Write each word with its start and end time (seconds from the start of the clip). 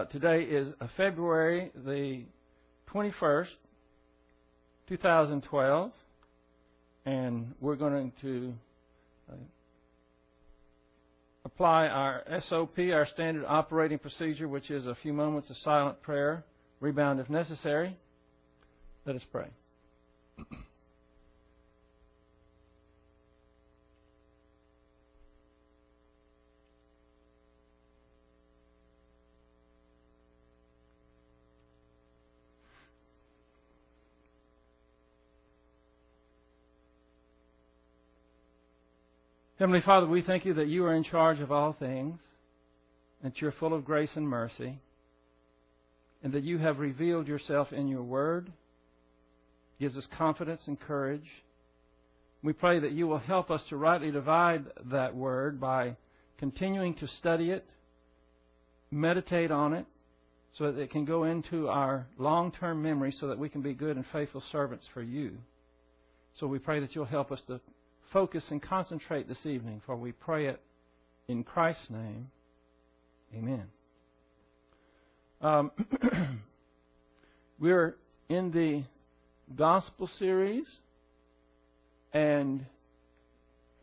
Uh, 0.00 0.04
today 0.06 0.44
is 0.44 0.66
uh, 0.80 0.86
February 0.96 1.70
the 1.84 2.22
21st, 2.90 3.48
2012, 4.88 5.92
and 7.04 7.52
we're 7.60 7.76
going 7.76 8.10
to 8.22 8.54
uh, 9.30 9.34
apply 11.44 11.86
our 11.86 12.22
SOP, 12.48 12.78
our 12.78 13.06
standard 13.12 13.44
operating 13.44 13.98
procedure, 13.98 14.48
which 14.48 14.70
is 14.70 14.86
a 14.86 14.96
few 15.02 15.12
moments 15.12 15.50
of 15.50 15.56
silent 15.58 16.00
prayer, 16.00 16.44
rebound 16.80 17.20
if 17.20 17.28
necessary. 17.28 17.94
Let 19.04 19.16
us 19.16 19.22
pray. 19.30 19.48
Heavenly 39.60 39.82
Father, 39.82 40.06
we 40.06 40.22
thank 40.22 40.46
you 40.46 40.54
that 40.54 40.68
you 40.68 40.86
are 40.86 40.94
in 40.94 41.04
charge 41.04 41.38
of 41.38 41.52
all 41.52 41.74
things, 41.74 42.18
that 43.22 43.42
you're 43.42 43.52
full 43.52 43.74
of 43.74 43.84
grace 43.84 44.08
and 44.14 44.26
mercy, 44.26 44.78
and 46.22 46.32
that 46.32 46.44
you 46.44 46.56
have 46.56 46.78
revealed 46.78 47.28
yourself 47.28 47.70
in 47.70 47.86
your 47.86 48.02
word, 48.02 48.50
gives 49.78 49.98
us 49.98 50.06
confidence 50.16 50.62
and 50.64 50.80
courage. 50.80 51.26
We 52.42 52.54
pray 52.54 52.80
that 52.80 52.92
you 52.92 53.06
will 53.06 53.18
help 53.18 53.50
us 53.50 53.60
to 53.68 53.76
rightly 53.76 54.10
divide 54.10 54.64
that 54.90 55.14
word 55.14 55.60
by 55.60 55.96
continuing 56.38 56.94
to 56.94 57.06
study 57.18 57.50
it, 57.50 57.66
meditate 58.90 59.50
on 59.50 59.74
it, 59.74 59.84
so 60.56 60.72
that 60.72 60.80
it 60.80 60.90
can 60.90 61.04
go 61.04 61.24
into 61.24 61.68
our 61.68 62.06
long 62.16 62.50
term 62.50 62.82
memory 62.82 63.14
so 63.20 63.26
that 63.26 63.38
we 63.38 63.50
can 63.50 63.60
be 63.60 63.74
good 63.74 63.96
and 63.96 64.06
faithful 64.10 64.42
servants 64.50 64.86
for 64.94 65.02
you. 65.02 65.36
So 66.38 66.46
we 66.46 66.58
pray 66.58 66.80
that 66.80 66.94
you'll 66.94 67.04
help 67.04 67.30
us 67.30 67.42
to 67.48 67.60
focus 68.12 68.44
and 68.50 68.60
concentrate 68.62 69.28
this 69.28 69.44
evening, 69.44 69.80
for 69.86 69.96
we 69.96 70.12
pray 70.12 70.46
it 70.46 70.60
in 71.28 71.44
Christ's 71.44 71.88
name. 71.90 72.30
Amen. 73.36 73.64
Um, 75.40 75.70
we're 77.60 77.96
in 78.28 78.50
the 78.50 78.82
gospel 79.56 80.08
series, 80.18 80.64
and 82.12 82.66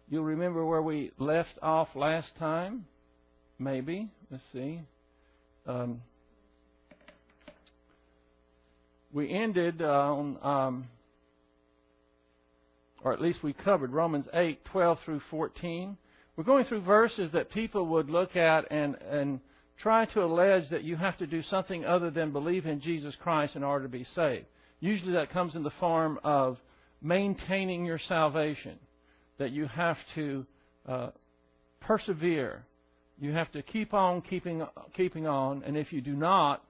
you'll 0.09 0.23
remember 0.23 0.65
where 0.65 0.81
we 0.81 1.11
left 1.17 1.57
off 1.61 1.87
last 1.95 2.29
time. 2.37 2.85
Maybe. 3.59 4.09
Let's 4.29 4.43
see. 4.53 4.81
Um, 5.65 6.01
we 9.11 9.33
ended 9.33 9.81
on 9.81 10.37
um, 10.43 10.87
or 13.03 13.13
at 13.13 13.21
least 13.21 13.43
we 13.43 13.53
covered 13.53 13.91
Romans 13.91 14.25
8, 14.33 14.63
12 14.65 14.97
through 15.05 15.21
14. 15.29 15.97
We're 16.35 16.43
going 16.43 16.65
through 16.65 16.81
verses 16.81 17.31
that 17.33 17.51
people 17.51 17.85
would 17.87 18.09
look 18.09 18.35
at 18.35 18.71
and, 18.71 18.95
and 19.09 19.39
try 19.81 20.05
to 20.05 20.23
allege 20.23 20.69
that 20.69 20.83
you 20.83 20.95
have 20.95 21.17
to 21.17 21.27
do 21.27 21.43
something 21.43 21.85
other 21.85 22.09
than 22.09 22.31
believe 22.31 22.65
in 22.65 22.81
Jesus 22.81 23.15
Christ 23.21 23.55
in 23.55 23.63
order 23.63 23.85
to 23.85 23.89
be 23.89 24.05
saved. 24.15 24.45
Usually 24.79 25.13
that 25.13 25.31
comes 25.31 25.55
in 25.55 25.63
the 25.63 25.71
form 25.79 26.19
of 26.23 26.57
maintaining 27.01 27.85
your 27.85 27.99
salvation, 28.07 28.79
that 29.37 29.51
you 29.51 29.67
have 29.67 29.97
to 30.15 30.45
uh, 30.87 31.09
persevere. 31.81 32.65
You 33.19 33.31
have 33.33 33.51
to 33.53 33.61
keep 33.61 33.93
on 33.93 34.21
keeping, 34.21 34.65
keeping 34.95 35.27
on, 35.27 35.63
and 35.63 35.77
if 35.77 35.91
you 35.91 36.01
do 36.01 36.15
not, 36.15 36.63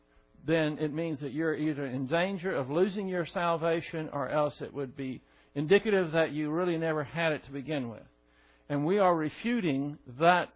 then 0.45 0.77
it 0.79 0.93
means 0.93 1.19
that 1.19 1.33
you're 1.33 1.55
either 1.55 1.85
in 1.85 2.07
danger 2.07 2.55
of 2.55 2.69
losing 2.69 3.07
your 3.07 3.25
salvation 3.25 4.09
or 4.13 4.29
else 4.29 4.53
it 4.61 4.73
would 4.73 4.95
be 4.95 5.21
indicative 5.57 6.11
that 6.11 6.31
you 6.31 6.51
really 6.51 6.77
never 6.77 7.03
had 7.03 7.31
it 7.31 7.43
to 7.43 7.51
begin 7.51 7.89
with. 7.89 8.03
And 8.69 8.85
we 8.85 8.99
are 8.99 9.15
refuting 9.15 9.97
that 10.19 10.49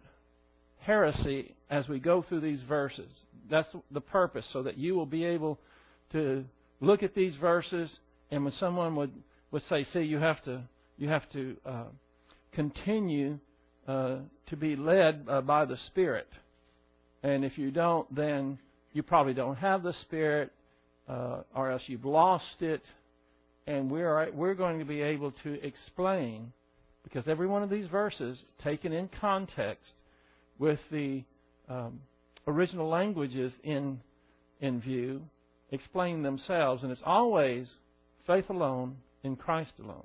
heresy 0.78 1.56
as 1.68 1.88
we 1.88 1.98
go 1.98 2.22
through 2.22 2.38
these 2.40 2.60
verses. 2.68 3.10
That's 3.50 3.68
the 3.90 4.00
purpose, 4.00 4.46
so 4.52 4.62
that 4.62 4.78
you 4.78 4.94
will 4.94 5.06
be 5.06 5.24
able 5.24 5.58
to 6.12 6.44
look 6.80 7.02
at 7.02 7.16
these 7.16 7.34
verses, 7.34 7.90
and 8.30 8.44
when 8.44 8.52
someone 8.60 8.94
would, 8.94 9.10
would 9.50 9.64
say, 9.68 9.84
"See, 9.92 10.02
you 10.02 10.18
have 10.18 10.40
to 10.44 10.62
you 10.98 11.08
have 11.08 11.28
to 11.30 11.56
uh, 11.66 11.84
continue 12.52 13.40
uh, 13.88 14.18
to 14.50 14.56
be 14.56 14.76
led 14.76 15.26
uh, 15.28 15.40
by 15.40 15.64
the 15.64 15.78
Spirit, 15.88 16.28
and 17.24 17.44
if 17.44 17.58
you 17.58 17.72
don't, 17.72 18.14
then 18.14 18.56
you 18.92 19.02
probably 19.02 19.34
don't 19.34 19.56
have 19.56 19.82
the 19.82 19.94
Spirit, 20.02 20.52
uh, 21.08 21.42
or 21.56 21.72
else 21.72 21.82
you've 21.86 22.04
lost 22.04 22.60
it." 22.60 22.84
And 23.66 23.90
we're 23.90 24.30
we're 24.32 24.54
going 24.54 24.78
to 24.78 24.84
be 24.84 25.00
able 25.00 25.32
to 25.42 25.64
explain 25.64 26.52
because 27.04 27.24
every 27.26 27.46
one 27.46 27.62
of 27.62 27.70
these 27.70 27.86
verses 27.88 28.38
taken 28.62 28.92
in 28.92 29.08
context 29.20 29.92
with 30.58 30.78
the 30.90 31.22
um, 31.68 32.00
original 32.46 32.88
languages 32.88 33.52
in 33.62 34.00
in 34.60 34.80
view 34.80 35.22
explain 35.70 36.22
themselves 36.22 36.82
and 36.82 36.92
it's 36.92 37.02
always 37.04 37.66
faith 38.26 38.48
alone 38.50 38.96
in 39.22 39.36
Christ 39.36 39.72
alone. 39.82 40.04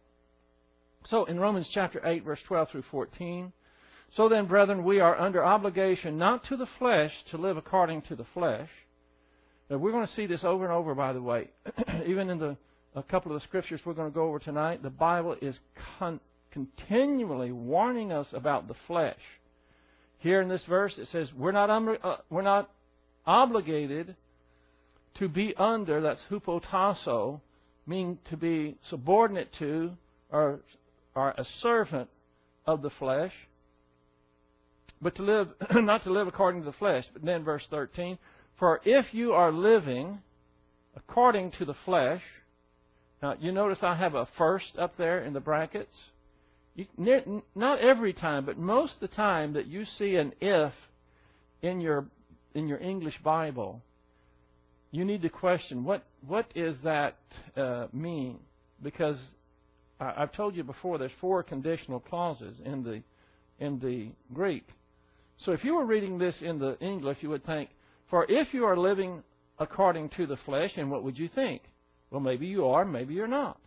So 1.10 1.26
in 1.26 1.40
Romans 1.40 1.70
chapter 1.74 2.02
8 2.06 2.24
verse 2.24 2.40
12 2.48 2.70
through 2.72 2.84
14 2.92 3.52
so 4.16 4.30
then 4.30 4.46
brethren 4.46 4.84
we 4.84 5.00
are 5.00 5.20
under 5.20 5.44
obligation 5.44 6.18
not 6.18 6.46
to 6.46 6.58
the 6.58 6.68
flesh 6.80 7.12
to 7.32 7.38
live 7.38 7.58
according 7.58 8.04
to 8.04 8.16
the 8.16 8.26
flesh. 8.34 8.70
Now 9.70 9.78
we're 9.78 9.92
going 9.92 10.08
to 10.08 10.14
see 10.14 10.28
this 10.28 10.44
over 10.44 10.64
and 10.64 10.74
over 10.74 10.94
by 10.96 11.14
the 11.14 11.22
way 11.22 11.50
even 12.08 12.30
in 12.30 12.38
the 12.40 12.58
a 12.98 13.04
couple 13.04 13.34
of 13.34 13.40
the 13.40 13.48
scriptures 13.48 13.80
we're 13.86 13.94
going 13.94 14.10
to 14.10 14.14
go 14.14 14.28
over 14.28 14.40
tonight, 14.40 14.82
the 14.82 14.90
Bible 14.90 15.36
is 15.42 15.56
con- 16.00 16.20
continually 16.52 17.52
warning 17.52 18.12
us 18.12 18.28
about 18.34 18.68
the 18.68 18.74
flesh. 18.88 19.20
Here 20.20 20.42
in 20.42 20.50
this 20.50 20.64
verse, 20.68 20.94
it 20.98 21.08
says 21.12 21.30
we're 21.38 21.52
not 21.52 21.70
um, 21.70 21.96
uh, 22.04 22.18
we're 22.32 22.42
not 22.42 22.72
obligated 23.26 24.16
to 25.20 25.30
be 25.30 25.54
under. 25.58 26.02
That's 26.02 26.20
hupotasso, 26.32 27.40
meaning 27.86 28.18
to 28.32 28.38
be 28.38 28.78
subordinate 28.90 29.50
to 29.60 29.92
or 30.32 30.62
or 31.14 31.30
a 31.30 31.46
servant 31.62 32.10
of 32.66 32.82
the 32.82 32.90
flesh, 32.98 33.34
but 35.00 35.16
to 35.18 35.22
live 35.22 35.50
not 35.76 36.04
to 36.06 36.12
live 36.12 36.28
according 36.28 36.62
to 36.62 36.66
the 36.66 36.78
flesh. 36.78 37.06
But 37.14 37.24
then 37.24 37.44
verse 37.44 37.64
thirteen, 37.70 38.18
for 38.58 38.82
if 38.86 39.14
you 39.14 39.34
are 39.34 39.52
living 39.52 40.18
according 40.96 41.52
to 41.60 41.66
the 41.66 41.76
flesh, 41.86 42.24
now, 43.22 43.36
you 43.40 43.52
notice 43.52 43.80
I 43.82 43.96
have 43.96 44.14
a 44.14 44.28
first 44.38 44.78
up 44.78 44.96
there 44.98 45.24
in 45.24 45.34
the 45.34 45.40
brackets. 45.40 45.94
You, 46.76 46.86
not 47.56 47.80
every 47.80 48.14
time, 48.14 48.46
but 48.46 48.60
most 48.60 48.96
of 48.96 49.10
the 49.10 49.16
time 49.16 49.54
that 49.54 49.66
you 49.66 49.86
see 49.98 50.16
an 50.16 50.34
if 50.40 50.74
in 51.64 51.82
your 51.82 52.06
in 52.54 52.68
your 52.68 52.78
English 52.78 53.16
Bible, 53.24 53.82
you 54.92 55.04
need 55.04 55.24
to 55.24 55.30
question 55.30 55.84
what 55.84 56.04
what 56.28 56.46
is 56.54 56.76
that 56.84 57.18
uh, 57.56 57.88
mean? 57.92 58.38
Because 58.84 59.18
I, 60.00 60.14
I've 60.18 60.32
told 60.34 60.56
you 60.56 60.64
before, 60.64 61.00
there's 61.00 61.12
four 61.20 61.42
conditional 61.42 62.00
clauses 62.00 62.56
in 62.64 62.84
the 62.84 63.02
in 63.60 63.80
the 63.80 64.10
Greek. 64.36 64.68
So 65.44 65.54
if 65.54 65.64
you 65.64 65.74
were 65.74 65.86
reading 65.86 66.20
this 66.20 66.36
in 66.42 66.60
the 66.60 66.78
English, 66.80 67.18
you 67.22 67.30
would 67.30 67.46
think, 67.48 67.72
"For 68.12 68.28
if 68.30 68.54
you 68.54 68.66
are 68.66 68.78
living 68.78 69.24
according 69.58 70.10
to 70.10 70.28
the 70.28 70.38
flesh," 70.46 70.74
and 70.78 70.92
what 70.92 71.04
would 71.04 71.18
you 71.18 71.30
think? 71.30 71.64
Well, 72.12 72.22
maybe 72.22 72.48
you 72.48 72.68
are, 72.68 72.86
maybe 72.86 73.14
you're 73.14 73.28
not. 73.28 73.60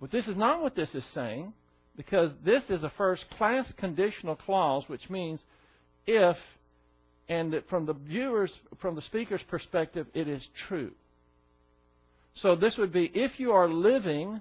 But 0.00 0.10
this 0.10 0.26
is 0.26 0.36
not 0.36 0.62
what 0.62 0.74
this 0.74 0.88
is 0.94 1.04
saying, 1.14 1.52
because 1.96 2.30
this 2.44 2.62
is 2.68 2.82
a 2.82 2.92
first 2.96 3.24
class 3.36 3.66
conditional 3.76 4.36
clause, 4.36 4.84
which 4.86 5.10
means 5.10 5.40
if, 6.06 6.36
and 7.28 7.54
from 7.68 7.86
the 7.86 7.92
viewer's, 7.92 8.52
from 8.80 8.94
the 8.94 9.02
speaker's 9.02 9.42
perspective, 9.48 10.06
it 10.14 10.28
is 10.28 10.42
true. 10.68 10.92
So 12.42 12.54
this 12.54 12.76
would 12.78 12.92
be 12.92 13.10
if 13.14 13.38
you 13.38 13.52
are 13.52 13.68
living, 13.68 14.40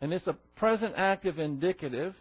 and 0.00 0.12
it's 0.12 0.26
a 0.26 0.36
present 0.56 0.94
active 0.96 1.38
indicative, 1.38 2.14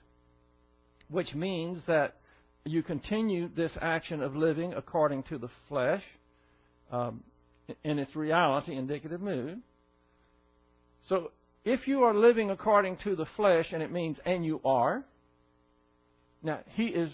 which 1.09 1.33
means 1.33 1.81
that 1.87 2.15
you 2.63 2.83
continue 2.83 3.49
this 3.55 3.71
action 3.81 4.21
of 4.21 4.35
living 4.35 4.73
according 4.73 5.23
to 5.23 5.37
the 5.37 5.49
flesh 5.67 6.03
um, 6.91 7.23
in 7.83 7.97
its 7.97 8.15
reality, 8.15 8.75
indicative 8.75 9.21
mood. 9.21 9.61
So 11.09 11.31
if 11.65 11.87
you 11.87 12.03
are 12.03 12.13
living 12.13 12.51
according 12.51 12.97
to 13.03 13.15
the 13.15 13.25
flesh, 13.35 13.67
and 13.71 13.81
it 13.81 13.91
means, 13.91 14.17
and 14.25 14.45
you 14.45 14.61
are, 14.63 15.03
now 16.43 16.59
he 16.75 16.85
is 16.85 17.11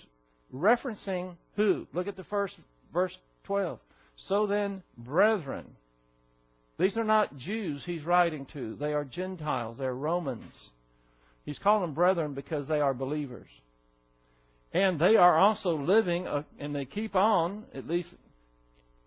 referencing 0.54 1.36
who? 1.56 1.88
Look 1.94 2.08
at 2.08 2.18
the 2.18 2.24
first 2.26 2.56
verse 2.94 3.16
12. 3.46 3.80
So 4.28 4.48
then, 4.48 4.84
brethren, 4.98 5.66
these 6.78 6.98
are 6.98 7.04
not 7.04 7.38
Jews 7.38 7.82
he's 7.86 8.04
writing 8.04 8.48
to. 8.54 8.76
They 8.80 8.94
are 8.94 9.06
Gentiles. 9.06 9.78
They're 9.78 9.94
Romans. 9.94 10.54
He's 11.46 11.60
calling 11.60 11.82
them 11.82 11.94
brethren 11.94 12.34
because 12.34 12.68
they 12.68 12.80
are 12.80 12.94
believers. 12.94 13.50
And 14.74 15.00
they 15.00 15.18
are 15.18 15.38
also 15.38 15.78
living, 15.78 16.28
uh, 16.28 16.44
and 16.58 16.76
they 16.76 16.86
keep 16.86 17.16
on, 17.16 17.66
at 17.76 17.88
least 17.88 18.10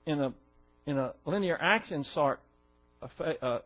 in 0.06 0.20
a 0.20 0.32
in 0.86 0.96
a 0.96 1.12
linear 1.24 1.58
action 1.60 2.04
sort 2.14 2.38
uh, 3.02 3.58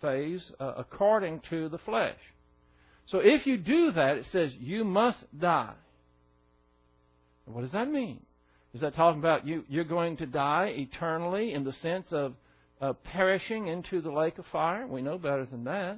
phase 0.00 0.42
uh, 0.60 0.74
according 0.76 1.40
to 1.50 1.68
the 1.68 1.78
flesh. 1.78 2.18
So 3.06 3.18
if 3.18 3.46
you 3.46 3.56
do 3.56 3.92
that, 3.92 4.16
it 4.16 4.26
says 4.32 4.52
you 4.60 4.84
must 4.84 5.18
die. 5.38 5.74
What 7.46 7.62
does 7.62 7.72
that 7.72 7.90
mean? 7.90 8.20
Is 8.74 8.82
that 8.82 8.94
talking 8.94 9.18
about 9.18 9.46
you, 9.46 9.64
you're 9.68 9.84
going 9.84 10.18
to 10.18 10.26
die 10.26 10.74
eternally 10.76 11.54
in 11.54 11.64
the 11.64 11.72
sense 11.80 12.06
of 12.10 12.34
uh, 12.80 12.92
perishing 13.12 13.66
into 13.68 14.02
the 14.02 14.10
lake 14.10 14.38
of 14.38 14.44
fire? 14.52 14.86
We 14.86 15.00
know 15.00 15.16
better 15.16 15.46
than 15.46 15.64
that. 15.64 15.96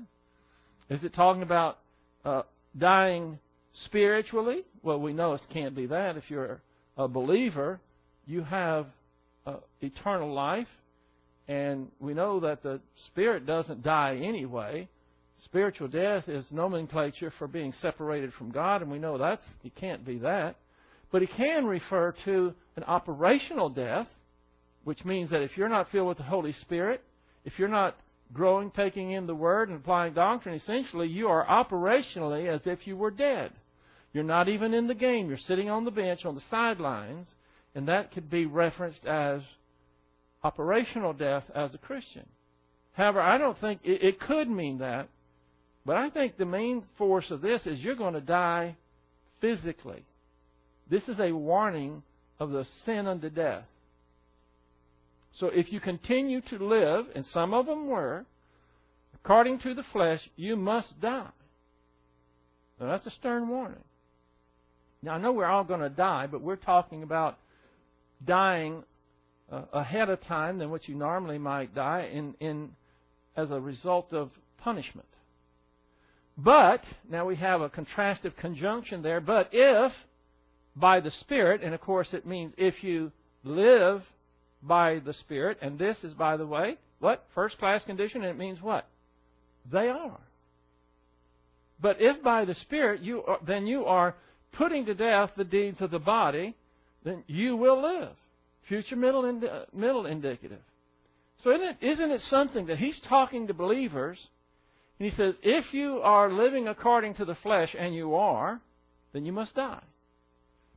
Is 0.89 1.03
it 1.03 1.13
talking 1.13 1.43
about 1.43 1.79
uh, 2.25 2.43
dying 2.79 3.39
spiritually? 3.87 4.65
Well, 4.83 5.01
we 5.01 5.13
know 5.13 5.35
it 5.35 5.43
can't 5.53 5.75
be 5.75 5.87
that. 5.87 6.17
If 6.17 6.25
you're 6.29 6.61
a 6.97 7.09
believer, 7.09 7.81
you 8.27 8.43
have 8.45 8.87
uh, 9.47 9.57
eternal 9.81 10.33
life, 10.33 10.69
and 11.51 11.89
we 11.99 12.15
know 12.15 12.39
that 12.39 12.63
the 12.63 12.81
spirit 13.09 13.45
doesn't 13.45 13.83
die 13.83 14.21
anyway. 14.23 14.89
Spiritual 15.45 15.89
death 15.89 16.29
is 16.29 16.45
nomenclature 16.53 17.33
for 17.39 17.49
being 17.49 17.75
separated 17.83 18.33
from 18.35 18.53
God, 18.53 18.83
and 18.83 18.91
we 18.91 19.01
know 19.01 19.19
that's 19.19 19.43
it 19.65 19.75
can't 19.75 20.07
be 20.07 20.19
that. 20.19 20.55
But 21.11 21.23
it 21.23 21.31
can 21.37 21.67
refer 21.67 22.15
to 22.25 22.55
an 22.77 22.85
operational 22.85 23.69
death, 23.69 24.07
which 24.85 25.05
means 25.05 25.31
that 25.31 25.43
if 25.43 25.57
you're 25.57 25.69
not 25.69 25.91
filled 25.91 26.07
with 26.07 26.19
the 26.19 26.23
Holy 26.23 26.55
Spirit, 26.61 27.03
if 27.45 27.55
you're 27.59 27.67
not 27.67 27.97
growing, 28.33 28.71
taking 28.71 29.11
in 29.11 29.27
the 29.27 29.35
Word, 29.35 29.71
and 29.71 29.79
applying 29.81 30.15
doctrine, 30.15 30.55
essentially 30.55 31.09
you 31.09 31.27
are 31.27 31.45
operationally 31.45 32.47
as 32.47 32.61
if 32.65 32.87
you 32.87 32.97
were 32.97 33.11
dead. 33.11 33.51
You're 34.13 34.23
not 34.23 34.49
even 34.49 34.73
in 34.73 34.87
the 34.87 34.95
game. 34.95 35.29
You're 35.29 35.39
sitting 35.49 35.69
on 35.69 35.85
the 35.85 35.91
bench 35.91 36.25
on 36.25 36.37
the 36.37 36.43
sidelines, 36.49 37.27
and 37.75 37.89
that 37.89 38.13
could 38.13 38.31
be 38.31 38.47
referenced 38.47 39.05
as 39.05 39.41
operational 40.43 41.13
death 41.13 41.45
as 41.55 41.75
a 41.75 41.79
Christian. 41.79 42.27
However, 42.93 43.21
I 43.21 43.39
don't 43.39 43.61
think 43.61 43.81
it, 43.85 44.03
it 44.03 44.21
could 44.21 44.49
mean 44.49 44.79
that, 44.79 45.09
but 45.87 45.97
I 45.97 46.11
think 46.11 46.37
the 46.37 46.45
main 46.45 46.85
force 46.99 47.31
of 47.31 47.41
this 47.41 47.63
is 47.65 47.81
you're 47.81 47.95
going 47.95 48.15
to 48.15 48.21
die 48.21 48.77
physically. 49.41 50.05
This 50.91 51.03
is 51.09 51.19
a 51.19 51.33
warning 51.33 52.03
of 52.39 52.51
the 52.51 52.67
sin 52.85 53.07
unto 53.07 53.31
death. 53.31 53.65
So 55.39 55.47
if 55.47 55.73
you 55.73 55.81
continue 55.81 56.41
to 56.43 56.59
live, 56.59 57.07
and 57.15 57.25
some 57.33 57.55
of 57.55 57.67
them 57.67 57.87
were, 57.87 58.27
according 59.15 59.61
to 59.61 59.75
the 59.75 59.85
flesh, 59.93 60.21
you 60.37 60.57
must 60.57 61.01
die. 61.01 61.31
Now 62.81 62.89
that's 62.89 63.07
a 63.07 63.11
stern 63.11 63.49
warning. 63.49 63.85
Now 65.03 65.13
I 65.13 65.19
know 65.19 65.33
we're 65.33 65.47
all 65.47 65.65
going 65.65 65.81
to 65.81 65.89
die, 65.89 66.27
but 66.27 66.43
we're 66.43 66.57
talking 66.57 67.03
about 67.03 67.39
dying 68.27 68.83
uh, 69.51 69.63
ahead 69.73 70.09
of 70.09 70.21
time 70.27 70.59
than 70.59 70.71
what 70.71 70.89
you 70.89 70.95
normally 70.95 71.39
might 71.39 71.75
die 71.75 72.11
in, 72.13 72.35
in 72.41 72.71
as 73.37 73.51
a 73.51 73.61
result 73.61 74.13
of 74.13 74.31
punishment. 74.59 75.09
But 76.37 76.83
now 77.09 77.27
we 77.27 77.37
have 77.37 77.61
a 77.61 77.69
contrastive 77.69 78.37
conjunction 78.37 79.03
there. 79.03 79.21
But 79.21 79.51
if 79.53 79.93
by 80.77 81.01
the 81.01 81.11
Spirit, 81.21 81.63
and 81.63 81.75
of 81.75 81.81
course 81.81 82.09
it 82.13 82.27
means 82.27 82.55
if 82.57 82.83
you 82.83 83.13
live 83.45 84.03
by 84.63 85.01
the 85.05 85.15
Spirit, 85.15 85.59
and 85.63 85.79
this 85.79 85.97
is, 86.03 86.15
by 86.15 86.37
the 86.37 86.47
way, 86.47 86.77
what? 86.99 87.27
First 87.35 87.59
class 87.59 87.83
condition, 87.85 88.23
and 88.23 88.31
it 88.31 88.39
means 88.39 88.61
what? 88.61 88.87
They 89.71 89.89
are. 89.89 90.21
But 91.81 91.97
if 92.01 92.23
by 92.23 92.45
the 92.45 92.55
Spirit, 92.63 93.01
you 93.01 93.23
are, 93.23 93.39
then 93.47 93.67
you 93.67 93.87
are 93.87 94.15
putting 94.53 94.87
to 94.87 94.95
death 94.95 95.31
the 95.37 95.45
deeds 95.45 95.81
of 95.81 95.91
the 95.91 95.99
body, 95.99 96.55
then 97.05 97.25
you 97.27 97.57
will 97.57 97.81
live. 97.83 98.15
Future 98.71 98.95
middle, 98.95 99.25
ind- 99.25 99.51
middle 99.75 100.07
indicative. 100.07 100.61
So 101.43 101.51
isn't 101.51 101.67
it, 101.67 101.77
isn't 101.81 102.11
it 102.13 102.23
something 102.23 102.67
that 102.67 102.79
he's 102.79 102.99
talking 103.01 103.49
to 103.49 103.53
believers, 103.53 104.17
and 104.97 105.11
he 105.11 105.17
says, 105.17 105.35
if 105.43 105.75
you 105.75 105.99
are 106.05 106.31
living 106.31 106.69
according 106.69 107.15
to 107.15 107.25
the 107.25 107.35
flesh, 107.35 107.75
and 107.77 107.93
you 107.93 108.15
are, 108.15 108.61
then 109.13 109.25
you 109.25 109.33
must 109.33 109.57
die. 109.57 109.83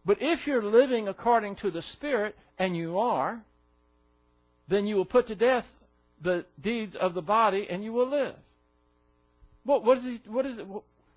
But 0.06 0.18
if 0.22 0.48
you're 0.48 0.64
living 0.64 1.08
according 1.08 1.58
to 1.58 1.70
the 1.70 1.84
Spirit, 1.94 2.36
and 2.58 2.76
you 2.76 2.98
are, 2.98 3.44
then 4.70 4.88
you 4.88 4.96
will 4.96 5.06
put 5.06 5.28
to 5.28 5.36
death 5.36 5.66
the 6.20 6.46
deeds 6.60 6.96
of 7.00 7.14
the 7.14 7.22
body, 7.22 7.68
and 7.70 7.84
you 7.84 7.94
will 7.94 8.10
live. 8.10 8.34
What, 9.66 9.86
what 9.86 10.00
is 10.00 10.04
he, 10.04 10.22
what 10.26 10.48
is 10.48 10.58
it, 10.58 10.66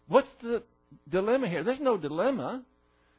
what's 0.09 0.29
the 0.43 0.63
dilemma 1.09 1.49
here? 1.49 1.65
There's 1.65 1.81
no 1.81 1.97
dilemma. 1.97 2.65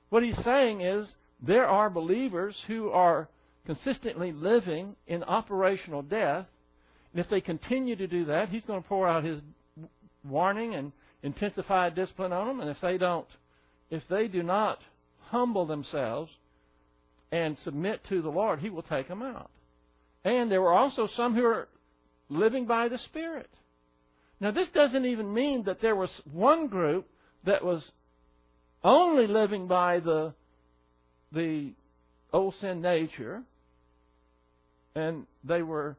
What 0.10 0.22
he's 0.22 0.38
saying 0.44 0.82
is 0.82 1.08
there 1.42 1.66
are 1.66 1.90
believers 1.90 2.56
who 2.68 2.92
are 2.92 3.28
consistently 3.68 4.32
living 4.32 4.96
in 5.06 5.24
operational 5.24 6.02
death, 6.02 6.48
and 7.14 7.24
if 7.24 7.30
they 7.30 7.42
continue 7.42 7.96
to 7.96 8.08
do 8.08 8.26
that, 8.26 8.50
he's 8.50 8.64
going 8.64 8.82
to 8.82 8.88
pour 8.88 9.08
out 9.08 9.24
his 9.24 9.40
warning 10.24 10.74
and 10.74 10.92
intensify 11.22 11.90
discipline 11.90 12.34
on 12.34 12.48
them. 12.48 12.60
And 12.62 12.70
if 12.70 12.78
they 12.82 12.98
don't, 12.98 13.28
if 13.92 14.04
they 14.10 14.28
do 14.28 14.42
not 14.42 14.80
humble 15.30 15.66
themselves 15.66 16.32
and 17.32 17.58
submit 17.64 18.02
to 18.10 18.22
the 18.22 18.30
Lord, 18.30 18.60
He 18.60 18.70
will 18.70 18.84
take 18.84 19.08
them 19.08 19.22
out. 19.22 19.52
And 20.24 20.52
there 20.52 20.62
were 20.62 20.74
also 20.74 21.08
some 21.16 21.36
who 21.36 21.46
are 21.46 21.68
living 22.30 22.66
by 22.66 22.88
the 22.88 22.98
Spirit. 23.00 23.50
Now, 24.40 24.52
this 24.52 24.68
doesn't 24.74 25.06
even 25.06 25.34
mean 25.34 25.64
that 25.66 25.82
there 25.82 25.96
was 25.96 26.10
one 26.32 26.68
group 26.68 27.08
that 27.46 27.64
was 27.64 27.84
only 28.84 29.28
living 29.28 29.68
by 29.68 30.00
the 30.00 30.34
the 31.32 31.74
old 32.32 32.56
sin 32.62 32.82
nature, 32.82 33.44
and 34.98 35.26
they 35.44 35.62
were 35.62 35.96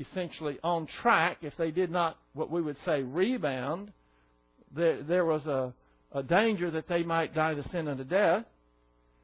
essentially 0.00 0.58
on 0.62 0.86
track 1.02 1.38
if 1.42 1.56
they 1.56 1.70
did 1.70 1.90
not, 1.90 2.18
what 2.32 2.50
we 2.50 2.60
would 2.60 2.76
say, 2.84 3.02
rebound. 3.02 3.92
There, 4.74 5.02
there 5.02 5.24
was 5.24 5.44
a 5.46 5.72
a 6.14 6.22
danger 6.22 6.70
that 6.70 6.88
they 6.88 7.02
might 7.02 7.34
die 7.34 7.54
the 7.54 7.62
sin 7.70 7.88
unto 7.88 8.04
death. 8.04 8.44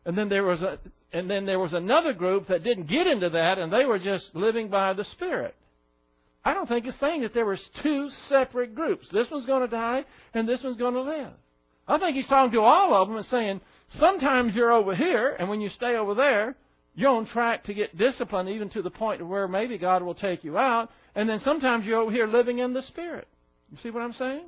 And 0.04 0.16
then 0.16 0.28
there 0.28 0.44
was 0.44 0.60
a 0.62 0.78
and 1.12 1.30
then 1.30 1.46
there 1.46 1.58
was 1.58 1.72
another 1.72 2.12
group 2.12 2.48
that 2.48 2.62
didn't 2.62 2.88
get 2.88 3.06
into 3.06 3.30
that 3.30 3.58
and 3.58 3.72
they 3.72 3.86
were 3.86 3.98
just 3.98 4.26
living 4.34 4.68
by 4.68 4.92
the 4.92 5.04
Spirit. 5.12 5.54
I 6.44 6.52
don't 6.54 6.68
think 6.68 6.86
it's 6.86 7.00
saying 7.00 7.22
that 7.22 7.34
there 7.34 7.46
was 7.46 7.60
two 7.82 8.10
separate 8.28 8.74
groups. 8.74 9.06
This 9.10 9.30
one's 9.30 9.46
going 9.46 9.62
to 9.62 9.68
die 9.68 10.04
and 10.34 10.48
this 10.48 10.62
one's 10.62 10.76
going 10.76 10.94
to 10.94 11.02
live. 11.02 11.32
I 11.86 11.98
think 11.98 12.16
he's 12.16 12.26
talking 12.26 12.52
to 12.52 12.60
all 12.60 12.94
of 12.94 13.08
them 13.08 13.16
and 13.16 13.26
saying, 13.26 13.60
sometimes 13.98 14.54
you're 14.54 14.72
over 14.72 14.94
here, 14.94 15.34
and 15.38 15.48
when 15.48 15.62
you 15.62 15.70
stay 15.70 15.96
over 15.96 16.14
there, 16.14 16.54
you're 16.98 17.10
on 17.10 17.26
track 17.26 17.62
to 17.66 17.74
get 17.74 17.96
disciplined 17.96 18.48
even 18.48 18.70
to 18.70 18.82
the 18.82 18.90
point 18.90 19.24
where 19.24 19.46
maybe 19.46 19.78
God 19.78 20.02
will 20.02 20.16
take 20.16 20.42
you 20.42 20.58
out, 20.58 20.90
and 21.14 21.28
then 21.28 21.40
sometimes 21.44 21.86
you're 21.86 22.00
over 22.00 22.10
here 22.10 22.26
living 22.26 22.58
in 22.58 22.72
the 22.72 22.82
Spirit. 22.82 23.28
You 23.70 23.78
see 23.84 23.90
what 23.90 24.02
I'm 24.02 24.14
saying? 24.14 24.46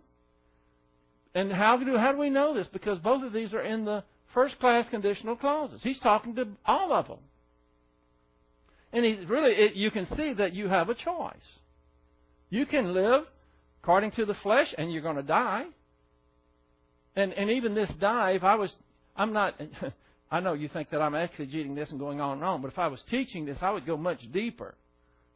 And 1.33 1.52
how 1.52 1.76
do 1.76 1.97
how 1.97 2.11
do 2.11 2.19
we 2.19 2.28
know 2.28 2.52
this? 2.52 2.66
Because 2.73 2.99
both 2.99 3.23
of 3.23 3.33
these 3.33 3.52
are 3.52 3.62
in 3.62 3.85
the 3.85 4.02
first 4.35 4.59
class 4.59 4.85
conditional 4.90 5.37
clauses. 5.37 5.80
He's 5.85 6.00
talking 6.00 6.35
to 6.35 6.49
all 6.66 6.92
of 6.92 7.07
them. 7.07 7.19
And 8.92 9.04
he's 9.04 9.28
really 9.28 9.52
it, 9.52 9.75
you 9.75 9.92
can 9.92 10.09
see 10.16 10.33
that 10.33 10.52
you 10.52 10.66
have 10.66 10.88
a 10.88 10.95
choice. 10.95 11.37
You 12.49 12.66
can 12.66 12.92
live 12.92 13.26
according 13.80 14.11
to 14.12 14.25
the 14.25 14.35
flesh 14.42 14.75
and 14.76 14.92
you're 14.92 15.02
going 15.02 15.14
to 15.14 15.23
die. 15.23 15.66
And 17.14 17.33
and 17.33 17.49
even 17.49 17.76
this 17.76 17.90
die, 18.00 18.33
if 18.33 18.42
I 18.42 18.57
was 18.57 18.75
I'm 19.14 19.33
not 19.33 19.54
I 20.31 20.41
know 20.41 20.53
you 20.53 20.69
think 20.69 20.91
that 20.91 21.03
I'm 21.03 21.13
exegeting 21.13 21.75
this 21.75 21.91
and 21.91 21.99
going 21.99 22.21
on 22.21 22.35
and 22.35 22.45
on, 22.45 22.63
but 22.63 22.71
if 22.71 22.79
I 22.79 22.87
was 22.87 23.03
teaching 23.11 23.45
this, 23.45 23.59
I 23.61 23.71
would 23.71 23.85
go 23.85 23.97
much 23.97 24.21
deeper. 24.33 24.75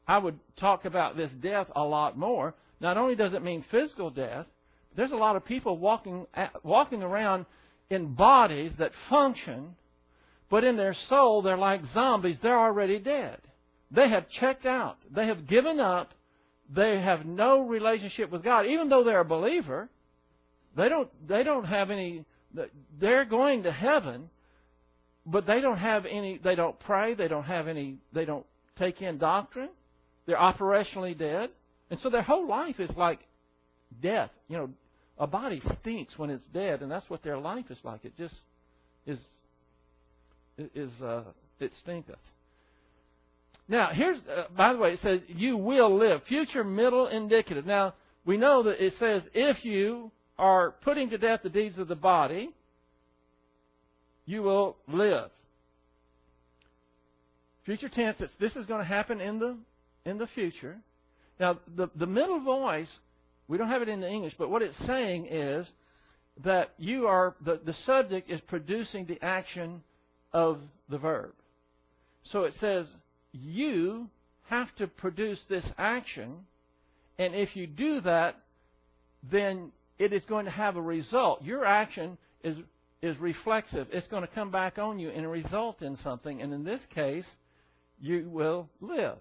I 0.07 0.19
would 0.19 0.39
talk 0.59 0.85
about 0.85 1.17
this 1.17 1.31
death 1.43 1.67
a 1.75 1.83
lot 1.83 2.17
more. 2.17 2.55
Not 2.81 2.97
only 2.97 3.17
does 3.17 3.33
it 3.33 3.43
mean 3.43 3.65
physical 3.71 4.11
death, 4.11 4.47
but 4.91 4.97
there's 4.97 5.13
a 5.13 5.17
lot 5.17 5.37
of 5.37 5.45
people 5.45 5.79
walking 5.79 6.27
uh, 6.35 6.49
walking 6.63 7.03
around 7.03 7.47
in 7.91 8.15
bodies 8.15 8.73
that 8.79 8.93
function, 9.09 9.75
but 10.51 10.65
in 10.65 10.77
their 10.77 10.95
soul 11.09 11.43
they're 11.43 11.57
like 11.57 11.81
zombies. 11.93 12.37
They're 12.43 12.59
already 12.59 12.99
dead. 12.99 13.39
They 13.91 14.09
have 14.09 14.29
checked 14.41 14.67
out. 14.67 14.99
They 15.11 15.27
have 15.27 15.49
given 15.49 15.81
up. 15.81 16.13
They 16.75 17.01
have 17.01 17.25
no 17.27 17.61
relationship 17.61 18.31
with 18.31 18.43
God, 18.43 18.67
even 18.67 18.89
though 18.89 19.05
they're 19.05 19.21
a 19.21 19.25
believer. 19.25 19.89
They 20.77 20.89
don't. 20.89 21.09
They 21.29 21.43
don't 21.43 21.65
have 21.65 21.91
any. 21.91 22.25
They're 23.01 23.25
going 23.25 23.65
to 23.65 23.73
heaven, 23.73 24.31
but 25.27 25.47
they 25.47 25.61
don't 25.61 25.79
have 25.79 26.07
any. 26.07 26.39
They 26.43 26.55
don't 26.55 26.79
pray. 26.81 27.15
They 27.15 27.29
don't 27.29 27.45
have 27.45 27.69
any. 27.69 27.97
They 28.13 28.25
don't 28.25 28.47
take 28.79 29.01
in 29.01 29.19
doctrine. 29.19 29.71
They're 30.27 30.37
operationally 30.37 31.17
dead, 31.17 31.51
and 31.91 32.01
so 32.01 32.11
their 32.11 32.23
whole 32.23 32.49
life 32.49 32.81
is 32.81 32.91
like 32.97 33.21
death. 34.03 34.31
You 34.49 34.57
know, 34.57 34.71
a 35.19 35.27
body 35.27 35.63
stinks 35.81 36.19
when 36.19 36.31
it's 36.31 36.45
dead, 36.53 36.83
and 36.83 36.91
that's 36.91 37.09
what 37.09 37.23
their 37.23 37.39
life 37.39 37.67
is 37.71 37.79
like. 37.85 38.05
It 38.05 38.17
just 38.17 38.35
is 39.07 39.19
is 40.75 40.91
uh, 41.03 41.23
it 41.61 41.73
stinketh. 41.83 42.17
Now, 43.67 43.91
here's 43.93 44.19
uh, 44.29 44.45
by 44.57 44.73
the 44.73 44.79
way, 44.79 44.95
it 44.95 45.01
says 45.03 45.21
you 45.29 45.57
will 45.57 45.97
live. 45.97 46.23
Future 46.29 46.65
middle 46.65 47.07
indicative. 47.07 47.65
Now 47.65 47.95
we 48.25 48.37
know 48.37 48.63
that 48.65 48.85
it 48.85 48.95
says 48.99 49.23
if 49.33 49.65
you 49.65 50.11
are 50.39 50.73
putting 50.83 51.11
to 51.11 51.19
death 51.19 51.41
the 51.43 51.49
deeds 51.49 51.79
of 51.79 51.89
the 51.89 51.95
body, 51.95 52.51
you 54.27 54.43
will 54.43 54.77
live. 54.89 55.31
Future 57.65 57.89
tense. 57.89 58.19
This 58.39 58.55
is 58.57 58.67
going 58.67 58.81
to 58.81 58.87
happen 58.87 59.21
in 59.21 59.39
the 59.39 59.57
in 60.05 60.19
the 60.19 60.27
future. 60.29 60.77
Now, 61.41 61.59
the 61.77 61.89
the 61.97 62.07
middle 62.07 62.41
voice, 62.41 62.89
we 63.49 63.59
don't 63.59 63.69
have 63.69 63.83
it 63.83 63.89
in 63.89 64.01
the 64.01 64.09
English, 64.09 64.35
but 64.39 64.51
what 64.51 64.63
it's 64.63 64.77
saying 64.87 65.27
is 65.31 65.67
that 66.45 66.75
you 66.79 67.07
are 67.07 67.35
the 67.45 67.61
the 67.65 67.75
subject 67.87 68.31
is 68.31 68.41
producing 68.43 69.07
the 69.07 69.23
action 69.23 69.83
of 70.33 70.61
the 70.89 70.99
verb. 70.99 71.33
So 72.25 72.45
it 72.45 72.55
says 72.61 72.87
you 73.33 74.09
have 74.49 74.75
to 74.77 74.87
produce 74.87 75.39
this 75.49 75.65
action, 75.79 76.37
and 77.19 77.35
if 77.35 77.57
you 77.57 77.67
do 77.67 78.01
that, 78.03 78.37
then 79.31 79.73
it 79.99 80.13
is 80.13 80.25
going 80.27 80.45
to 80.45 80.51
have 80.51 80.77
a 80.77 80.83
result. 80.83 81.43
Your 81.43 81.65
action 81.65 82.19
is 82.43 82.57
is 83.05 83.19
reflexive. 83.19 83.87
It's 83.93 84.07
going 84.09 84.23
to 84.23 84.35
come 84.35 84.51
back 84.51 84.79
on 84.79 84.99
you 84.99 85.11
and 85.11 85.31
result 85.31 85.83
in 85.83 85.99
something. 86.03 86.41
And 86.41 86.53
in 86.55 86.65
this 86.65 86.81
case, 86.95 87.27
you 88.01 88.29
will 88.31 88.69
live. 88.81 89.19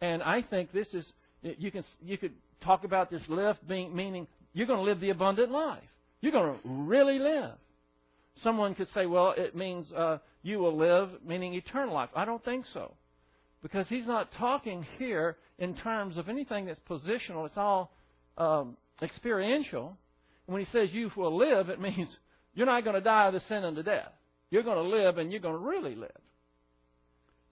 And 0.00 0.22
I 0.22 0.42
think 0.42 0.72
this 0.72 0.86
is 0.94 1.04
you 1.42 1.70
can 1.70 1.84
you 2.02 2.16
could 2.16 2.32
talk 2.62 2.84
about 2.84 3.10
this 3.10 3.22
live 3.28 3.56
being 3.66 3.94
meaning 3.94 4.26
you're 4.52 4.66
going 4.66 4.78
to 4.78 4.84
live 4.84 5.00
the 5.00 5.10
abundant 5.10 5.50
life. 5.50 5.82
You're 6.20 6.32
going 6.32 6.54
to 6.54 6.60
really 6.64 7.18
live. 7.18 7.52
Someone 8.42 8.74
could 8.74 8.88
say, 8.94 9.06
well, 9.06 9.34
it 9.36 9.56
means 9.56 9.86
uh, 9.92 10.18
you 10.42 10.58
will 10.58 10.76
live, 10.76 11.10
meaning 11.26 11.54
eternal 11.54 11.94
life. 11.94 12.10
I 12.14 12.24
don't 12.24 12.44
think 12.44 12.66
so. 12.72 12.94
Because 13.62 13.86
he's 13.88 14.06
not 14.06 14.32
talking 14.38 14.86
here 14.98 15.36
in 15.58 15.74
terms 15.74 16.16
of 16.16 16.28
anything 16.28 16.66
that's 16.66 16.80
positional. 16.88 17.46
It's 17.46 17.56
all 17.56 17.92
um, 18.38 18.76
experiential. 19.02 19.96
When 20.50 20.64
he 20.64 20.72
says 20.72 20.88
you 20.92 21.12
will 21.16 21.36
live, 21.36 21.68
it 21.68 21.80
means 21.80 22.08
you're 22.54 22.66
not 22.66 22.82
going 22.82 22.94
to 22.94 23.00
die 23.00 23.28
of 23.28 23.34
the 23.34 23.42
sin 23.46 23.62
unto 23.62 23.84
death. 23.84 24.10
You're 24.50 24.64
going 24.64 24.82
to 24.82 24.96
live, 24.96 25.16
and 25.16 25.30
you're 25.30 25.40
going 25.40 25.54
to 25.54 25.60
really 25.64 25.94
live. 25.94 26.10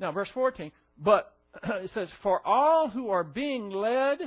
Now, 0.01 0.11
verse 0.11 0.29
14. 0.35 0.73
But 0.99 1.33
it 1.63 1.93
says, 1.95 2.09
For 2.25 2.45
all 2.45 2.89
who 2.89 3.11
are 3.11 3.23
being 3.23 3.71
led 3.71 4.19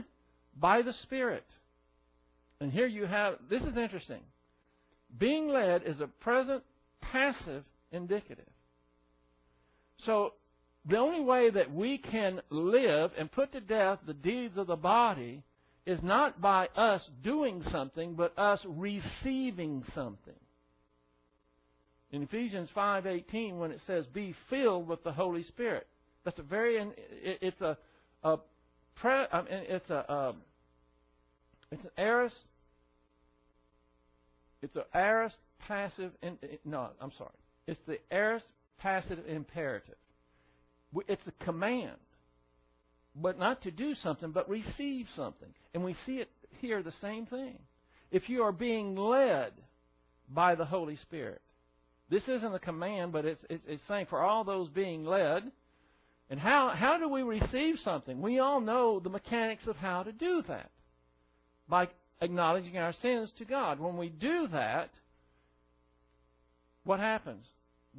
by 0.58 0.84
the 0.84 0.94
Spirit. 1.04 1.44
And 2.62 2.72
here 2.72 2.88
you 2.88 3.06
have, 3.06 3.36
this 3.50 3.62
is 3.62 3.76
interesting. 3.76 4.22
Being 5.18 5.50
led 5.50 5.84
is 5.86 6.00
a 6.00 6.08
present 6.08 6.64
passive 7.02 7.66
indicative. 7.92 8.48
So, 10.06 10.32
the 10.86 10.98
only 10.98 11.22
way 11.22 11.50
that 11.50 11.74
we 11.74 11.98
can 11.98 12.40
live 12.50 13.12
and 13.18 13.30
put 13.30 13.52
to 13.52 13.60
death 13.60 14.00
the 14.08 14.14
deeds 14.14 14.58
of 14.58 14.68
the 14.68 14.78
body 14.78 15.44
is 15.86 16.00
not 16.04 16.40
by 16.40 16.68
us 16.76 17.02
doing 17.24 17.64
something, 17.72 18.16
but 18.16 18.38
us 18.38 18.60
receiving 18.66 19.84
something. 19.96 20.36
In 22.12 22.24
Ephesians 22.24 22.70
5:18 22.76 23.58
when 23.58 23.72
it 23.72 23.82
says 23.88 24.06
be 24.08 24.36
filled 24.50 24.88
with 24.88 25.04
the 25.04 25.12
Holy 25.12 25.44
Spirit. 25.44 25.88
That's 26.24 26.40
a 26.40 26.44
very 26.44 26.78
it's 27.24 27.62
a 27.62 27.78
a 28.24 28.38
it's 29.50 29.90
a 29.90 30.14
um, 30.14 30.38
it's 31.72 31.84
an 31.84 31.90
aorist 31.98 32.36
it's 34.62 34.76
an 34.76 34.84
aorist 34.94 35.38
passive 35.68 36.12
in, 36.22 36.38
no, 36.66 36.90
I'm 37.00 37.12
sorry. 37.18 37.32
It's 37.68 37.80
the 37.88 37.98
aorist 38.12 38.46
passive 38.80 39.20
imperative. 39.28 39.96
It's 41.08 41.22
a 41.28 41.44
command. 41.44 41.98
But 43.16 43.38
not 43.38 43.62
to 43.64 43.72
do 43.72 43.94
something, 43.96 44.32
but 44.32 44.50
receive 44.50 45.08
something. 45.16 45.50
And 45.74 45.84
we 45.84 45.96
see 46.06 46.18
it 46.18 46.30
here 46.60 46.82
the 46.82 46.94
same 47.02 47.26
thing. 47.26 47.58
If 48.12 48.30
you 48.30 48.44
are 48.44 48.52
being 48.52 48.96
led 48.96 49.52
by 50.30 50.56
the 50.56 50.66
Holy 50.66 50.98
Spirit, 50.98 51.42
this 52.10 52.24
isn't 52.28 52.54
a 52.54 52.60
command, 52.60 53.12
but 53.12 53.26
it's, 53.26 53.44
it's, 53.50 53.64
it's 53.68 53.84
saying 53.88 54.08
for 54.10 54.22
all 54.22 54.44
those 54.44 54.70
being 54.70 55.06
led. 55.06 55.52
And 56.30 56.40
how, 56.40 56.70
how 56.76 56.98
do 56.98 57.10
we 57.10 57.24
receive 57.24 57.76
something? 57.84 58.22
We 58.22 58.40
all 58.40 58.62
know 58.62 59.00
the 59.00 59.10
mechanics 59.10 59.64
of 59.68 59.76
how 59.76 60.04
to 60.04 60.12
do 60.12 60.44
that 60.48 60.70
by 61.68 61.90
acknowledging 62.22 62.78
our 62.78 62.94
sins 63.02 63.30
to 63.38 63.46
God. 63.46 63.80
When 63.80 63.98
we 63.98 64.10
do 64.10 64.48
that, 64.52 64.92
what 66.84 67.00
happens? 67.00 67.46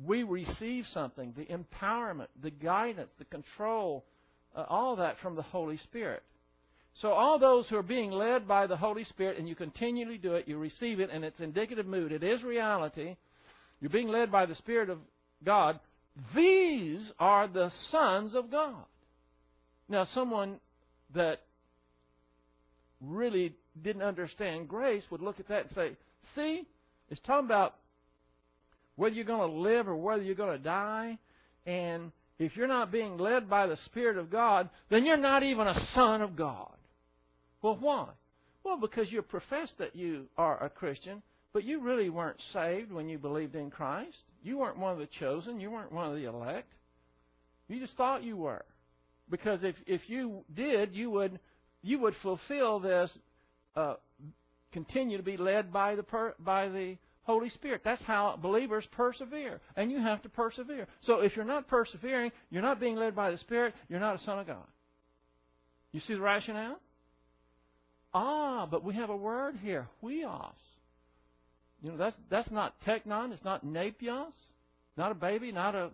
We 0.05 0.23
receive 0.23 0.87
something 0.93 1.35
the 1.37 1.47
empowerment, 1.47 2.29
the 2.43 2.51
guidance, 2.51 3.11
the 3.19 3.25
control, 3.27 4.05
uh, 4.57 4.65
all 4.69 4.97
that 4.97 5.19
from 5.21 5.37
the 5.37 5.43
Holy 5.43 5.79
Spirit. 5.79 6.23
So, 7.01 7.13
all 7.13 7.39
those 7.39 7.67
who 7.69 7.77
are 7.77 7.83
being 7.83 8.11
led 8.11 8.47
by 8.47 8.67
the 8.67 8.77
Holy 8.77 9.05
Spirit, 9.05 9.39
and 9.39 9.49
you 9.49 9.55
continually 9.55 10.19
do 10.19 10.35
it, 10.35 10.47
you 10.47 10.59
receive 10.59 11.01
it, 11.01 11.11
and 11.11 11.25
it's 11.25 11.41
indicative 11.41 11.87
mood, 11.87 12.13
it 12.13 12.23
is 12.23 12.43
reality. 12.43 13.17
You're 13.81 13.91
being 13.91 14.09
led 14.09 14.31
by 14.31 14.47
the 14.47 14.55
Spirit 14.57 14.91
of 14.91 14.99
God. 15.45 15.81
These 16.37 17.01
are 17.19 17.49
the 17.49 17.73
sons 17.91 18.35
of 18.35 18.51
God. 18.51 18.85
Now, 19.89 20.07
someone 20.15 20.61
that 21.15 21.41
really 23.01 23.55
didn't 23.83 24.03
understand 24.03 24.69
grace 24.69 25.03
would 25.11 25.23
look 25.23 25.41
at 25.41 25.49
that 25.49 25.67
and 25.67 25.75
say, 25.75 25.97
See, 26.35 26.63
it's 27.11 27.21
talking 27.27 27.47
about 27.47 27.75
whether 28.97 29.15
you're 29.15 29.25
going 29.25 29.51
to 29.51 29.57
live 29.57 29.89
or 29.89 29.97
whether 29.97 30.23
you're 30.23 30.35
going 30.35 30.57
to 30.57 30.63
die. 30.63 31.19
And 31.67 32.13
if 32.43 32.57
you're 32.57 32.67
not 32.67 32.93
being 32.93 33.19
led 33.19 33.49
by 33.49 33.67
the 33.67 33.79
Spirit 33.87 34.17
of 34.17 34.31
God, 34.31 34.71
then 34.91 35.05
you're 35.05 35.17
not 35.17 35.43
even 35.43 35.67
a 35.67 35.87
son 35.95 36.23
of 36.23 36.37
God. 36.37 36.73
Well, 37.61 37.77
why? 37.79 38.09
Well, 38.65 38.77
because 38.77 39.11
you 39.11 39.23
profess 39.23 39.69
that 39.79 39.97
you 39.97 40.27
are 40.37 40.63
a 40.63 40.71
Christian, 40.71 41.23
but 41.53 41.65
you 41.65 41.81
really 41.81 42.11
weren't 42.11 42.41
saved 42.53 42.93
when 42.93 43.09
you 43.09 43.19
believed 43.19 43.55
in 43.55 43.71
Christ. 43.71 44.17
You 44.43 44.59
weren't 44.59 44.79
one 44.79 44.93
of 44.93 44.99
the 44.99 45.09
chosen. 45.21 45.61
You 45.61 45.71
weren't 45.71 45.93
one 45.93 46.11
of 46.11 46.17
the 46.17 46.25
elect. 46.25 46.73
You 47.69 47.81
just 47.81 47.97
thought 47.97 48.25
you 48.25 48.37
were. 48.37 48.65
Because 49.31 49.61
if, 49.63 49.77
if 49.87 50.03
you 50.09 50.45
did, 50.55 50.95
you 50.95 51.11
would, 51.11 51.39
you 51.83 51.99
would 52.01 52.15
fulfill 52.23 52.81
this, 52.81 53.11
uh, 53.77 53.95
continue 54.73 55.17
to 55.17 55.23
be 55.23 55.37
led 55.37 55.73
by 55.73 55.95
the, 55.95 56.03
per, 56.03 56.35
by 56.39 56.69
the 56.69 56.97
Holy 57.25 57.51
Spirit. 57.51 57.83
That's 57.85 58.03
how 58.03 58.39
believers 58.41 58.85
persevere. 58.93 59.61
And 59.77 59.91
you 59.91 60.01
have 60.01 60.23
to 60.23 60.29
persevere. 60.29 60.87
So 61.03 61.21
if 61.21 61.37
you're 61.37 61.45
not 61.45 61.69
persevering, 61.69 62.33
you're 62.51 62.63
not 62.63 62.81
being 62.81 62.97
led 62.97 63.15
by 63.15 63.31
the 63.31 63.39
Spirit, 63.39 63.75
you're 63.89 64.01
not 64.01 64.21
a 64.21 64.25
son 64.25 64.39
of 64.41 64.47
God. 64.47 64.67
You 65.93 66.01
see 66.07 66.15
the 66.15 66.21
rationale? 66.21 66.79
Ah, 68.15 68.67
but 68.71 68.85
we 68.85 68.95
have 68.95 69.11
a 69.11 69.17
word 69.17 69.57
here, 69.63 69.89
huios. 70.03 70.53
You 71.83 71.91
know, 71.91 71.97
that's 71.97 72.17
that's 72.31 72.51
not 72.51 72.75
teknon, 72.87 73.33
it's 73.33 73.45
not 73.45 73.65
nepios, 73.65 74.33
not 74.97 75.11
a 75.11 75.15
baby, 75.15 75.51
not 75.51 75.75
a 75.75 75.91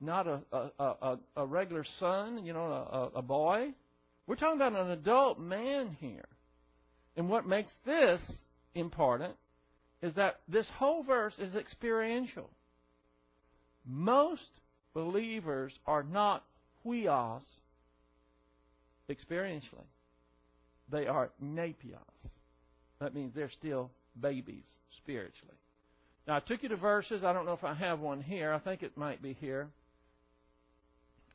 not 0.00 0.26
a 0.26 0.40
a, 0.52 0.70
a, 0.84 1.18
a 1.36 1.46
regular 1.46 1.84
son, 2.00 2.44
you 2.44 2.52
know, 2.52 2.66
a, 2.66 3.18
a 3.18 3.22
boy. 3.22 3.72
We're 4.26 4.36
talking 4.36 4.60
about 4.60 4.72
an 4.72 4.90
adult 4.90 5.38
man 5.38 5.96
here. 6.00 6.26
And 7.16 7.28
what 7.28 7.46
makes 7.46 7.72
this 7.84 8.20
important 8.74 9.34
is 10.02 10.14
that 10.14 10.40
this 10.48 10.66
whole 10.76 11.02
verse 11.02 11.34
is 11.38 11.54
experiential. 11.54 12.48
Most 13.86 14.42
believers 14.94 15.72
are 15.86 16.02
not 16.02 16.44
huios 16.84 17.42
experientially. 19.10 19.86
They 20.90 21.06
are 21.06 21.30
nepios. 21.42 21.98
That 23.00 23.14
means 23.14 23.32
they're 23.34 23.50
still 23.58 23.90
babies 24.20 24.64
spiritually. 24.98 25.54
Now, 26.26 26.36
I 26.36 26.40
took 26.40 26.62
you 26.62 26.68
to 26.68 26.76
verses. 26.76 27.24
I 27.24 27.32
don't 27.32 27.46
know 27.46 27.52
if 27.54 27.64
I 27.64 27.74
have 27.74 28.00
one 28.00 28.20
here. 28.20 28.52
I 28.52 28.58
think 28.58 28.82
it 28.82 28.96
might 28.96 29.22
be 29.22 29.36
here. 29.40 29.68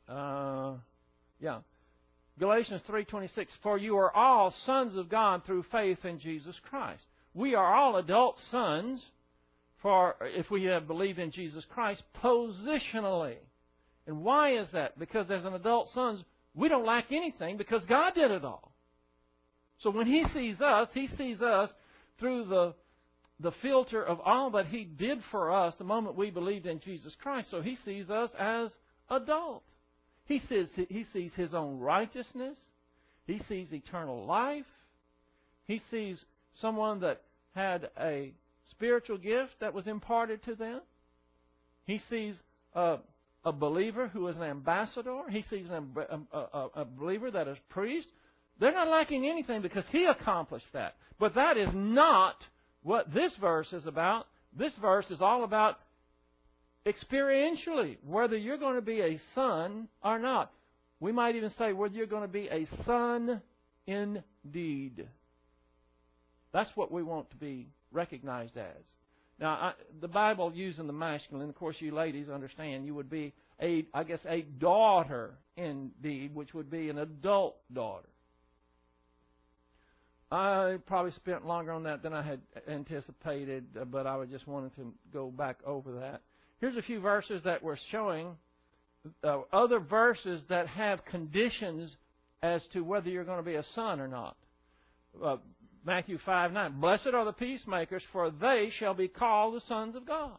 Uh, 0.08 0.74
yeah. 1.40 1.60
Galatians 2.38 2.82
3:26 2.88 3.46
For 3.62 3.78
you 3.78 3.96
are 3.96 4.14
all 4.14 4.54
sons 4.66 4.96
of 4.96 5.08
God 5.08 5.44
through 5.44 5.64
faith 5.72 6.04
in 6.04 6.18
Jesus 6.18 6.54
Christ. 6.68 7.02
We 7.34 7.54
are 7.54 7.74
all 7.74 7.96
adult 7.96 8.36
sons 8.50 9.00
for 9.82 10.14
if 10.22 10.50
we 10.50 10.64
have 10.64 10.86
believed 10.86 11.18
in 11.18 11.30
Jesus 11.30 11.64
Christ 11.68 12.02
positionally. 12.22 13.36
And 14.06 14.22
why 14.22 14.56
is 14.58 14.66
that? 14.72 14.98
Because 14.98 15.26
as 15.30 15.44
an 15.44 15.54
adult 15.54 15.90
sons, 15.92 16.22
we 16.54 16.68
don't 16.68 16.86
lack 16.86 17.06
anything 17.10 17.56
because 17.56 17.82
God 17.88 18.14
did 18.14 18.30
it 18.30 18.44
all. 18.44 18.72
So 19.80 19.90
when 19.90 20.06
he 20.06 20.24
sees 20.32 20.60
us, 20.60 20.88
he 20.94 21.08
sees 21.18 21.40
us 21.40 21.70
through 22.18 22.46
the 22.46 22.74
the 23.40 23.52
filter 23.62 24.02
of 24.02 24.20
all 24.20 24.50
that 24.50 24.66
he 24.66 24.84
did 24.84 25.18
for 25.32 25.52
us 25.52 25.74
the 25.76 25.84
moment 25.84 26.16
we 26.16 26.30
believed 26.30 26.66
in 26.66 26.78
Jesus 26.80 27.12
Christ. 27.20 27.48
So 27.50 27.60
he 27.60 27.76
sees 27.84 28.08
us 28.08 28.30
as 28.38 28.70
adult. 29.10 29.64
He 30.26 30.40
sees 30.48 30.68
he 30.88 31.04
sees 31.12 31.32
his 31.34 31.52
own 31.52 31.78
righteousness. 31.78 32.56
He 33.26 33.40
sees 33.48 33.68
eternal 33.72 34.24
life. 34.24 34.64
He 35.66 35.82
sees 35.90 36.16
someone 36.60 37.00
that 37.00 37.22
had 37.54 37.90
a 38.00 38.32
spiritual 38.70 39.18
gift 39.18 39.52
that 39.60 39.74
was 39.74 39.86
imparted 39.86 40.42
to 40.44 40.54
them. 40.54 40.80
He 41.84 42.00
sees 42.10 42.34
a, 42.74 42.98
a 43.44 43.52
believer 43.52 44.08
who 44.08 44.26
is 44.28 44.36
an 44.36 44.42
ambassador. 44.42 45.22
He 45.30 45.44
sees 45.50 45.66
um, 45.70 45.96
a, 46.32 46.38
a, 46.38 46.68
a 46.76 46.84
believer 46.84 47.30
that 47.30 47.48
is 47.48 47.58
priest. 47.68 48.08
They're 48.58 48.72
not 48.72 48.88
lacking 48.88 49.26
anything 49.26 49.62
because 49.62 49.84
he 49.90 50.04
accomplished 50.04 50.66
that. 50.72 50.94
But 51.18 51.34
that 51.34 51.56
is 51.56 51.68
not 51.74 52.36
what 52.82 53.12
this 53.12 53.32
verse 53.40 53.72
is 53.72 53.86
about. 53.86 54.26
This 54.56 54.72
verse 54.80 55.06
is 55.10 55.20
all 55.20 55.44
about 55.44 55.78
experientially, 56.86 57.96
whether 58.06 58.36
you're 58.36 58.58
going 58.58 58.76
to 58.76 58.82
be 58.82 59.00
a 59.00 59.20
son 59.34 59.88
or 60.02 60.18
not. 60.18 60.52
We 61.00 61.12
might 61.12 61.34
even 61.34 61.52
say 61.58 61.72
whether 61.72 61.94
you're 61.94 62.06
going 62.06 62.22
to 62.22 62.28
be 62.28 62.48
a 62.48 62.68
son 62.86 63.40
indeed. 63.86 65.08
That's 66.54 66.70
what 66.76 66.90
we 66.92 67.02
want 67.02 67.28
to 67.30 67.36
be 67.36 67.66
recognized 67.92 68.56
as. 68.56 68.82
Now, 69.40 69.50
I, 69.50 69.72
the 70.00 70.08
Bible 70.08 70.52
using 70.54 70.86
the 70.86 70.92
masculine, 70.92 71.48
of 71.48 71.56
course, 71.56 71.74
you 71.80 71.92
ladies 71.92 72.28
understand 72.28 72.86
you 72.86 72.94
would 72.94 73.10
be 73.10 73.34
a, 73.60 73.84
I 73.92 74.04
guess, 74.04 74.20
a 74.26 74.42
daughter 74.42 75.34
indeed, 75.56 76.32
which 76.32 76.54
would 76.54 76.70
be 76.70 76.88
an 76.88 76.98
adult 76.98 77.56
daughter. 77.72 78.08
I 80.30 80.76
probably 80.86 81.10
spent 81.12 81.44
longer 81.44 81.72
on 81.72 81.82
that 81.82 82.04
than 82.04 82.12
I 82.12 82.22
had 82.22 82.40
anticipated, 82.68 83.66
uh, 83.78 83.84
but 83.84 84.06
I 84.06 84.24
just 84.24 84.46
wanted 84.46 84.74
to 84.76 84.92
go 85.12 85.30
back 85.30 85.58
over 85.66 85.92
that. 86.00 86.22
Here's 86.60 86.76
a 86.76 86.82
few 86.82 87.00
verses 87.00 87.42
that 87.44 87.64
we're 87.64 87.76
showing 87.90 88.28
uh, 89.24 89.40
other 89.52 89.80
verses 89.80 90.40
that 90.48 90.68
have 90.68 91.04
conditions 91.04 91.90
as 92.42 92.62
to 92.72 92.80
whether 92.80 93.08
you're 93.08 93.24
going 93.24 93.38
to 93.38 93.44
be 93.44 93.56
a 93.56 93.64
son 93.74 94.00
or 94.00 94.08
not. 94.08 94.36
Uh, 95.22 95.36
Matthew 95.84 96.18
5 96.24 96.52
9. 96.52 96.80
Blessed 96.80 97.08
are 97.08 97.24
the 97.24 97.32
peacemakers, 97.32 98.02
for 98.12 98.30
they 98.30 98.72
shall 98.78 98.94
be 98.94 99.08
called 99.08 99.54
the 99.54 99.66
sons 99.68 99.96
of 99.96 100.06
God. 100.06 100.36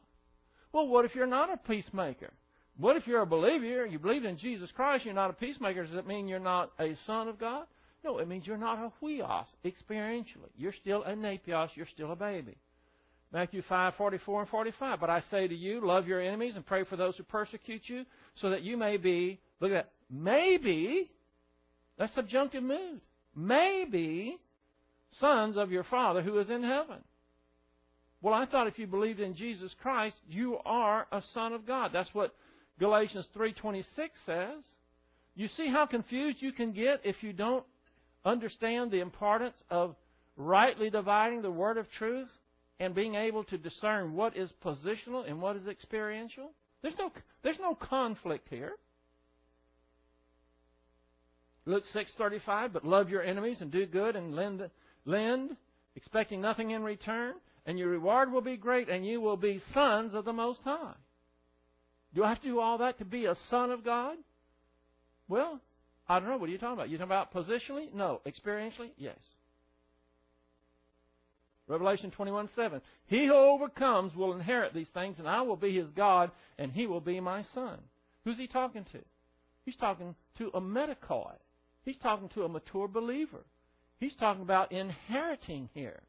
Well, 0.73 0.87
what 0.87 1.05
if 1.05 1.15
you're 1.15 1.27
not 1.27 1.53
a 1.53 1.57
peacemaker? 1.57 2.33
What 2.77 2.97
if 2.97 3.07
you're 3.07 3.21
a 3.21 3.27
believer? 3.27 3.83
And 3.83 3.93
you 3.93 3.99
believe 3.99 4.25
in 4.25 4.37
Jesus 4.37 4.69
Christ, 4.75 5.05
you're 5.05 5.13
not 5.13 5.29
a 5.29 5.33
peacemaker. 5.33 5.85
Does 5.85 5.95
it 5.95 6.07
mean 6.07 6.27
you're 6.27 6.39
not 6.39 6.71
a 6.79 6.97
son 7.05 7.27
of 7.27 7.39
God? 7.39 7.65
No, 8.03 8.17
it 8.19 8.27
means 8.27 8.45
you're 8.45 8.57
not 8.57 8.79
a 8.79 8.91
huios 9.03 9.45
experientially. 9.63 10.51
You're 10.57 10.73
still 10.81 11.03
a 11.03 11.13
nepios, 11.13 11.69
you're 11.75 11.87
still 11.93 12.11
a 12.11 12.15
baby. 12.15 12.57
Matthew 13.31 13.63
5, 13.67 13.95
44 13.97 14.41
and 14.41 14.49
45. 14.49 14.99
But 14.99 15.09
I 15.09 15.23
say 15.31 15.47
to 15.47 15.55
you, 15.55 15.85
love 15.85 16.07
your 16.07 16.21
enemies 16.21 16.53
and 16.55 16.65
pray 16.65 16.83
for 16.83 16.95
those 16.95 17.15
who 17.17 17.23
persecute 17.23 17.81
you, 17.85 18.05
so 18.41 18.49
that 18.49 18.61
you 18.61 18.77
may 18.77 18.97
be, 18.97 19.39
look 19.59 19.71
at 19.71 19.73
that, 19.73 19.91
maybe, 20.09 21.09
that's 21.97 22.13
subjunctive 22.13 22.63
mood, 22.63 23.01
maybe 23.35 24.37
sons 25.19 25.57
of 25.57 25.71
your 25.71 25.83
Father 25.83 26.21
who 26.21 26.37
is 26.39 26.49
in 26.49 26.63
heaven. 26.63 27.03
Well, 28.21 28.33
I 28.33 28.45
thought 28.45 28.67
if 28.67 28.79
you 28.79 28.87
believed 28.87 29.19
in 29.19 29.35
Jesus 29.35 29.71
Christ, 29.81 30.15
you 30.27 30.57
are 30.65 31.07
a 31.11 31.21
son 31.33 31.53
of 31.53 31.67
God. 31.67 31.91
That's 31.93 32.13
what 32.13 32.33
Galatians 32.79 33.27
3:26 33.35 33.85
says. 34.25 34.63
You 35.35 35.47
see 35.49 35.67
how 35.67 35.85
confused 35.85 36.41
you 36.41 36.51
can 36.51 36.71
get 36.71 37.01
if 37.03 37.21
you 37.21 37.33
don't 37.33 37.65
understand 38.23 38.89
the 38.89 39.01
importance 39.01 39.55
of 39.69 39.95
rightly 40.37 40.89
dividing 40.89 41.41
the 41.41 41.51
word 41.51 41.77
of 41.77 41.89
truth 41.91 42.29
and 42.79 42.95
being 42.95 43.15
able 43.15 43.43
to 43.45 43.57
discern 43.57 44.15
what 44.15 44.35
is 44.35 44.51
positional 44.63 45.27
and 45.27 45.41
what 45.41 45.55
is 45.55 45.67
experiential? 45.67 46.51
There's 46.81 46.97
no 46.97 47.11
there's 47.43 47.59
no 47.59 47.75
conflict 47.75 48.47
here. 48.49 48.73
Luke 51.65 51.83
6:35, 51.93 52.73
but 52.73 52.85
love 52.85 53.09
your 53.09 53.23
enemies 53.23 53.61
and 53.61 53.71
do 53.71 53.85
good 53.85 54.15
and 54.15 54.35
lend 54.35 54.69
lend 55.05 55.55
expecting 55.95 56.41
nothing 56.41 56.71
in 56.71 56.83
return, 56.83 57.35
and 57.65 57.79
your 57.79 57.89
reward 57.89 58.31
will 58.31 58.41
be 58.41 58.57
great 58.57 58.89
and 58.89 59.05
you 59.05 59.21
will 59.21 59.37
be 59.37 59.61
sons 59.73 60.13
of 60.13 60.25
the 60.25 60.33
most 60.33 60.59
high. 60.63 60.93
Do 62.13 62.23
I 62.23 62.29
have 62.29 62.41
to 62.41 62.47
do 62.47 62.59
all 62.59 62.77
that 62.79 62.97
to 62.99 63.05
be 63.05 63.25
a 63.25 63.35
son 63.49 63.71
of 63.71 63.83
God? 63.83 64.17
Well, 65.27 65.59
I 66.07 66.19
don't 66.19 66.29
know. 66.29 66.37
What 66.37 66.49
are 66.49 66.51
you 66.51 66.57
talking 66.57 66.75
about? 66.75 66.89
You 66.89 66.97
talking 66.97 67.11
about 67.11 67.33
positionally? 67.33 67.93
No. 67.93 68.21
Experientially? 68.25 68.91
Yes. 68.97 69.17
Revelation 71.67 72.11
21 72.11 72.49
7. 72.55 72.79
He 73.07 73.25
who 73.25 73.33
overcomes 73.33 74.15
will 74.15 74.33
inherit 74.33 74.73
these 74.73 74.87
things, 74.93 75.15
and 75.17 75.27
I 75.27 75.41
will 75.41 75.55
be 75.55 75.75
his 75.75 75.89
God, 75.95 76.29
and 76.59 76.71
he 76.71 76.85
will 76.85 77.01
be 77.01 77.19
my 77.19 77.43
son. 77.55 77.79
Who's 78.23 78.37
he 78.37 78.47
talking 78.47 78.85
to? 78.91 78.99
He's 79.65 79.75
talking 79.75 80.15
to 80.37 80.51
a 80.53 80.61
metochoi. 80.61 81.33
He's 81.83 81.97
talking 81.97 82.29
to 82.29 82.43
a 82.43 82.49
mature 82.49 82.87
believer. 82.87 83.43
He's 83.99 84.15
talking 84.15 84.41
about 84.43 84.71
inheriting 84.71 85.69
here. 85.73 86.01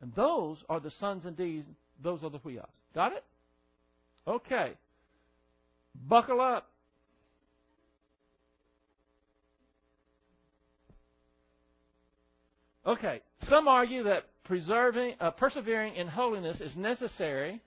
And 0.00 0.12
those 0.14 0.58
are 0.68 0.80
the 0.80 0.92
sons 1.00 1.24
and 1.24 1.38
indeed, 1.38 1.64
those 2.02 2.22
are 2.22 2.30
the 2.30 2.38
huios. 2.38 2.66
Got 2.94 3.12
it? 3.12 3.24
Okay. 4.26 4.72
Buckle 6.08 6.40
up. 6.40 6.68
Okay, 12.86 13.22
some 13.48 13.66
argue 13.66 14.02
that 14.02 14.24
preserving, 14.44 15.14
uh, 15.18 15.30
persevering 15.30 15.94
in 15.94 16.06
holiness 16.06 16.58
is 16.60 16.76
necessary 16.76 17.62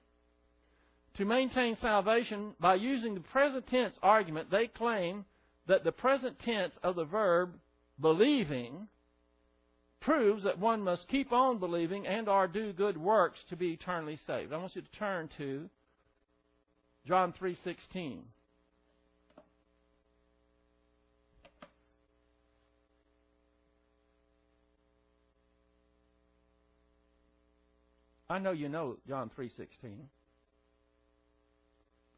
to 1.15 1.25
maintain 1.25 1.75
salvation 1.81 2.53
by 2.59 2.75
using 2.75 3.15
the 3.15 3.21
present 3.21 3.65
tense 3.67 3.95
argument. 4.03 4.51
They 4.51 4.67
claim 4.67 5.25
that 5.67 5.83
the 5.83 5.91
present 5.91 6.37
tense 6.45 6.73
of 6.83 6.95
the 6.95 7.03
verb 7.03 7.51
believing 7.99 8.87
proves 9.99 10.43
that 10.43 10.59
one 10.59 10.81
must 10.81 11.07
keep 11.07 11.31
on 11.33 11.59
believing 11.59 12.07
and 12.07 12.29
or 12.29 12.47
do 12.47 12.71
good 12.71 12.97
works 12.97 13.39
to 13.49 13.55
be 13.55 13.73
eternally 13.73 14.19
saved. 14.27 14.53
I 14.53 14.57
want 14.57 14.75
you 14.75 14.81
to 14.81 14.91
turn 14.91 15.29
to 15.37 15.69
John 17.05 17.33
3:16. 17.33 18.23
I 28.29 28.39
know 28.39 28.51
you 28.51 28.67
know 28.67 28.97
John 29.07 29.29
3:16. 29.29 30.09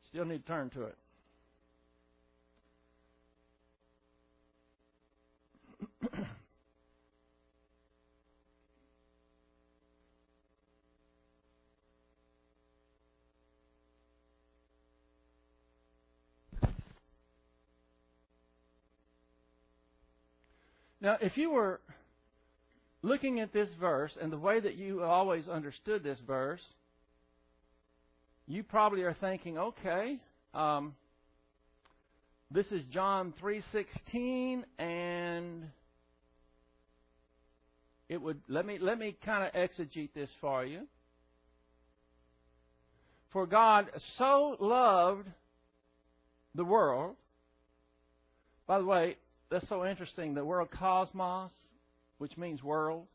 Still 0.07 0.25
need 0.25 0.41
to 0.41 0.47
turn 0.47 0.71
to 0.71 0.83
it. 0.83 0.97
Now, 21.01 21.17
if 21.21 21.38
you 21.38 21.51
were 21.51 21.79
looking 23.01 23.39
at 23.39 23.53
this 23.53 23.69
verse 23.79 24.17
and 24.21 24.31
the 24.31 24.38
way 24.38 24.59
that 24.59 24.75
you 24.75 25.03
always 25.03 25.47
understood 25.47 26.03
this 26.03 26.19
verse, 26.27 26.62
you 28.47 28.63
probably 28.63 29.03
are 29.03 29.15
thinking, 29.21 29.57
okay, 29.57 30.17
um, 30.53 30.95
this 32.51 32.65
is 32.67 32.83
John 32.91 33.33
three 33.39 33.63
sixteen, 33.71 34.65
and 34.79 35.65
it 38.09 38.19
would 38.19 38.41
let 38.47 38.65
me 38.65 38.79
let 38.79 38.97
me 38.97 39.15
kind 39.23 39.43
of 39.43 39.53
exegete 39.53 40.09
this 40.15 40.29
for 40.41 40.65
you. 40.65 40.81
For 43.31 43.45
God 43.45 43.85
so 44.17 44.57
loved 44.59 45.27
the 46.55 46.65
world. 46.65 47.15
By 48.65 48.79
the 48.79 48.85
way, 48.85 49.17
that's 49.49 49.67
so 49.67 49.85
interesting. 49.85 50.33
The 50.33 50.45
word 50.45 50.69
cosmos 50.71 51.51
which 52.19 52.38
means 52.38 52.62
world. 52.62 53.07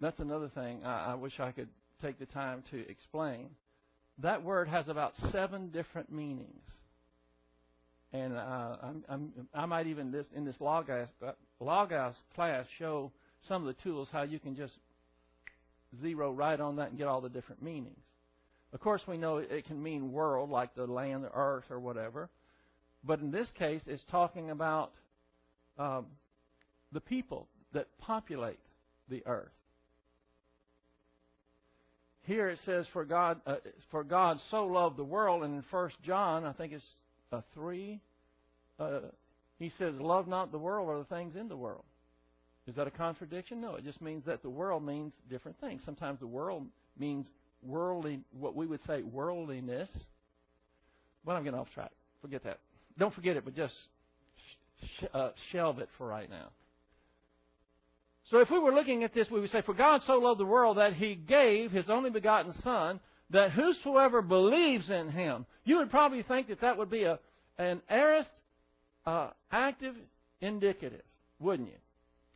That's 0.00 0.18
another 0.20 0.50
thing 0.54 0.84
I, 0.84 1.12
I 1.12 1.14
wish 1.14 1.40
I 1.40 1.52
could 1.52 1.68
take 2.02 2.18
the 2.18 2.26
time 2.26 2.62
to 2.70 2.88
explain. 2.88 3.48
That 4.18 4.44
word 4.44 4.68
has 4.68 4.88
about 4.88 5.14
seven 5.32 5.70
different 5.70 6.12
meanings. 6.12 6.62
And 8.12 8.36
uh, 8.36 8.76
I'm, 8.82 9.04
I'm, 9.08 9.32
i 9.54 9.66
might 9.66 9.86
even 9.86 10.10
this 10.10 10.26
in 10.34 10.44
this 10.44 10.56
Logos, 10.60 11.08
Logos 11.60 12.14
class 12.34 12.66
show 12.78 13.12
some 13.46 13.66
of 13.66 13.74
the 13.74 13.82
tools 13.82 14.08
how 14.10 14.22
you 14.22 14.38
can 14.38 14.56
just 14.56 14.72
zero 16.02 16.32
right 16.32 16.58
on 16.58 16.76
that 16.76 16.90
and 16.90 16.98
get 16.98 17.06
all 17.06 17.20
the 17.20 17.28
different 17.28 17.62
meanings. 17.62 17.98
Of 18.72 18.80
course, 18.80 19.02
we 19.06 19.16
know 19.16 19.38
it 19.38 19.66
can 19.66 19.82
mean 19.82 20.12
world, 20.12 20.50
like 20.50 20.74
the 20.74 20.86
land, 20.86 21.24
the 21.24 21.30
earth, 21.32 21.64
or 21.70 21.80
whatever. 21.80 22.28
But 23.04 23.20
in 23.20 23.30
this 23.30 23.48
case, 23.58 23.80
it's 23.86 24.02
talking 24.10 24.50
about 24.50 24.92
um, 25.78 26.06
the 26.92 27.00
people 27.00 27.48
that 27.72 27.86
populate 27.98 28.58
the 29.08 29.22
earth. 29.26 29.52
Here 32.22 32.48
it 32.48 32.58
says, 32.66 32.86
"For 32.92 33.04
God, 33.04 33.40
uh, 33.46 33.56
for 33.90 34.04
God 34.04 34.38
so 34.50 34.66
loved 34.66 34.96
the 34.96 35.04
world," 35.04 35.44
and 35.44 35.54
in 35.54 35.62
First 35.70 35.96
John, 36.02 36.44
I 36.44 36.52
think 36.52 36.72
it's 36.72 36.84
a 37.32 37.42
three. 37.54 38.00
Uh, 38.78 39.00
he 39.58 39.70
says, 39.78 39.94
"Love 39.98 40.28
not 40.28 40.52
the 40.52 40.58
world 40.58 40.88
or 40.88 40.98
the 40.98 41.04
things 41.04 41.36
in 41.36 41.48
the 41.48 41.56
world." 41.56 41.84
Is 42.66 42.74
that 42.74 42.86
a 42.86 42.90
contradiction? 42.90 43.62
No, 43.62 43.76
it 43.76 43.84
just 43.84 44.02
means 44.02 44.26
that 44.26 44.42
the 44.42 44.50
world 44.50 44.84
means 44.84 45.14
different 45.30 45.58
things. 45.58 45.80
Sometimes 45.86 46.20
the 46.20 46.26
world 46.26 46.66
means 46.98 47.26
worldly, 47.62 48.20
what 48.30 48.54
we 48.54 48.66
would 48.66 48.84
say 48.86 49.02
worldliness. 49.02 49.88
Well, 51.24 51.34
I'm 51.34 51.44
getting 51.44 51.58
off 51.58 51.70
track. 51.72 51.92
Forget 52.20 52.44
that. 52.44 52.58
Don't 52.98 53.14
forget 53.14 53.36
it, 53.36 53.44
but 53.44 53.54
just 53.54 53.74
sh- 55.00 55.04
uh, 55.14 55.30
shelve 55.52 55.78
it 55.78 55.88
for 55.96 56.06
right 56.06 56.28
now. 56.28 56.48
So 58.30 58.40
if 58.40 58.50
we 58.50 58.58
were 58.58 58.74
looking 58.74 59.04
at 59.04 59.14
this, 59.14 59.28
we 59.30 59.40
would 59.40 59.50
say, 59.50 59.62
For 59.62 59.74
God 59.74 60.02
so 60.06 60.14
loved 60.14 60.40
the 60.40 60.44
world 60.46 60.76
that 60.76 60.94
he 60.94 61.14
gave 61.14 61.70
his 61.70 61.88
only 61.88 62.10
begotten 62.10 62.54
Son, 62.62 63.00
that 63.30 63.52
whosoever 63.52 64.20
believes 64.22 64.90
in 64.90 65.10
him, 65.10 65.46
you 65.64 65.76
would 65.76 65.90
probably 65.90 66.22
think 66.22 66.48
that 66.48 66.60
that 66.60 66.76
would 66.76 66.90
be 66.90 67.04
a 67.04 67.18
an 67.58 67.82
aorist 67.90 68.30
uh, 69.04 69.30
active 69.50 69.94
indicative, 70.40 71.02
wouldn't 71.40 71.68
you? 71.68 71.78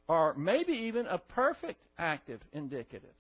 Or 0.09 0.35
maybe 0.35 0.73
even 0.73 1.07
a 1.07 1.19
perfect 1.19 1.81
active 1.99 2.41
indicative. 2.53 3.15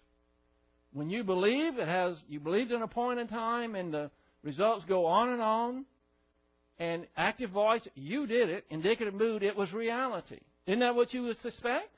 When 0.92 1.08
you 1.08 1.22
believe, 1.24 1.78
it 1.78 1.88
has 1.88 2.16
you 2.28 2.40
believed 2.40 2.72
in 2.72 2.82
a 2.82 2.88
point 2.88 3.20
in 3.20 3.28
time, 3.28 3.76
and 3.76 3.94
the 3.94 4.10
results 4.42 4.84
go 4.88 5.06
on 5.06 5.30
and 5.30 5.40
on. 5.40 5.84
And 6.82 7.06
active 7.16 7.50
voice, 7.50 7.86
you 7.94 8.26
did 8.26 8.50
it. 8.50 8.64
Indicative 8.68 9.14
mood, 9.14 9.44
it 9.44 9.56
was 9.56 9.72
reality. 9.72 10.40
Isn't 10.66 10.80
that 10.80 10.96
what 10.96 11.14
you 11.14 11.22
would 11.22 11.40
suspect? 11.40 11.94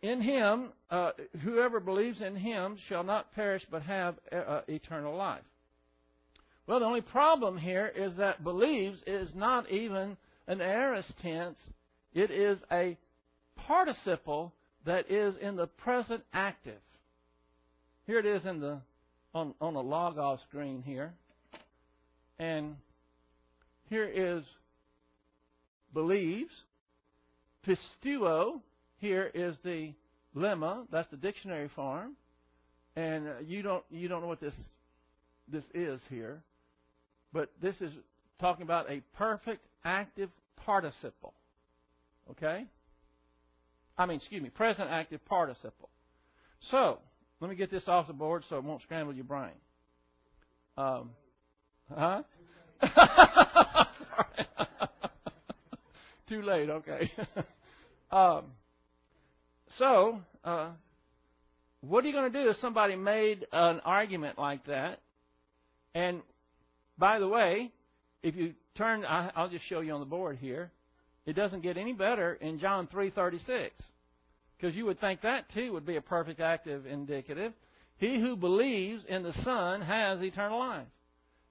In 0.00 0.20
him, 0.20 0.72
uh, 0.92 1.10
whoever 1.42 1.80
believes 1.80 2.20
in 2.20 2.36
him 2.36 2.78
shall 2.88 3.02
not 3.02 3.34
perish 3.34 3.64
but 3.68 3.82
have 3.82 4.14
uh, 4.30 4.60
eternal 4.68 5.16
life. 5.16 5.42
Well, 6.68 6.78
the 6.78 6.86
only 6.86 7.00
problem 7.00 7.58
here 7.58 7.92
is 7.96 8.12
that 8.16 8.44
believes 8.44 9.00
is 9.04 9.28
not 9.34 9.68
even 9.72 10.16
an 10.46 10.60
aorist 10.60 11.12
tense. 11.20 11.58
It 12.14 12.30
is 12.30 12.58
a 12.70 12.96
participle 13.66 14.52
that 14.86 15.10
is 15.10 15.34
in 15.42 15.56
the 15.56 15.66
present 15.66 16.22
active. 16.32 16.80
Here 18.06 18.20
it 18.20 18.26
is 18.26 18.46
in 18.46 18.60
the 18.60 18.80
on 19.34 19.54
on 19.60 19.74
the 19.74 19.82
logos 19.82 20.38
screen 20.48 20.84
here. 20.86 21.12
And 22.40 22.76
here 23.90 24.06
is 24.06 24.42
believes. 25.92 26.50
Pisteuo 27.66 28.62
here 28.96 29.30
is 29.34 29.56
the 29.62 29.92
lemma. 30.34 30.86
That's 30.90 31.10
the 31.10 31.18
dictionary 31.18 31.68
form, 31.76 32.16
and 32.96 33.28
uh, 33.28 33.32
you 33.46 33.60
don't 33.62 33.84
you 33.90 34.08
don't 34.08 34.22
know 34.22 34.26
what 34.26 34.40
this 34.40 34.54
this 35.52 35.64
is 35.74 36.00
here, 36.08 36.42
but 37.34 37.50
this 37.60 37.74
is 37.82 37.92
talking 38.40 38.62
about 38.62 38.90
a 38.90 39.02
perfect 39.18 39.66
active 39.84 40.30
participle. 40.64 41.34
Okay. 42.30 42.64
I 43.98 44.06
mean, 44.06 44.16
excuse 44.16 44.42
me, 44.42 44.48
present 44.48 44.88
active 44.88 45.22
participle. 45.26 45.90
So 46.70 47.00
let 47.40 47.50
me 47.50 47.56
get 47.56 47.70
this 47.70 47.82
off 47.86 48.06
the 48.06 48.14
board 48.14 48.44
so 48.48 48.56
it 48.56 48.64
won't 48.64 48.80
scramble 48.80 49.12
your 49.12 49.24
brain. 49.24 49.52
Um, 50.78 51.10
huh? 51.96 52.22
Too 56.28 56.42
late. 56.42 56.70
Okay. 56.70 57.12
um, 58.10 58.44
so, 59.78 60.20
uh, 60.44 60.68
what 61.80 62.04
are 62.04 62.06
you 62.08 62.12
going 62.12 62.32
to 62.32 62.42
do 62.44 62.50
if 62.50 62.56
somebody 62.60 62.96
made 62.96 63.46
an 63.52 63.80
argument 63.84 64.38
like 64.38 64.64
that? 64.66 65.00
And 65.94 66.22
by 66.98 67.18
the 67.18 67.28
way, 67.28 67.72
if 68.22 68.36
you 68.36 68.54
turn, 68.76 69.04
I, 69.04 69.30
I'll 69.34 69.48
just 69.48 69.66
show 69.68 69.80
you 69.80 69.92
on 69.92 70.00
the 70.00 70.06
board 70.06 70.38
here. 70.40 70.70
It 71.26 71.34
doesn't 71.34 71.62
get 71.62 71.76
any 71.76 71.92
better 71.92 72.34
in 72.34 72.58
John 72.58 72.86
three 72.86 73.10
thirty 73.10 73.40
six, 73.46 73.74
because 74.56 74.76
you 74.76 74.84
would 74.86 75.00
think 75.00 75.22
that 75.22 75.52
too 75.52 75.72
would 75.72 75.86
be 75.86 75.96
a 75.96 76.00
perfect 76.00 76.40
active 76.40 76.86
indicative. 76.86 77.52
He 77.98 78.18
who 78.18 78.36
believes 78.36 79.02
in 79.08 79.22
the 79.22 79.34
Son 79.44 79.82
has 79.82 80.20
eternal 80.22 80.58
life, 80.58 80.86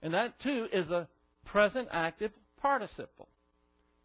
and 0.02 0.14
that 0.14 0.40
too 0.42 0.68
is 0.72 0.90
a 0.90 1.08
present 1.46 1.88
active 1.92 2.32
participle. 2.62 3.28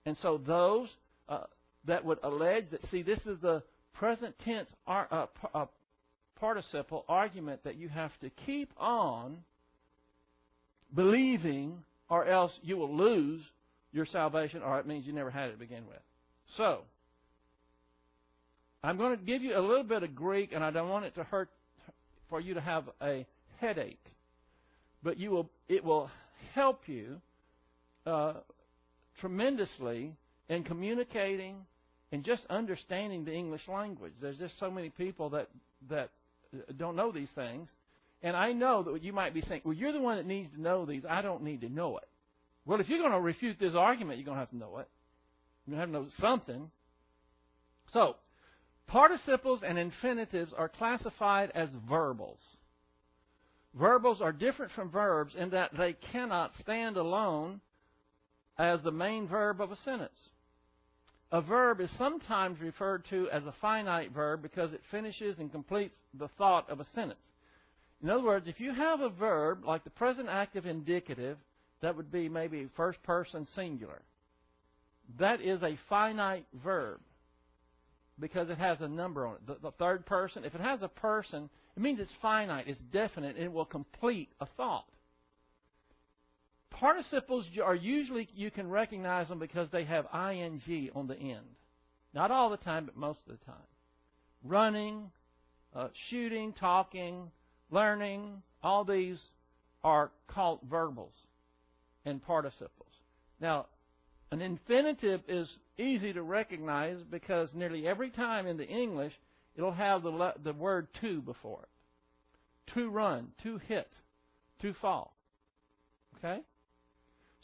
And 0.06 0.16
so 0.22 0.40
those 0.46 0.88
uh, 1.28 1.44
that 1.86 2.04
would 2.04 2.18
allege 2.22 2.70
that, 2.70 2.80
see, 2.90 3.02
this 3.02 3.20
is 3.26 3.38
the 3.40 3.62
present 3.94 4.34
tense 4.44 4.68
ar- 4.86 5.08
uh, 5.10 5.26
uh, 5.54 5.66
participle 6.38 7.04
argument 7.08 7.62
that 7.64 7.76
you 7.76 7.88
have 7.88 8.10
to 8.20 8.30
keep 8.46 8.70
on 8.76 9.38
believing, 10.94 11.78
or 12.08 12.26
else 12.26 12.52
you 12.62 12.76
will 12.76 12.94
lose 12.94 13.42
your 13.92 14.06
salvation, 14.06 14.62
or 14.62 14.78
it 14.78 14.86
means 14.86 15.06
you 15.06 15.12
never 15.12 15.30
had 15.30 15.48
it 15.48 15.52
to 15.52 15.58
begin 15.58 15.86
with. 15.86 15.98
So, 16.56 16.80
I'm 18.82 18.98
going 18.98 19.16
to 19.16 19.24
give 19.24 19.42
you 19.42 19.56
a 19.56 19.60
little 19.60 19.84
bit 19.84 20.02
of 20.02 20.14
Greek, 20.14 20.52
and 20.52 20.62
I 20.62 20.70
don't 20.70 20.88
want 20.88 21.06
it 21.06 21.14
to 21.14 21.24
hurt 21.24 21.48
for 22.28 22.40
you 22.40 22.54
to 22.54 22.60
have 22.60 22.84
a 23.00 23.26
headache, 23.58 24.04
but 25.04 25.18
you 25.18 25.30
will. 25.30 25.50
It 25.68 25.84
will 25.84 26.10
help 26.54 26.88
you 26.88 27.20
uh, 28.06 28.34
tremendously 29.20 30.16
in 30.48 30.64
communicating 30.64 31.56
and 32.10 32.24
just 32.24 32.44
understanding 32.48 33.24
the 33.24 33.32
English 33.32 33.68
language. 33.68 34.14
There's 34.20 34.38
just 34.38 34.58
so 34.58 34.70
many 34.70 34.88
people 34.88 35.30
that 35.30 35.48
that 35.90 36.10
don't 36.78 36.96
know 36.96 37.12
these 37.12 37.28
things, 37.34 37.68
and 38.22 38.34
I 38.36 38.52
know 38.52 38.82
that 38.84 39.02
you 39.02 39.12
might 39.12 39.34
be 39.34 39.42
saying, 39.42 39.60
"Well, 39.64 39.74
you're 39.74 39.92
the 39.92 40.00
one 40.00 40.16
that 40.16 40.26
needs 40.26 40.50
to 40.54 40.60
know 40.60 40.86
these. 40.86 41.02
I 41.08 41.22
don't 41.22 41.44
need 41.44 41.60
to 41.60 41.68
know 41.68 41.98
it." 41.98 42.08
Well, 42.66 42.80
if 42.80 42.88
you're 42.88 43.00
going 43.00 43.12
to 43.12 43.20
refute 43.20 43.58
this 43.60 43.74
argument, 43.74 44.18
you're 44.18 44.24
going 44.24 44.36
to 44.36 44.40
have 44.40 44.50
to 44.50 44.56
know 44.56 44.78
it. 44.78 44.88
You're 45.66 45.76
going 45.76 45.92
to 45.92 45.98
have 45.98 46.04
to 46.04 46.08
know 46.08 46.08
something. 46.18 46.70
So, 47.92 48.16
participles 48.86 49.60
and 49.62 49.78
infinitives 49.78 50.52
are 50.56 50.70
classified 50.70 51.52
as 51.54 51.68
verbals. 51.86 52.38
Verbals 53.78 54.20
are 54.20 54.32
different 54.32 54.72
from 54.72 54.90
verbs 54.90 55.34
in 55.36 55.50
that 55.50 55.70
they 55.76 55.94
cannot 56.12 56.52
stand 56.62 56.96
alone 56.96 57.60
as 58.56 58.80
the 58.82 58.92
main 58.92 59.26
verb 59.26 59.60
of 59.60 59.72
a 59.72 59.76
sentence. 59.84 60.18
A 61.32 61.40
verb 61.40 61.80
is 61.80 61.90
sometimes 61.98 62.60
referred 62.60 63.04
to 63.10 63.28
as 63.30 63.42
a 63.44 63.54
finite 63.60 64.12
verb 64.12 64.42
because 64.42 64.72
it 64.72 64.80
finishes 64.92 65.36
and 65.38 65.50
completes 65.50 65.94
the 66.16 66.28
thought 66.38 66.70
of 66.70 66.78
a 66.78 66.86
sentence. 66.94 67.18
In 68.02 68.10
other 68.10 68.22
words, 68.22 68.46
if 68.46 68.60
you 68.60 68.72
have 68.72 69.00
a 69.00 69.08
verb 69.08 69.64
like 69.64 69.82
the 69.82 69.90
present 69.90 70.28
active 70.28 70.66
indicative, 70.66 71.38
that 71.80 71.96
would 71.96 72.12
be 72.12 72.28
maybe 72.28 72.68
first 72.76 73.02
person 73.02 73.48
singular. 73.56 74.02
That 75.18 75.40
is 75.40 75.62
a 75.62 75.78
finite 75.88 76.46
verb 76.62 77.00
because 78.20 78.48
it 78.48 78.58
has 78.58 78.78
a 78.80 78.88
number 78.88 79.26
on 79.26 79.34
it. 79.34 79.46
The, 79.46 79.56
the, 79.60 79.70
third 79.72 80.06
person, 80.06 80.44
if 80.44 80.54
it 80.54 80.60
has 80.60 80.80
a 80.82 80.88
person, 80.88 81.50
it 81.76 81.82
means 81.82 81.98
it's 82.00 82.12
finite, 82.22 82.68
it's 82.68 82.80
definite, 82.92 83.36
and 83.36 83.44
it 83.44 83.52
will 83.52 83.64
complete 83.64 84.28
a 84.40 84.46
thought. 84.56 84.86
Participles 86.70 87.46
are 87.64 87.74
usually, 87.74 88.28
you 88.34 88.50
can 88.50 88.68
recognize 88.68 89.28
them 89.28 89.38
because 89.38 89.68
they 89.70 89.84
have 89.84 90.06
ing 90.14 90.90
on 90.94 91.06
the 91.06 91.16
end. 91.16 91.46
Not 92.12 92.30
all 92.30 92.50
the 92.50 92.56
time, 92.58 92.86
but 92.86 92.96
most 92.96 93.18
of 93.26 93.38
the 93.38 93.44
time. 93.44 93.56
Running, 94.44 95.10
uh, 95.74 95.88
shooting, 96.10 96.52
talking, 96.52 97.30
learning, 97.70 98.42
all 98.62 98.84
these 98.84 99.18
are 99.82 100.10
called 100.28 100.60
verbals 100.68 101.12
and 102.04 102.22
participles. 102.24 102.88
Now, 103.40 103.66
an 104.30 104.40
infinitive 104.40 105.20
is 105.28 105.48
easy 105.78 106.12
to 106.12 106.22
recognize 106.22 106.98
because 107.10 107.48
nearly 107.54 107.86
every 107.86 108.10
time 108.10 108.46
in 108.46 108.56
the 108.56 108.66
English 108.66 109.12
it'll 109.56 109.72
have 109.72 110.02
the, 110.02 110.34
the 110.42 110.52
word 110.52 110.88
to 111.00 111.20
before 111.20 111.60
it. 111.62 112.72
To 112.74 112.88
run, 112.88 113.28
to 113.42 113.58
hit, 113.58 113.88
to 114.62 114.74
fall. 114.80 115.14
Okay? 116.18 116.40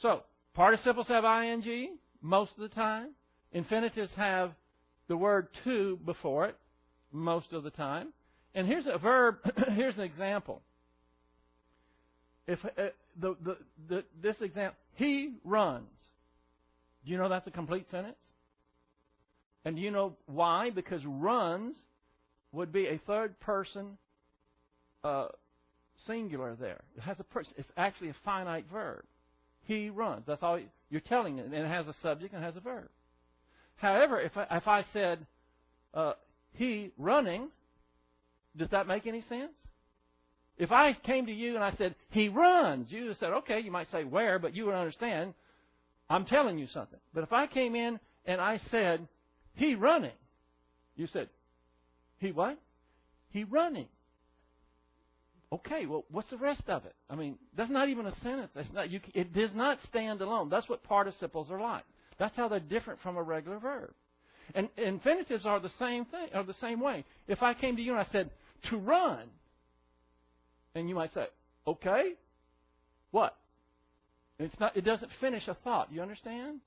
So, 0.00 0.22
participles 0.54 1.08
have 1.08 1.24
ing 1.24 1.98
most 2.22 2.52
of 2.52 2.62
the 2.62 2.74
time. 2.74 3.10
Infinitives 3.52 4.10
have 4.16 4.52
the 5.08 5.16
word 5.16 5.48
to 5.64 5.98
before 6.04 6.46
it 6.46 6.56
most 7.12 7.52
of 7.52 7.62
the 7.62 7.70
time. 7.70 8.12
And 8.54 8.66
here's 8.66 8.86
a 8.86 8.98
verb, 8.98 9.36
here's 9.74 9.96
an 9.96 10.02
example. 10.02 10.62
If 12.46 12.64
uh, 12.64 12.68
the, 13.20 13.36
the, 13.44 13.56
the, 13.88 14.04
this 14.22 14.36
example, 14.40 14.76
he 14.94 15.34
runs. 15.44 15.88
Do 17.04 17.12
you 17.12 17.18
know 17.18 17.28
that's 17.28 17.46
a 17.46 17.50
complete 17.52 17.86
sentence? 17.90 18.16
And 19.64 19.76
do 19.76 19.82
you 19.82 19.90
know 19.90 20.16
why? 20.26 20.70
Because 20.70 21.00
runs 21.04 21.76
would 22.52 22.72
be 22.72 22.86
a 22.86 23.00
third 23.06 23.38
person 23.40 23.98
uh, 25.04 25.28
singular 26.06 26.56
there. 26.58 26.80
It 26.96 27.02
has 27.02 27.16
a 27.20 27.24
person. 27.24 27.52
It's 27.56 27.68
actually 27.76 28.10
a 28.10 28.16
finite 28.24 28.66
verb. 28.70 29.04
He 29.66 29.90
runs. 29.90 30.24
That's 30.26 30.42
all 30.42 30.58
you're 30.90 31.00
telling 31.00 31.38
it, 31.38 31.46
and 31.46 31.54
it 31.54 31.66
has 31.66 31.86
a 31.86 31.94
subject 32.02 32.34
and 32.34 32.42
it 32.42 32.46
has 32.46 32.56
a 32.56 32.60
verb. 32.60 32.88
However, 33.76 34.20
if 34.20 34.36
I, 34.36 34.46
if 34.50 34.68
I 34.68 34.84
said 34.92 35.26
uh, 35.94 36.14
he 36.54 36.90
running, 36.98 37.48
does 38.56 38.68
that 38.70 38.86
make 38.86 39.06
any 39.06 39.24
sense? 39.28 39.52
If 40.58 40.72
I 40.72 40.92
came 40.92 41.26
to 41.26 41.32
you 41.32 41.54
and 41.54 41.64
I 41.64 41.72
said 41.78 41.94
he 42.10 42.28
runs, 42.28 42.88
you 42.90 43.06
would 43.06 43.18
said 43.18 43.32
okay. 43.32 43.60
You 43.60 43.70
might 43.70 43.90
say 43.90 44.04
where, 44.04 44.38
but 44.38 44.54
you 44.54 44.66
would 44.66 44.74
understand. 44.74 45.32
I'm 46.10 46.26
telling 46.26 46.58
you 46.58 46.66
something. 46.74 46.98
But 47.14 47.22
if 47.22 47.32
I 47.32 47.46
came 47.46 47.74
in 47.74 47.98
and 48.26 48.40
I 48.40 48.60
said 48.70 49.08
he 49.54 49.74
running, 49.74 50.10
you 50.96 51.06
said 51.06 51.28
he 52.20 52.32
what? 52.32 52.58
He 53.30 53.44
running. 53.44 53.88
Okay, 55.52 55.86
well, 55.86 56.04
what's 56.10 56.30
the 56.30 56.36
rest 56.36 56.62
of 56.68 56.84
it? 56.84 56.94
I 57.08 57.16
mean, 57.16 57.36
that's 57.56 57.70
not 57.70 57.88
even 57.88 58.06
a 58.06 58.14
sentence. 58.22 58.50
That's 58.54 58.72
not, 58.72 58.88
you, 58.88 59.00
it 59.14 59.34
does 59.34 59.50
not 59.54 59.78
stand 59.88 60.20
alone. 60.20 60.48
That's 60.48 60.68
what 60.68 60.84
participles 60.84 61.48
are 61.50 61.60
like. 61.60 61.84
That's 62.18 62.36
how 62.36 62.46
they're 62.46 62.60
different 62.60 63.00
from 63.00 63.16
a 63.16 63.22
regular 63.22 63.58
verb. 63.58 63.90
And 64.54 64.68
infinitives 64.76 65.46
are 65.46 65.58
the 65.58 65.70
same 65.78 66.04
thing, 66.04 66.28
are 66.34 66.44
the 66.44 66.54
same 66.60 66.80
way. 66.80 67.04
If 67.26 67.42
I 67.42 67.54
came 67.54 67.76
to 67.76 67.82
you 67.82 67.92
and 67.92 68.00
I 68.00 68.06
said, 68.12 68.30
to 68.68 68.76
run. 68.76 69.26
And 70.74 70.88
you 70.88 70.94
might 70.94 71.12
say, 71.14 71.26
okay, 71.66 72.12
what? 73.10 73.36
It's 74.38 74.58
not, 74.60 74.76
it 74.76 74.84
doesn't 74.84 75.10
finish 75.20 75.48
a 75.48 75.56
thought. 75.64 75.92
You 75.92 76.00
understand? 76.02 76.60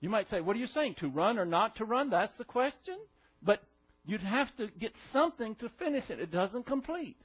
You 0.00 0.08
might 0.08 0.30
say, 0.30 0.40
what 0.40 0.56
are 0.56 0.58
you 0.58 0.66
saying? 0.74 0.96
To 1.00 1.08
run 1.08 1.38
or 1.38 1.44
not 1.44 1.76
to 1.76 1.84
run? 1.84 2.10
That's 2.10 2.32
the 2.38 2.44
question. 2.44 2.96
But 3.42 3.62
you'd 4.04 4.22
have 4.22 4.54
to 4.56 4.68
get 4.78 4.92
something 5.12 5.54
to 5.56 5.68
finish 5.78 6.04
it. 6.08 6.20
It 6.20 6.30
doesn't 6.30 6.66
complete. 6.66 7.16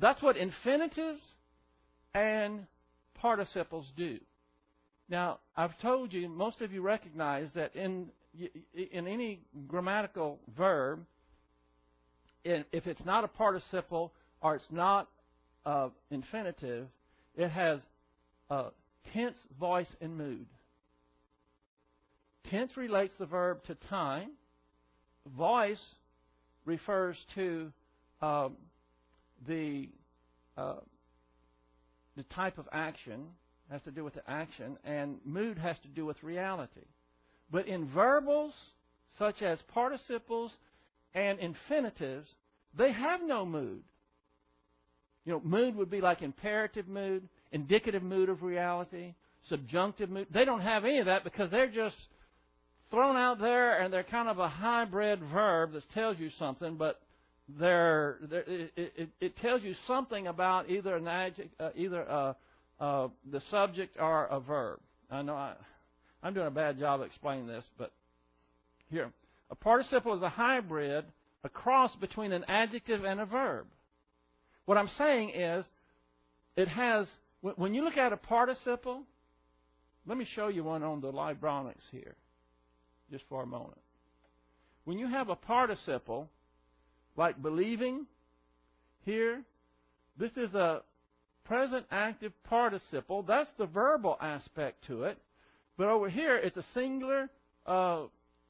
That's 0.00 0.20
what 0.22 0.36
infinitives 0.36 1.20
and 2.14 2.66
participles 3.14 3.86
do. 3.96 4.18
Now, 5.08 5.38
I've 5.56 5.78
told 5.80 6.12
you, 6.12 6.28
most 6.28 6.60
of 6.60 6.72
you 6.72 6.82
recognize 6.82 7.48
that 7.54 7.74
in 7.76 8.10
in 8.74 9.06
any 9.06 9.40
grammatical 9.66 10.38
verb, 10.56 11.06
if 12.44 12.86
it's 12.86 13.04
not 13.04 13.24
a 13.24 13.28
participle 13.28 14.12
or 14.42 14.56
it's 14.56 14.70
not 14.70 15.08
uh, 15.64 15.88
infinitive, 16.10 16.86
it 17.34 17.48
has 17.48 17.80
uh, 18.50 18.70
tense, 19.12 19.36
voice, 19.58 19.86
and 20.00 20.16
mood. 20.16 20.46
Tense 22.50 22.76
relates 22.76 23.14
the 23.18 23.26
verb 23.26 23.64
to 23.64 23.74
time. 23.88 24.30
Voice 25.36 25.80
refers 26.64 27.16
to 27.34 27.72
um, 28.20 28.56
the 29.46 29.88
uh, 30.56 30.76
the 32.16 32.22
type 32.24 32.58
of 32.58 32.66
action 32.72 33.26
has 33.70 33.82
to 33.82 33.90
do 33.90 34.04
with 34.04 34.14
the 34.14 34.30
action, 34.30 34.78
and 34.84 35.18
mood 35.24 35.58
has 35.58 35.76
to 35.82 35.88
do 35.88 36.06
with 36.06 36.22
reality. 36.22 36.86
But 37.50 37.66
in 37.66 37.88
verbals, 37.88 38.54
such 39.18 39.42
as 39.42 39.58
participles 39.74 40.52
and 41.14 41.38
infinitives, 41.38 42.28
they 42.76 42.92
have 42.92 43.20
no 43.22 43.44
mood. 43.44 43.82
You 45.24 45.32
know, 45.32 45.40
mood 45.44 45.74
would 45.76 45.90
be 45.90 46.00
like 46.00 46.22
imperative 46.22 46.88
mood, 46.88 47.28
indicative 47.52 48.02
mood 48.02 48.28
of 48.28 48.42
reality, 48.42 49.14
subjunctive 49.48 50.08
mood. 50.10 50.28
They 50.32 50.44
don't 50.44 50.60
have 50.60 50.84
any 50.84 50.98
of 50.98 51.06
that 51.06 51.24
because 51.24 51.50
they're 51.50 51.70
just 51.70 51.96
thrown 52.96 53.14
out 53.14 53.38
there 53.38 53.82
and 53.82 53.92
they're 53.92 54.02
kind 54.04 54.26
of 54.26 54.38
a 54.38 54.48
hybrid 54.48 55.20
verb 55.30 55.74
that 55.74 55.82
tells 55.92 56.18
you 56.18 56.30
something, 56.38 56.76
but 56.76 56.98
they're, 57.46 58.16
they're 58.22 58.44
it, 58.48 58.72
it, 58.74 59.08
it, 59.20 59.36
tells 59.36 59.62
you 59.62 59.74
something 59.86 60.26
about 60.26 60.70
either 60.70 60.96
an 60.96 61.06
adjective, 61.06 61.50
uh, 61.60 61.68
either 61.76 62.10
uh, 62.10 62.32
uh, 62.80 63.08
the 63.30 63.42
subject 63.50 63.98
or 64.00 64.24
a 64.24 64.40
verb. 64.40 64.80
I 65.10 65.20
know 65.20 65.34
I, 65.34 65.52
I'm 66.22 66.32
doing 66.32 66.46
a 66.46 66.50
bad 66.50 66.78
job 66.78 67.02
explaining 67.02 67.46
this, 67.46 67.64
but 67.76 67.92
here. 68.90 69.12
A 69.50 69.54
participle 69.54 70.16
is 70.16 70.22
a 70.22 70.30
hybrid, 70.30 71.04
a 71.44 71.50
cross 71.50 71.94
between 72.00 72.32
an 72.32 72.46
adjective 72.48 73.04
and 73.04 73.20
a 73.20 73.26
verb. 73.26 73.66
What 74.64 74.78
I'm 74.78 74.90
saying 74.96 75.32
is, 75.34 75.66
it 76.56 76.68
has, 76.68 77.06
when 77.42 77.74
you 77.74 77.84
look 77.84 77.98
at 77.98 78.14
a 78.14 78.16
participle, 78.16 79.02
let 80.06 80.16
me 80.16 80.26
show 80.34 80.48
you 80.48 80.64
one 80.64 80.82
on 80.82 81.02
the 81.02 81.12
Libronix 81.12 81.76
here, 81.92 82.16
just 83.10 83.24
for 83.28 83.42
a 83.42 83.46
moment. 83.46 83.78
When 84.84 84.98
you 84.98 85.08
have 85.08 85.28
a 85.28 85.36
participle, 85.36 86.28
like 87.16 87.40
believing, 87.40 88.06
here, 89.04 89.42
this 90.18 90.30
is 90.36 90.54
a 90.54 90.82
present 91.44 91.86
active 91.90 92.32
participle. 92.44 93.22
That's 93.22 93.50
the 93.58 93.66
verbal 93.66 94.16
aspect 94.20 94.86
to 94.86 95.04
it. 95.04 95.18
But 95.76 95.88
over 95.88 96.08
here, 96.08 96.36
it's 96.36 96.56
a 96.56 96.64
singular, 96.74 97.28
uh, 97.66 98.04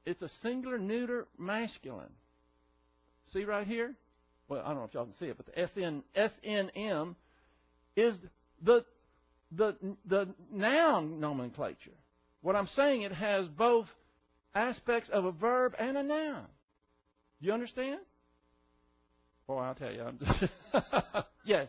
it's 0.05 0.23
a 0.23 0.31
singular 0.43 0.79
neuter 0.79 1.27
masculine. 1.39 2.13
See 3.33 3.45
right 3.45 3.67
here? 3.67 3.95
Well, 4.49 4.63
I 4.65 4.69
don't 4.69 4.77
know 4.77 4.85
if 4.85 4.95
y'all 4.95 5.05
can 5.05 5.15
see 5.19 5.27
it, 5.27 5.37
but 5.37 5.47
the 5.47 5.69
SN, 5.75 6.03
SNM 6.17 7.15
is 7.97 8.15
the, 8.65 8.85
the, 9.57 9.77
the 10.09 10.29
noun 10.53 11.19
nomenclature. 11.19 11.91
What 12.43 12.55
I'm 12.55 12.69
saying, 12.77 13.03
it 13.03 13.13
has 13.13 13.49
both 13.49 13.87
aspects 14.57 15.09
of 15.13 15.25
a 15.25 15.33
verb 15.33 15.75
and 15.79 15.97
a 15.97 16.03
noun. 16.03 16.47
You 17.41 17.53
understand? 17.53 18.01
Oh, 19.49 19.59
I'll 19.59 19.75
tell 19.75 19.93
you. 19.93 20.03
I'm 20.03 20.19
just 20.19 20.53
yes. 21.45 21.69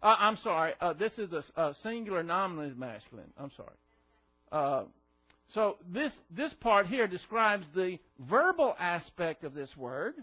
Uh, 0.00 0.14
I'm 0.18 0.38
sorry. 0.44 0.74
Uh, 0.80 0.92
this 0.92 1.12
is 1.18 1.30
a, 1.32 1.60
a, 1.60 1.74
singular 1.82 2.22
nominative 2.22 2.78
masculine. 2.78 3.32
I'm 3.36 3.50
sorry. 3.56 3.68
Uh, 4.52 4.84
so 5.54 5.76
this 5.92 6.12
this 6.30 6.52
part 6.60 6.86
here 6.86 7.08
describes 7.08 7.66
the 7.74 7.98
verbal 8.20 8.76
aspect 8.78 9.42
of 9.42 9.54
this 9.54 9.70
word, 9.76 10.14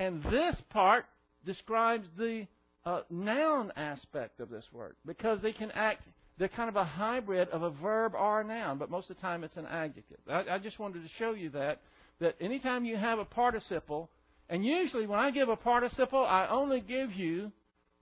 and 0.00 0.22
this 0.24 0.56
part 0.70 1.04
describes 1.44 2.08
the 2.16 2.46
uh, 2.84 3.02
noun 3.10 3.72
aspect 3.76 4.40
of 4.40 4.48
this 4.48 4.64
word 4.72 4.96
because 5.06 5.38
they 5.42 5.52
can 5.52 5.70
act. 5.72 6.02
They're 6.38 6.48
kind 6.48 6.68
of 6.68 6.76
a 6.76 6.84
hybrid 6.84 7.48
of 7.48 7.62
a 7.62 7.70
verb 7.70 8.14
or 8.14 8.40
a 8.40 8.44
noun, 8.44 8.78
but 8.78 8.90
most 8.90 9.10
of 9.10 9.16
the 9.16 9.22
time 9.22 9.42
it's 9.42 9.56
an 9.56 9.66
adjective. 9.66 10.18
I, 10.28 10.44
I 10.52 10.58
just 10.58 10.78
wanted 10.78 11.02
to 11.02 11.08
show 11.18 11.32
you 11.32 11.50
that 11.50 11.80
that 12.20 12.36
anytime 12.40 12.84
you 12.84 12.96
have 12.96 13.18
a 13.18 13.24
participle, 13.24 14.10
and 14.48 14.64
usually 14.64 15.06
when 15.06 15.18
I 15.18 15.30
give 15.30 15.48
a 15.48 15.56
participle, 15.56 16.24
I 16.24 16.48
only 16.48 16.80
give 16.80 17.12
you 17.12 17.52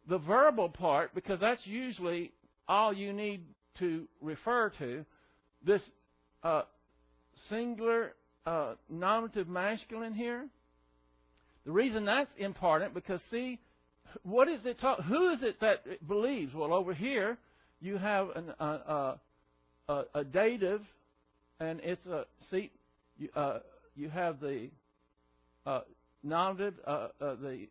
the 0.09 0.19
verbal 0.19 0.69
part, 0.69 1.15
because 1.15 1.41
that's 1.41 1.61
usually 1.67 2.33
all 2.69 2.93
you 2.93 3.13
need 3.13 3.43
to 3.79 4.07
refer 4.21 4.71
to, 4.79 5.05
this 5.65 5.83
uh, 6.43 6.63
singular 7.51 8.15
uh, 8.47 8.75
nominative 8.89 9.49
masculine 9.49 10.15
here. 10.15 10.47
The 11.65 11.73
reason 11.73 12.05
that's 12.05 12.31
important 12.39 12.95
because 12.95 13.21
see, 13.31 13.59
what 14.23 14.49
is 14.49 14.61
it? 14.65 14.81
Talk, 14.81 15.03
who 15.03 15.31
is 15.31 15.43
it 15.43 15.61
that 15.61 16.07
believes? 16.07 16.55
Well, 16.55 16.73
over 16.73 16.95
here 16.95 17.37
you 17.81 17.99
have 17.99 18.29
an, 18.35 18.53
uh, 18.61 19.17
a, 19.89 20.03
a 20.15 20.25
dative, 20.25 20.83
and 21.61 21.81
it's 21.83 22.05
a 22.07 22.25
see. 22.51 22.71
You, 23.19 23.29
uh, 23.35 23.59
you 23.95 24.11
have 24.11 24.41
the 24.41 24.69
uh, 25.65 25.81
nominative, 26.23 26.75
uh, 26.87 27.09
the 27.21 27.67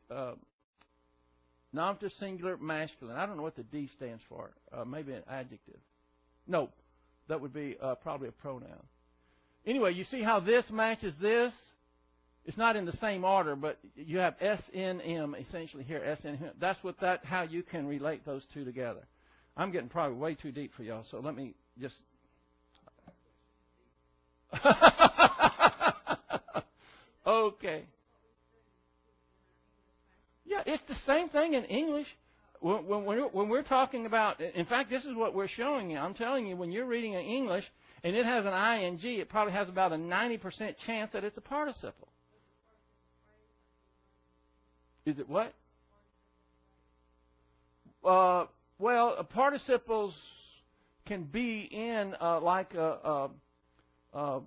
Nominative 1.75 2.13
singular 2.21 2.55
masculine. 2.55 3.17
I 3.17 3.25
don't 3.25 3.35
know 3.35 3.43
what 3.43 3.57
the 3.57 3.63
D 3.63 3.89
stands 3.97 4.23
for. 4.29 4.51
Uh, 4.71 4.85
maybe 4.85 5.11
an 5.11 5.23
adjective. 5.29 5.79
No, 6.47 6.69
that 7.27 7.41
would 7.41 7.53
be 7.53 7.75
uh, 7.81 7.95
probably 7.95 8.29
a 8.29 8.31
pronoun. 8.31 8.81
Anyway, 9.65 9.93
you 9.93 10.05
see 10.09 10.21
how 10.21 10.39
this 10.39 10.63
matches 10.71 11.13
this? 11.21 11.51
It's 12.45 12.55
not 12.55 12.77
in 12.77 12.85
the 12.85 12.95
same 13.01 13.25
order, 13.25 13.57
but 13.57 13.77
you 13.95 14.19
have 14.19 14.35
SNM 14.39 15.33
essentially 15.47 15.83
here. 15.83 16.17
SNM. 16.23 16.51
That's 16.61 16.81
what 16.81 16.97
that 17.01 17.25
how 17.25 17.41
you 17.41 17.61
can 17.61 17.87
relate 17.87 18.25
those 18.25 18.43
two 18.53 18.63
together. 18.63 19.01
I'm 19.57 19.71
getting 19.71 19.89
probably 19.89 20.17
way 20.17 20.35
too 20.35 20.51
deep 20.51 20.73
for 20.75 20.83
y'all, 20.83 21.05
so 21.09 21.19
let 21.19 21.35
me 21.35 21.53
just. 21.79 21.95
okay. 27.27 27.85
Yeah, 30.45 30.61
it's 30.65 30.83
the 30.87 30.95
same 31.07 31.29
thing 31.29 31.53
in 31.53 31.63
English. 31.65 32.07
When, 32.59 32.85
when, 32.85 33.05
we're, 33.05 33.27
when 33.27 33.49
we're 33.49 33.63
talking 33.63 34.05
about, 34.05 34.39
in 34.39 34.65
fact, 34.65 34.89
this 34.89 35.03
is 35.03 35.15
what 35.15 35.33
we're 35.33 35.47
showing 35.47 35.89
you. 35.89 35.97
I'm 35.97 36.13
telling 36.13 36.47
you, 36.47 36.55
when 36.55 36.71
you're 36.71 36.85
reading 36.85 37.13
in 37.13 37.21
English 37.21 37.65
and 38.03 38.15
it 38.15 38.25
has 38.25 38.45
an 38.45 38.53
ing, 38.53 38.99
it 39.03 39.29
probably 39.29 39.53
has 39.53 39.67
about 39.69 39.91
a 39.91 39.95
90% 39.95 40.75
chance 40.85 41.11
that 41.13 41.23
it's 41.23 41.37
a 41.37 41.41
participle. 41.41 42.07
Is 45.05 45.19
it 45.19 45.29
what? 45.29 45.53
Uh, 48.03 48.45
well, 48.79 49.23
participles 49.23 50.13
can 51.05 51.23
be 51.23 51.69
in 51.71 52.15
uh, 52.19 52.39
like 52.39 52.73
a, 52.73 52.79
a, 52.79 53.29
a 54.13 54.41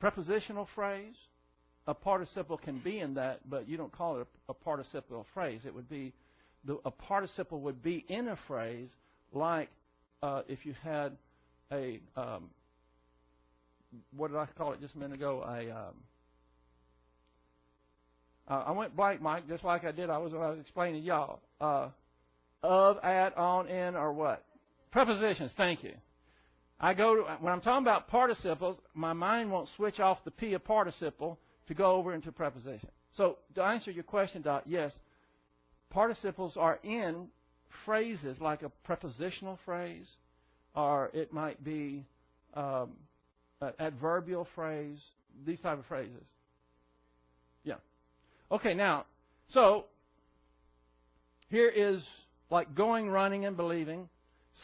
prepositional 0.00 0.68
phrase 0.74 1.14
a 1.86 1.94
participle 1.94 2.58
can 2.58 2.78
be 2.80 2.98
in 2.98 3.14
that, 3.14 3.48
but 3.48 3.68
you 3.68 3.76
don't 3.76 3.92
call 3.92 4.18
it 4.20 4.26
a, 4.48 4.50
a 4.50 4.54
participial 4.54 5.24
phrase. 5.32 5.60
It 5.64 5.74
would 5.74 5.88
be 5.88 6.12
the, 6.64 6.78
a 6.84 6.90
participle 6.90 7.60
would 7.60 7.82
be 7.82 8.04
in 8.08 8.28
a 8.28 8.38
phrase 8.48 8.88
like 9.32 9.68
uh, 10.22 10.42
if 10.48 10.66
you 10.66 10.74
had 10.82 11.16
a 11.70 12.00
um, 12.16 12.50
what 14.16 14.30
did 14.30 14.36
I 14.36 14.46
call 14.58 14.72
it 14.72 14.80
just 14.80 14.94
a 14.94 14.98
minute 14.98 15.14
ago? 15.14 15.42
A 15.46 15.70
um, 15.70 15.94
uh, 18.48 18.64
I 18.66 18.72
went 18.72 18.96
blank, 18.96 19.22
Mike, 19.22 19.48
just 19.48 19.64
like 19.64 19.84
I 19.84 19.92
did. 19.92 20.10
I 20.10 20.18
was 20.18 20.32
when 20.32 20.42
I 20.42 20.50
was 20.50 20.58
explaining 20.58 21.04
y'all 21.04 21.40
uh, 21.60 21.88
of, 22.62 22.98
at, 23.04 23.36
on, 23.36 23.68
in, 23.68 23.94
or 23.94 24.12
what 24.12 24.44
prepositions. 24.96 25.50
Thank 25.58 25.84
you. 25.84 25.92
I 26.80 26.94
go 26.94 27.16
to, 27.16 27.22
when 27.40 27.52
I'm 27.52 27.60
talking 27.60 27.84
about 27.84 28.08
participles, 28.08 28.78
my 28.94 29.12
mind 29.12 29.50
won't 29.50 29.68
switch 29.76 30.00
off 30.00 30.24
the 30.24 30.30
p 30.30 30.54
of 30.54 30.64
participle 30.64 31.38
to 31.68 31.74
go 31.74 31.96
over 31.96 32.14
into 32.14 32.32
preposition. 32.32 32.88
So 33.16 33.38
to 33.54 33.62
answer 33.62 33.90
your 33.90 34.04
question, 34.04 34.40
Doc, 34.40 34.62
yes, 34.66 34.92
participles 35.90 36.56
are 36.56 36.78
in 36.82 37.28
phrases 37.84 38.38
like 38.40 38.62
a 38.62 38.70
prepositional 38.84 39.58
phrase, 39.64 40.06
or 40.74 41.10
it 41.12 41.32
might 41.32 41.62
be 41.62 42.06
um, 42.54 42.92
an 43.60 43.72
adverbial 43.78 44.46
phrase. 44.54 44.98
these 45.44 45.60
type 45.60 45.78
of 45.78 45.86
phrases? 45.86 46.24
Yeah. 47.64 47.74
Okay, 48.50 48.72
now, 48.72 49.04
so 49.52 49.86
here 51.48 51.68
is 51.68 52.02
like 52.50 52.74
going, 52.74 53.08
running, 53.08 53.44
and 53.44 53.56
believing. 53.56 54.08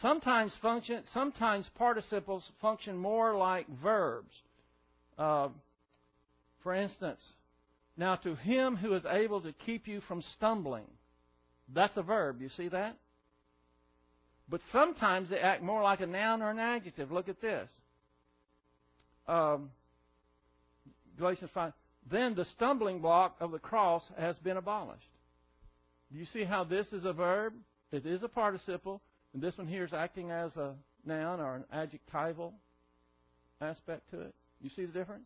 Sometimes 0.01 0.51
function, 0.61 1.03
sometimes 1.13 1.65
participles 1.75 2.43
function 2.61 2.97
more 2.97 3.35
like 3.35 3.67
verbs. 3.81 4.33
Uh, 5.17 5.49
for 6.63 6.73
instance, 6.73 7.19
now 7.97 8.15
to 8.17 8.35
him 8.35 8.75
who 8.75 8.93
is 8.95 9.03
able 9.09 9.41
to 9.41 9.53
keep 9.65 9.87
you 9.87 10.01
from 10.07 10.23
stumbling. 10.35 10.85
That's 11.73 11.95
a 11.95 12.01
verb. 12.01 12.41
You 12.41 12.49
see 12.57 12.69
that? 12.69 12.97
But 14.49 14.61
sometimes 14.71 15.29
they 15.29 15.39
act 15.39 15.61
more 15.61 15.83
like 15.83 16.01
a 16.01 16.07
noun 16.07 16.41
or 16.41 16.51
an 16.51 16.59
adjective. 16.59 17.11
Look 17.11 17.29
at 17.29 17.41
this. 17.41 17.69
Um, 19.27 19.69
Galatians 21.17 21.51
5. 21.53 21.73
Then 22.11 22.35
the 22.35 22.45
stumbling 22.55 22.99
block 22.99 23.35
of 23.39 23.51
the 23.51 23.59
cross 23.59 24.03
has 24.17 24.35
been 24.37 24.57
abolished. 24.57 25.01
Do 26.11 26.19
you 26.19 26.25
see 26.33 26.43
how 26.43 26.63
this 26.63 26.85
is 26.91 27.05
a 27.05 27.13
verb? 27.13 27.53
It 27.93 28.07
is 28.07 28.23
a 28.23 28.27
participle, 28.27 29.01
and 29.33 29.41
this 29.41 29.55
one 29.55 29.67
here 29.67 29.85
is 29.85 29.93
acting 29.93 30.31
as 30.31 30.55
a 30.55 30.73
noun 31.05 31.39
or 31.39 31.57
an 31.57 31.65
adjectival 31.71 32.55
aspect 33.61 34.09
to 34.09 34.21
it. 34.21 34.33
You 34.61 34.71
see 34.75 34.85
the 34.85 34.91
difference? 34.91 35.25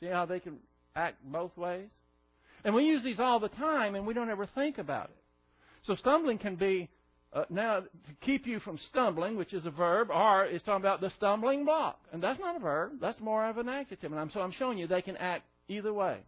See 0.00 0.06
how 0.06 0.24
they 0.24 0.40
can 0.40 0.56
act 0.96 1.18
both 1.22 1.54
ways? 1.58 1.88
And 2.64 2.74
we 2.74 2.84
use 2.84 3.04
these 3.04 3.20
all 3.20 3.38
the 3.38 3.50
time, 3.50 3.94
and 3.94 4.06
we 4.06 4.14
don't 4.14 4.30
ever 4.30 4.48
think 4.54 4.78
about 4.78 5.10
it. 5.10 5.16
So 5.82 5.94
stumbling 5.94 6.38
can 6.38 6.56
be 6.56 6.88
uh, 7.34 7.44
now 7.50 7.80
to 7.80 7.86
keep 8.22 8.46
you 8.46 8.60
from 8.60 8.78
stumbling, 8.88 9.36
which 9.36 9.52
is 9.52 9.66
a 9.66 9.70
verb, 9.70 10.08
or 10.10 10.46
it's 10.46 10.64
talking 10.64 10.82
about 10.82 11.02
the 11.02 11.10
stumbling 11.18 11.66
block, 11.66 12.00
and 12.14 12.22
that's 12.22 12.40
not 12.40 12.56
a 12.56 12.60
verb. 12.60 12.92
That's 12.98 13.20
more 13.20 13.46
of 13.46 13.58
an 13.58 13.68
adjective. 13.68 14.10
And 14.10 14.18
I'm, 14.18 14.30
so 14.32 14.40
I'm 14.40 14.52
showing 14.52 14.78
you 14.78 14.86
they 14.86 15.02
can 15.02 15.18
act 15.18 15.44
either 15.68 15.92
way. 15.92 16.20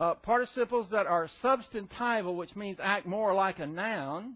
Uh, 0.00 0.14
participles 0.14 0.88
that 0.90 1.06
are 1.06 1.28
substantival, 1.42 2.36
which 2.36 2.54
means 2.56 2.78
act 2.82 3.06
more 3.06 3.32
like 3.32 3.60
a 3.60 3.66
noun, 3.66 4.34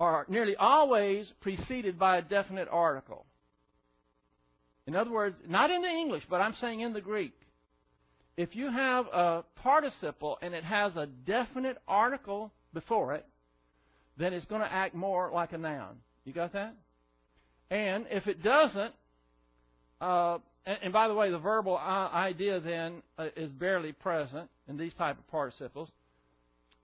are 0.00 0.26
nearly 0.28 0.56
always 0.56 1.30
preceded 1.40 1.98
by 1.98 2.16
a 2.16 2.22
definite 2.22 2.68
article. 2.70 3.26
In 4.86 4.96
other 4.96 5.10
words, 5.10 5.36
not 5.46 5.70
in 5.70 5.82
the 5.82 5.88
English, 5.88 6.24
but 6.28 6.40
I'm 6.40 6.54
saying 6.60 6.80
in 6.80 6.92
the 6.92 7.00
Greek. 7.00 7.34
If 8.36 8.56
you 8.56 8.70
have 8.70 9.06
a 9.06 9.44
participle 9.56 10.38
and 10.40 10.54
it 10.54 10.64
has 10.64 10.96
a 10.96 11.06
definite 11.06 11.76
article 11.86 12.52
before 12.72 13.14
it, 13.14 13.26
then 14.16 14.32
it's 14.32 14.46
going 14.46 14.62
to 14.62 14.72
act 14.72 14.94
more 14.94 15.30
like 15.32 15.52
a 15.52 15.58
noun. 15.58 15.96
You 16.24 16.32
got 16.32 16.54
that? 16.54 16.74
And 17.70 18.06
if 18.10 18.26
it 18.26 18.42
doesn't, 18.42 18.92
uh, 20.00 20.38
and, 20.64 20.78
and, 20.82 20.92
by 20.92 21.08
the 21.08 21.14
way, 21.14 21.30
the 21.30 21.38
verbal 21.38 21.76
idea 21.76 22.60
then 22.60 23.02
uh, 23.18 23.26
is 23.36 23.50
barely 23.52 23.92
present 23.92 24.48
in 24.68 24.76
these 24.76 24.92
type 24.94 25.18
of 25.18 25.26
participles. 25.28 25.88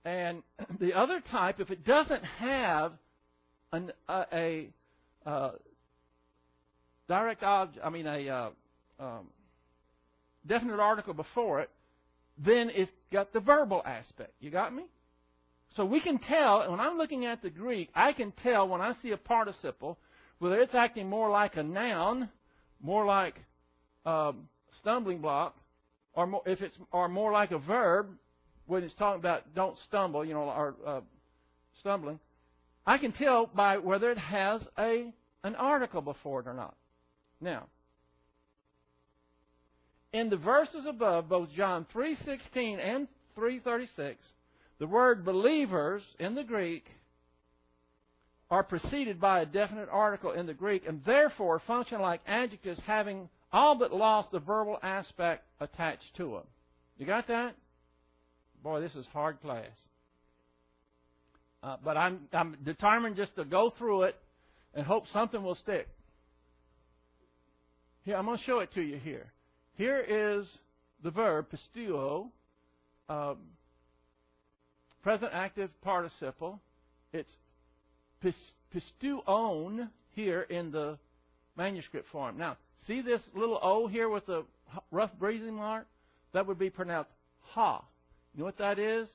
And 0.05 0.43
the 0.79 0.93
other 0.93 1.21
type, 1.31 1.59
if 1.59 1.71
it 1.71 1.85
doesn't 1.85 2.23
have 2.23 2.93
an, 3.71 3.91
a, 4.07 4.25
a 4.33 4.69
uh, 5.25 5.51
direct 7.07 7.43
object, 7.43 7.85
I 7.85 7.89
mean 7.89 8.07
a 8.07 8.29
uh, 8.29 8.49
um, 8.99 9.27
definite 10.45 10.79
article 10.79 11.13
before 11.13 11.61
it, 11.61 11.69
then 12.37 12.71
it's 12.73 12.91
got 13.11 13.33
the 13.33 13.39
verbal 13.39 13.81
aspect. 13.85 14.33
You 14.39 14.51
got 14.51 14.73
me? 14.73 14.83
So 15.75 15.85
we 15.85 16.01
can 16.01 16.19
tell, 16.19 16.69
when 16.69 16.79
I'm 16.79 16.97
looking 16.97 17.25
at 17.25 17.41
the 17.41 17.49
Greek, 17.49 17.89
I 17.93 18.13
can 18.13 18.33
tell 18.43 18.67
when 18.67 18.81
I 18.81 18.93
see 19.01 19.11
a 19.11 19.17
participle 19.17 19.97
whether 20.39 20.59
it's 20.59 20.73
acting 20.73 21.09
more 21.09 21.29
like 21.29 21.57
a 21.57 21.63
noun, 21.63 22.29
more 22.81 23.05
like 23.05 23.35
um, 24.09 24.49
stumbling 24.81 25.19
block, 25.19 25.55
or 26.13 26.25
more, 26.27 26.41
if 26.45 26.61
it's 26.61 26.75
or 26.91 27.07
more 27.07 27.31
like 27.31 27.51
a 27.51 27.59
verb 27.59 28.07
when 28.65 28.83
it's 28.83 28.95
talking 28.95 29.19
about 29.19 29.53
don't 29.55 29.77
stumble, 29.87 30.25
you 30.25 30.33
know, 30.33 30.41
or 30.41 30.75
uh, 30.85 31.01
stumbling. 31.79 32.19
I 32.85 32.97
can 32.97 33.11
tell 33.11 33.47
by 33.47 33.77
whether 33.77 34.11
it 34.11 34.17
has 34.17 34.61
a 34.77 35.11
an 35.43 35.55
article 35.55 36.01
before 36.01 36.41
it 36.41 36.47
or 36.47 36.53
not. 36.53 36.75
Now, 37.39 37.67
in 40.11 40.29
the 40.29 40.37
verses 40.37 40.85
above, 40.87 41.29
both 41.29 41.49
John 41.55 41.85
3:16 41.93 42.79
and 42.79 43.07
3:36, 43.37 44.15
the 44.79 44.87
word 44.87 45.23
believers 45.23 46.01
in 46.19 46.35
the 46.35 46.43
Greek 46.43 46.85
are 48.49 48.63
preceded 48.63 49.21
by 49.21 49.41
a 49.41 49.45
definite 49.45 49.89
article 49.91 50.31
in 50.31 50.47
the 50.47 50.53
Greek 50.55 50.83
and 50.87 51.03
therefore 51.05 51.61
function 51.67 52.01
like 52.01 52.21
adjectives 52.25 52.79
having 52.87 53.29
all 53.51 53.75
but 53.75 53.93
lost 53.93 54.31
the 54.31 54.39
verbal 54.39 54.77
aspect 54.83 55.43
attached 55.59 56.15
to 56.17 56.31
them. 56.31 56.43
You 56.97 57.05
got 57.05 57.27
that? 57.27 57.55
Boy, 58.63 58.81
this 58.81 58.93
is 58.95 59.05
hard 59.13 59.41
class. 59.41 59.65
Uh, 61.61 61.77
but 61.83 61.97
I'm, 61.97 62.21
I'm 62.31 62.57
determined 62.63 63.15
just 63.15 63.35
to 63.35 63.45
go 63.45 63.73
through 63.77 64.03
it 64.03 64.15
and 64.73 64.85
hope 64.85 65.05
something 65.11 65.41
will 65.41 65.55
stick. 65.55 65.87
Here, 68.03 68.15
I'm 68.15 68.25
going 68.25 68.37
to 68.37 68.43
show 68.43 68.59
it 68.59 68.73
to 68.73 68.81
you 68.81 68.97
here. 68.97 69.31
Here 69.75 69.99
is 69.99 70.47
the 71.03 71.11
verb 71.11 71.47
pisteuo, 71.51 72.29
um, 73.07 73.37
present 75.03 75.31
active 75.33 75.69
participle. 75.81 76.59
It's 77.11 77.29
pisteuon 78.73 79.89
here 80.11 80.41
in 80.41 80.71
the 80.71 80.97
manuscript 81.57 82.07
form. 82.11 82.37
Now, 82.37 82.57
see 82.89 83.01
this 83.01 83.21
little 83.35 83.59
O 83.61 83.87
here 83.87 84.09
with 84.09 84.25
the 84.25 84.43
rough 84.91 85.11
breathing 85.19 85.53
mark? 85.53 85.87
That 86.33 86.47
would 86.47 86.59
be 86.59 86.69
pronounced 86.69 87.11
ha. 87.39 87.83
You 88.33 88.39
know 88.39 88.45
what 88.45 88.57
that 88.57 88.79
is? 88.79 89.07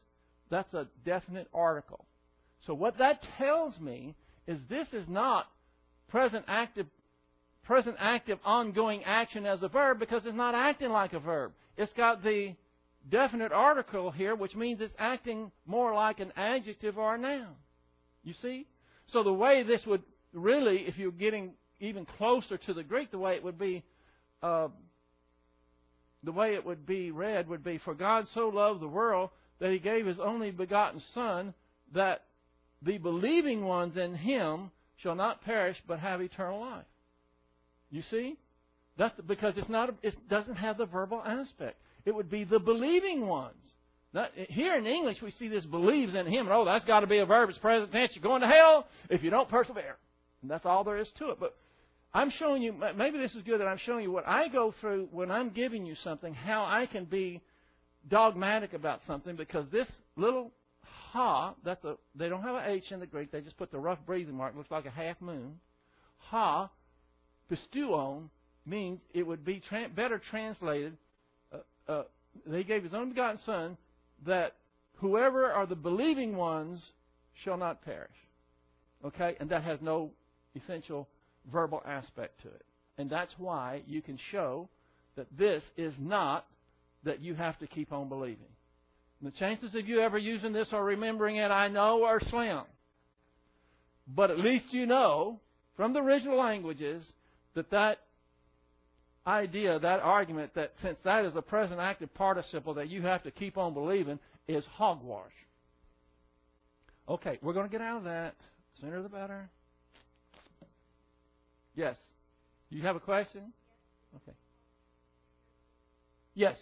That's 0.51 0.73
a 0.73 0.87
definite 1.05 1.49
article. 1.53 2.07
So 2.67 2.75
what 2.75 2.99
that 2.99 3.21
tells 3.37 3.79
me 3.79 4.15
is 4.47 4.59
this 4.69 4.87
is 4.93 5.05
not 5.09 5.47
present 6.09 6.45
active 6.49 6.87
present 7.65 7.97
active 7.99 8.39
ongoing 8.45 9.03
action 9.05 9.47
as 9.47 9.63
a 9.63 9.69
verb 9.69 9.99
because 9.99 10.23
it's 10.27 10.37
not 10.37 10.55
acting 10.55 10.91
like 10.91 11.15
a 11.15 11.19
verb. 11.19 11.53
It's 11.79 11.93
got 11.95 12.23
the 12.23 12.55
definite 13.11 13.53
article 13.53 14.11
here, 14.11 14.35
which 14.35 14.55
means 14.55 14.81
it's 14.83 14.95
acting 14.99 15.51
more 15.67 15.95
like 15.95 16.21
an 16.21 16.31
adjective 16.37 16.99
or 16.99 17.15
a 17.15 17.19
noun. 17.19 17.55
You 18.23 18.35
see? 18.43 18.67
So 19.13 19.23
the 19.23 19.33
way 19.33 19.63
this 19.63 19.81
would 19.87 20.03
really, 20.35 20.85
if 20.87 20.99
you're 20.99 21.11
getting 21.11 21.53
even 21.81 22.07
closer 22.07 22.57
to 22.59 22.75
the 22.75 22.83
Greek, 22.83 23.11
the 23.11 23.19
way 23.19 23.35
it 23.35 23.45
would 23.45 23.59
be, 23.59 23.83
uh, 24.43 24.69
the 26.23 26.33
way 26.33 26.55
it 26.55 26.65
would 26.65 26.87
be 26.87 27.11
read 27.11 27.49
would 27.49 27.63
be, 27.63 27.79
"For 27.79 27.95
God 27.95 28.27
so 28.29 28.49
loved 28.49 28.81
the 28.81 28.89
world 28.89 29.31
that 29.59 29.73
He 29.73 29.79
gave 29.79 30.07
His 30.07 30.19
only 30.19 30.51
begotten 30.51 31.01
Son, 31.13 31.55
that 31.93 32.25
the 32.83 32.99
believing 32.99 33.65
ones 33.65 33.97
in 33.97 34.15
Him 34.15 34.71
shall 34.97 35.15
not 35.15 35.43
perish 35.43 35.81
but 35.87 35.99
have 35.99 36.21
eternal 36.21 36.61
life." 36.61 36.87
You 37.91 38.03
see, 38.11 38.37
that's 38.97 39.19
because 39.21 39.55
it's 39.57 39.69
not. 39.69 39.95
It 40.03 40.29
doesn't 40.29 40.57
have 40.57 40.79
the 40.79 40.87
verbal 40.87 41.23
aspect. 41.25 41.77
It 42.05 42.15
would 42.15 42.31
be 42.31 42.45
the 42.45 42.59
believing 42.59 43.27
ones. 43.27 43.57
Now, 44.13 44.29
here 44.35 44.77
in 44.77 44.87
English, 44.87 45.21
we 45.23 45.33
see 45.33 45.49
this 45.49 45.65
believes 45.65 46.15
in 46.15 46.27
him. 46.27 46.47
And, 46.47 46.51
oh, 46.51 46.65
that's 46.65 46.85
got 46.85 47.01
to 47.01 47.09
be 47.09 47.19
a 47.19 47.27
verb. 47.27 47.49
It's 47.49 47.59
present 47.59 47.91
tense. 47.91 48.13
You're 48.15 48.23
going 48.23 48.43
to 48.43 48.47
hell 48.47 48.87
if 49.11 49.25
you 49.25 49.31
don't 49.31 49.49
persevere. 49.49 49.97
And 50.41 50.51
that's 50.51 50.65
all 50.65 50.85
there 50.85 50.99
is 50.99 51.09
to 51.19 51.31
it. 51.31 51.41
But 51.41 51.57
I'm 52.15 52.31
showing 52.39 52.63
you, 52.63 52.73
maybe 52.97 53.19
this 53.19 53.33
is 53.35 53.43
good 53.43 53.61
that 53.61 53.67
I'm 53.67 53.81
showing 53.85 54.05
you 54.05 54.13
what 54.13 54.27
I 54.27 54.47
go 54.47 54.73
through 54.81 55.09
when 55.11 55.33
I'm 55.33 55.51
giving 55.51 55.85
you 55.85 55.97
something, 56.05 56.33
how 56.33 56.65
I 56.65 56.87
can 56.87 57.07
be 57.07 57.43
dogmatic 58.09 58.73
about 58.73 59.01
something 59.07 59.35
because 59.35 59.67
this 59.73 59.89
little 60.17 60.53
ha, 61.13 61.55
that's 61.65 61.85
a, 61.85 61.97
they 62.15 62.29
don't 62.29 62.43
have 62.43 62.55
an 62.55 62.63
H 62.67 62.85
in 62.91 63.01
the 63.01 63.07
Greek. 63.07 63.33
They 63.33 63.41
just 63.41 63.57
put 63.57 63.73
the 63.73 63.79
rough 63.79 63.99
breathing 64.07 64.37
mark. 64.37 64.55
It 64.55 64.59
looks 64.59 64.71
like 64.71 64.87
a 64.87 64.91
half 64.91 65.21
moon. 65.21 65.59
Ha, 66.31 66.71
pisteuon, 67.51 68.29
means 68.67 69.01
it 69.13 69.25
would 69.25 69.45
be 69.45 69.61
tra- 69.69 69.89
better 69.89 70.21
translated. 70.31 70.97
Uh, 71.53 71.93
uh, 71.93 72.03
they 72.47 72.65
gave 72.65 72.83
his 72.83 72.95
own 72.95 73.11
begotten 73.11 73.39
Son 73.45 73.77
that 74.25 74.55
whoever 74.97 75.51
are 75.51 75.67
the 75.67 75.75
believing 75.75 76.37
ones 76.37 76.81
shall 77.45 77.57
not 77.57 77.85
perish. 77.85 78.11
Okay? 79.05 79.37
And 79.41 79.51
that 79.51 79.65
has 79.65 79.81
no 79.83 80.11
essential 80.57 81.09
verbal 81.51 81.83
aspect 81.87 82.43
to 82.43 82.49
it. 82.49 82.65
And 82.99 83.11
that's 83.11 83.33
why 83.39 83.83
you 83.87 84.03
can 84.03 84.19
show 84.31 84.69
that 85.17 85.27
this 85.37 85.63
is 85.77 85.95
not 85.99 86.47
that 87.05 87.21
you 87.21 87.35
have 87.35 87.59
to 87.59 87.67
keep 87.67 87.93
on 87.93 88.09
believing. 88.09 88.47
And 89.21 89.33
the 89.33 89.37
chances 89.37 89.75
of 89.75 89.89
you 89.89 90.01
ever 90.01 90.19
using 90.19 90.53
this 90.53 90.69
or 90.73 90.85
remembering 90.85 91.37
it, 91.37 91.51
I 91.51 91.69
know, 91.69 92.05
are 92.05 92.21
slim. 92.31 92.63
But 94.07 94.31
at 94.31 94.39
least 94.39 94.67
you 94.71 94.87
know 94.87 95.41
from 95.77 95.93
the 95.93 96.01
original 96.01 96.39
languages 96.39 97.05
that 97.55 97.71
that 97.71 97.99
idea, 99.27 99.79
that 99.79 100.01
argument, 100.01 100.55
that 100.55 100.73
since 100.83 100.99
that 101.05 101.25
is 101.25 101.35
a 101.35 101.43
present 101.43 101.81
active 101.81 102.13
participle 102.15 102.75
that 102.75 102.89
you 102.89 103.03
have 103.03 103.23
to 103.23 103.31
keep 103.31 103.57
on 103.57 103.73
believing, 103.73 104.19
is 104.47 104.65
hogwash. 104.73 105.33
Okay, 107.09 107.39
we're 107.43 107.53
going 107.53 107.67
to 107.67 107.73
get 107.73 107.81
out 107.81 107.99
of 107.99 108.05
that. 108.05 108.35
Sooner 108.81 109.03
the 109.03 109.09
better. 109.09 109.49
Yes. 111.75 111.97
You 112.71 112.83
have 112.83 112.97
a 112.97 113.01
question? 113.01 113.53
Okay. 114.17 114.37
Yes. 116.35 116.57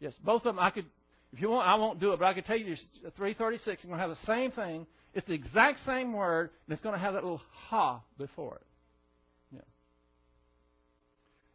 Yes. 0.00 0.12
Both 0.24 0.44
of 0.46 0.54
them, 0.54 0.58
I 0.58 0.70
could, 0.70 0.86
if 1.32 1.40
you 1.40 1.50
want, 1.50 1.68
I 1.68 1.74
won't 1.74 2.00
do 2.00 2.12
it, 2.12 2.18
but 2.18 2.26
I 2.26 2.34
could 2.34 2.46
tell 2.46 2.56
you 2.56 2.76
336 3.16 3.80
is 3.82 3.86
going 3.86 3.98
to 3.98 4.00
have 4.00 4.10
the 4.10 4.26
same 4.26 4.50
thing. 4.52 4.86
It's 5.14 5.26
the 5.26 5.34
exact 5.34 5.80
same 5.86 6.12
word, 6.12 6.50
and 6.66 6.74
it's 6.74 6.82
going 6.82 6.94
to 6.94 7.00
have 7.00 7.14
that 7.14 7.22
little 7.22 7.40
ha 7.68 8.02
before 8.18 8.56
it. 8.56 8.66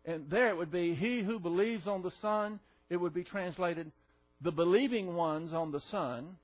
Yeah. 0.06 0.14
And 0.14 0.30
there 0.30 0.50
it 0.50 0.58
would 0.58 0.72
be, 0.72 0.96
he 0.96 1.22
who 1.22 1.40
believes 1.40 1.88
on 1.88 2.02
the 2.02 2.12
Son, 2.22 2.60
it 2.90 2.98
would 2.98 3.14
be 3.14 3.24
translated, 3.24 3.92
the 4.42 4.52
believing 4.52 5.14
ones 5.14 5.54
on 5.54 5.72
the 5.72 5.82
Son. 5.92 6.38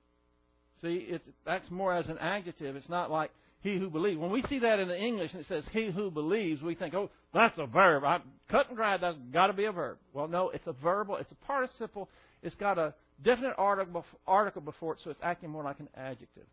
See, 0.81 1.07
it, 1.09 1.23
that's 1.45 1.69
more 1.71 1.95
as 1.95 2.05
an 2.07 2.19
adjective. 2.19 2.75
It's 2.75 2.89
not 2.89 3.09
like 3.09 3.31
he 3.61 3.77
who 3.77 3.89
believes. 3.89 4.19
When 4.19 4.31
we 4.31 4.43
see 4.43 4.59
that 4.59 4.79
in 4.79 4.87
the 4.87 4.97
English 4.97 5.31
and 5.33 5.41
it 5.41 5.47
says 5.47 5.63
he 5.71 5.91
who 5.91 6.11
believes, 6.11 6.61
we 6.61 6.75
think, 6.75 6.93
oh, 6.93 7.09
that's 7.33 7.57
a 7.57 7.65
verb. 7.65 8.03
I, 8.03 8.19
cut 8.49 8.67
and 8.69 8.77
dry, 8.77 8.97
that's 8.97 9.17
got 9.33 9.47
to 9.47 9.53
be 9.53 9.65
a 9.65 9.71
verb. 9.71 9.97
Well, 10.13 10.27
no, 10.27 10.49
it's 10.49 10.67
a 10.67 10.73
verbal. 10.73 11.17
It's 11.17 11.31
a 11.31 11.45
participle. 11.45 12.09
It's 12.43 12.55
got 12.55 12.77
a 12.77 12.93
definite 13.23 13.55
article, 13.57 14.05
article 14.27 14.61
before 14.61 14.93
it, 14.93 14.99
so 15.03 15.09
it's 15.09 15.19
acting 15.23 15.49
more 15.49 15.63
like 15.63 15.79
an 15.79 15.89
adjective. 15.95 16.45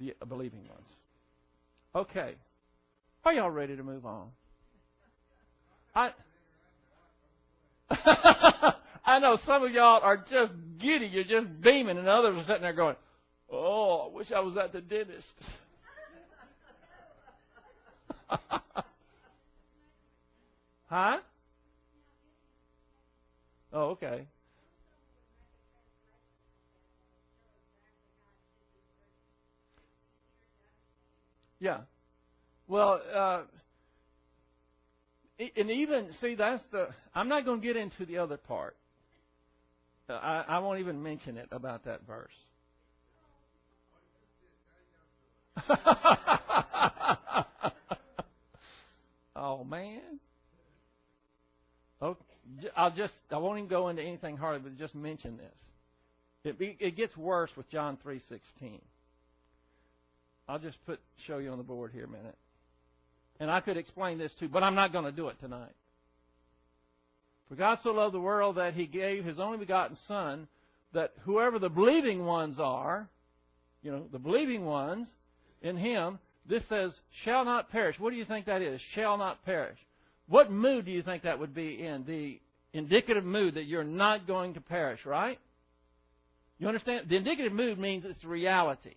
The 0.00 0.14
believing 0.26 0.60
ones. 0.68 0.86
Okay. 1.94 2.34
Are 3.24 3.32
y'all 3.32 3.50
ready 3.50 3.76
to 3.76 3.82
move 3.82 4.04
on? 4.04 4.28
I. 5.94 6.10
I 9.04 9.18
know 9.18 9.38
some 9.46 9.62
of 9.62 9.70
y'all 9.70 10.00
are 10.02 10.16
just 10.16 10.52
giddy, 10.80 11.06
you're 11.06 11.24
just 11.24 11.60
beaming, 11.60 11.98
and 11.98 12.08
others 12.08 12.36
are 12.36 12.44
sitting 12.46 12.62
there 12.62 12.72
going, 12.72 12.96
Oh, 13.52 14.08
I 14.10 14.16
wish 14.16 14.32
I 14.32 14.40
was 14.40 14.56
at 14.56 14.72
the 14.72 14.80
dentist. 14.80 15.26
huh? 20.86 21.18
Oh, 23.72 23.90
okay. 23.90 24.26
Yeah. 31.60 31.78
Well, 32.68 33.00
uh, 33.14 33.42
and 35.56 35.70
even 35.70 36.08
see 36.20 36.34
that's 36.34 36.62
the. 36.72 36.88
I'm 37.14 37.28
not 37.28 37.44
going 37.44 37.60
to 37.60 37.66
get 37.66 37.76
into 37.76 38.06
the 38.06 38.18
other 38.18 38.36
part. 38.36 38.76
Uh, 40.08 40.14
I, 40.14 40.44
I 40.48 40.58
won't 40.58 40.80
even 40.80 41.02
mention 41.02 41.36
it 41.36 41.48
about 41.52 41.84
that 41.84 42.00
verse. 42.06 42.32
oh 49.62 49.64
man. 49.64 50.18
Okay, 52.00 52.20
I'll 52.76 52.94
just 52.94 53.14
I 53.30 53.38
won't 53.38 53.58
even 53.58 53.70
go 53.70 53.88
into 53.88 54.02
anything 54.02 54.36
hard, 54.36 54.62
but 54.64 54.76
just 54.78 54.94
mention 54.94 55.36
this. 55.36 56.54
It 56.60 56.76
it 56.80 56.96
gets 56.96 57.16
worse 57.16 57.50
with 57.56 57.70
John 57.70 57.98
three 58.02 58.20
sixteen. 58.28 58.80
I'll 60.48 60.58
just 60.58 60.84
put 60.84 61.00
show 61.26 61.38
you 61.38 61.50
on 61.50 61.58
the 61.58 61.64
board 61.64 61.92
here 61.92 62.04
a 62.04 62.08
minute. 62.08 62.36
And 63.38 63.50
I 63.50 63.60
could 63.60 63.76
explain 63.76 64.18
this 64.18 64.32
too, 64.38 64.48
but 64.48 64.62
I'm 64.62 64.74
not 64.74 64.92
going 64.92 65.04
to 65.04 65.12
do 65.12 65.28
it 65.28 65.40
tonight. 65.40 65.74
For 67.48 67.54
God 67.54 67.78
so 67.82 67.90
loved 67.90 68.14
the 68.14 68.20
world 68.20 68.56
that 68.56 68.74
he 68.74 68.86
gave 68.86 69.24
his 69.24 69.38
only 69.38 69.58
begotten 69.58 69.96
Son, 70.08 70.48
that 70.92 71.12
whoever 71.24 71.58
the 71.58 71.68
believing 71.68 72.24
ones 72.24 72.56
are, 72.58 73.08
you 73.82 73.90
know, 73.90 74.04
the 74.10 74.18
believing 74.18 74.64
ones 74.64 75.06
in 75.60 75.76
him, 75.76 76.18
this 76.48 76.62
says, 76.68 76.92
shall 77.24 77.44
not 77.44 77.70
perish. 77.70 77.96
What 77.98 78.10
do 78.10 78.16
you 78.16 78.24
think 78.24 78.46
that 78.46 78.62
is? 78.62 78.80
Shall 78.94 79.16
not 79.16 79.44
perish. 79.44 79.78
What 80.28 80.50
mood 80.50 80.84
do 80.84 80.90
you 80.90 81.02
think 81.02 81.22
that 81.22 81.38
would 81.38 81.54
be 81.54 81.84
in? 81.84 82.04
The 82.06 82.40
indicative 82.72 83.24
mood 83.24 83.54
that 83.54 83.64
you're 83.64 83.84
not 83.84 84.26
going 84.26 84.54
to 84.54 84.60
perish, 84.60 85.00
right? 85.04 85.38
You 86.58 86.68
understand? 86.68 87.08
The 87.08 87.16
indicative 87.16 87.52
mood 87.52 87.78
means 87.78 88.04
it's 88.06 88.24
reality. 88.24 88.94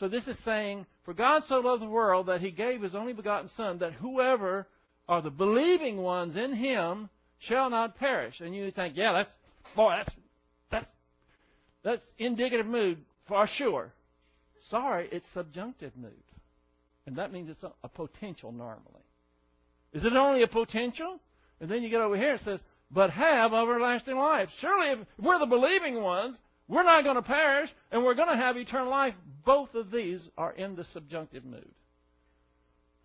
So 0.00 0.08
this 0.08 0.24
is 0.26 0.36
saying, 0.44 0.86
For 1.04 1.14
God 1.14 1.42
so 1.48 1.60
loved 1.60 1.82
the 1.82 1.88
world 1.88 2.26
that 2.26 2.40
he 2.40 2.50
gave 2.50 2.82
his 2.82 2.94
only 2.94 3.12
begotten 3.12 3.50
Son, 3.56 3.78
that 3.78 3.92
whoever 3.92 4.66
are 5.08 5.22
the 5.22 5.30
believing 5.30 5.98
ones 5.98 6.36
in 6.36 6.56
him 6.56 7.08
shall 7.48 7.70
not 7.70 7.98
perish. 7.98 8.34
And 8.40 8.54
you 8.54 8.70
think, 8.70 8.96
yeah, 8.96 9.12
that's 9.12 9.30
boy, 9.76 9.94
that's 9.96 10.14
that's 10.70 10.86
that's 11.84 12.02
indicative 12.18 12.66
mood 12.66 12.98
for 13.28 13.48
sure. 13.58 13.92
Sorry, 14.70 15.08
it's 15.12 15.26
subjunctive 15.34 15.92
mood. 15.96 16.12
And 17.06 17.16
that 17.16 17.32
means 17.32 17.50
it's 17.50 17.64
a, 17.82 17.88
potential 17.88 18.50
normally. 18.52 19.02
Is 19.92 20.04
it 20.04 20.12
only 20.14 20.42
a 20.42 20.48
potential? 20.48 21.20
And 21.60 21.70
then 21.70 21.82
you 21.82 21.90
get 21.90 22.00
over 22.00 22.16
here, 22.16 22.34
it 22.34 22.40
says, 22.44 22.60
but 22.90 23.10
have 23.10 23.52
everlasting 23.52 24.16
life. 24.16 24.48
Surely, 24.60 24.90
if 24.90 24.98
we're 25.18 25.38
the 25.38 25.46
believing 25.46 26.00
ones, 26.00 26.36
we're 26.68 26.82
not 26.82 27.04
going 27.04 27.16
to 27.16 27.22
perish, 27.22 27.70
and 27.92 28.02
we're 28.04 28.14
going 28.14 28.28
to 28.28 28.36
have 28.36 28.56
eternal 28.56 28.90
life. 28.90 29.14
Both 29.44 29.74
of 29.74 29.90
these 29.90 30.20
are 30.38 30.52
in 30.52 30.76
the 30.76 30.86
subjunctive 30.94 31.44
mood. 31.44 31.70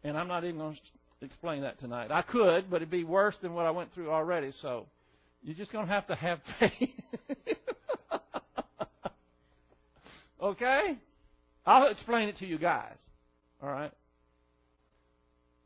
And 0.04 0.18
I'm 0.18 0.28
not 0.28 0.46
even 0.46 0.58
going 0.58 0.76
to 0.76 1.26
explain 1.26 1.64
that 1.64 1.80
tonight. 1.80 2.12
I 2.12 2.22
could, 2.22 2.70
but 2.70 2.78
it'd 2.78 2.90
be 2.90 3.04
worse 3.04 3.36
than 3.42 3.54
what 3.54 3.66
I 3.66 3.72
went 3.72 3.94
through 3.94 4.12
already. 4.12 4.54
So 4.62 4.86
you're 5.44 5.56
just 5.56 5.74
going 5.74 5.88
to 5.88 5.92
have 5.92 6.08
to 6.08 6.16
have 6.16 6.40
faith. 6.60 6.90
okay? 10.42 10.98
I'll 11.66 11.88
explain 11.88 12.30
it 12.30 12.38
to 12.40 12.46
you 12.46 12.58
guys. 12.58 12.96
All 13.62 13.70
right? 13.70 13.92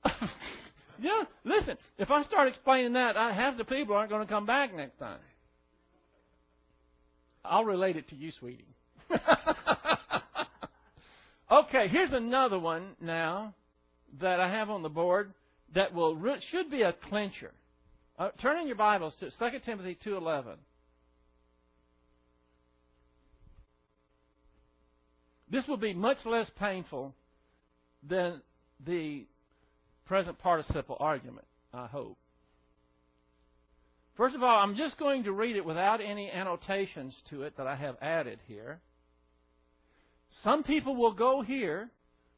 yeah, 0.99 1.23
listen, 1.43 1.77
if 1.97 2.09
I 2.09 2.23
start 2.23 2.47
explaining 2.47 2.93
that, 2.93 3.15
I, 3.15 3.31
half 3.33 3.57
the 3.57 3.63
people 3.63 3.95
aren't 3.95 4.09
going 4.09 4.25
to 4.25 4.31
come 4.31 4.45
back 4.45 4.73
next 4.75 4.97
time. 4.97 5.19
I'll 7.45 7.65
relate 7.65 7.97
it 7.97 8.09
to 8.09 8.15
you, 8.15 8.31
sweetie. 8.39 8.65
okay, 11.51 11.87
here's 11.87 12.11
another 12.11 12.57
one 12.57 12.95
now 13.01 13.53
that 14.21 14.39
I 14.39 14.49
have 14.49 14.69
on 14.69 14.81
the 14.81 14.89
board 14.89 15.33
that 15.75 15.93
will 15.93 16.17
should 16.51 16.71
be 16.71 16.83
a 16.83 16.93
clincher. 17.09 17.51
Uh, 18.17 18.29
turn 18.41 18.59
in 18.59 18.67
your 18.67 18.75
Bibles 18.75 19.13
to 19.19 19.29
2 19.31 19.59
Timothy 19.65 19.97
2:11. 20.05 20.55
This 25.49 25.67
will 25.67 25.77
be 25.77 25.93
much 25.93 26.17
less 26.25 26.49
painful 26.57 27.13
than 28.07 28.41
the 28.85 29.25
present 30.05 30.37
participle 30.39 30.97
argument, 30.99 31.47
I 31.73 31.87
hope. 31.87 32.17
First 34.15 34.35
of 34.35 34.43
all, 34.43 34.59
I'm 34.59 34.75
just 34.75 34.97
going 34.97 35.23
to 35.23 35.31
read 35.31 35.55
it 35.55 35.65
without 35.65 35.99
any 35.99 36.29
annotations 36.29 37.15
to 37.31 37.43
it 37.43 37.57
that 37.57 37.65
I 37.65 37.75
have 37.75 37.95
added 38.01 38.39
here. 38.47 38.79
Some 40.43 40.63
people 40.63 40.95
will 40.95 41.13
go 41.13 41.41
here 41.41 41.89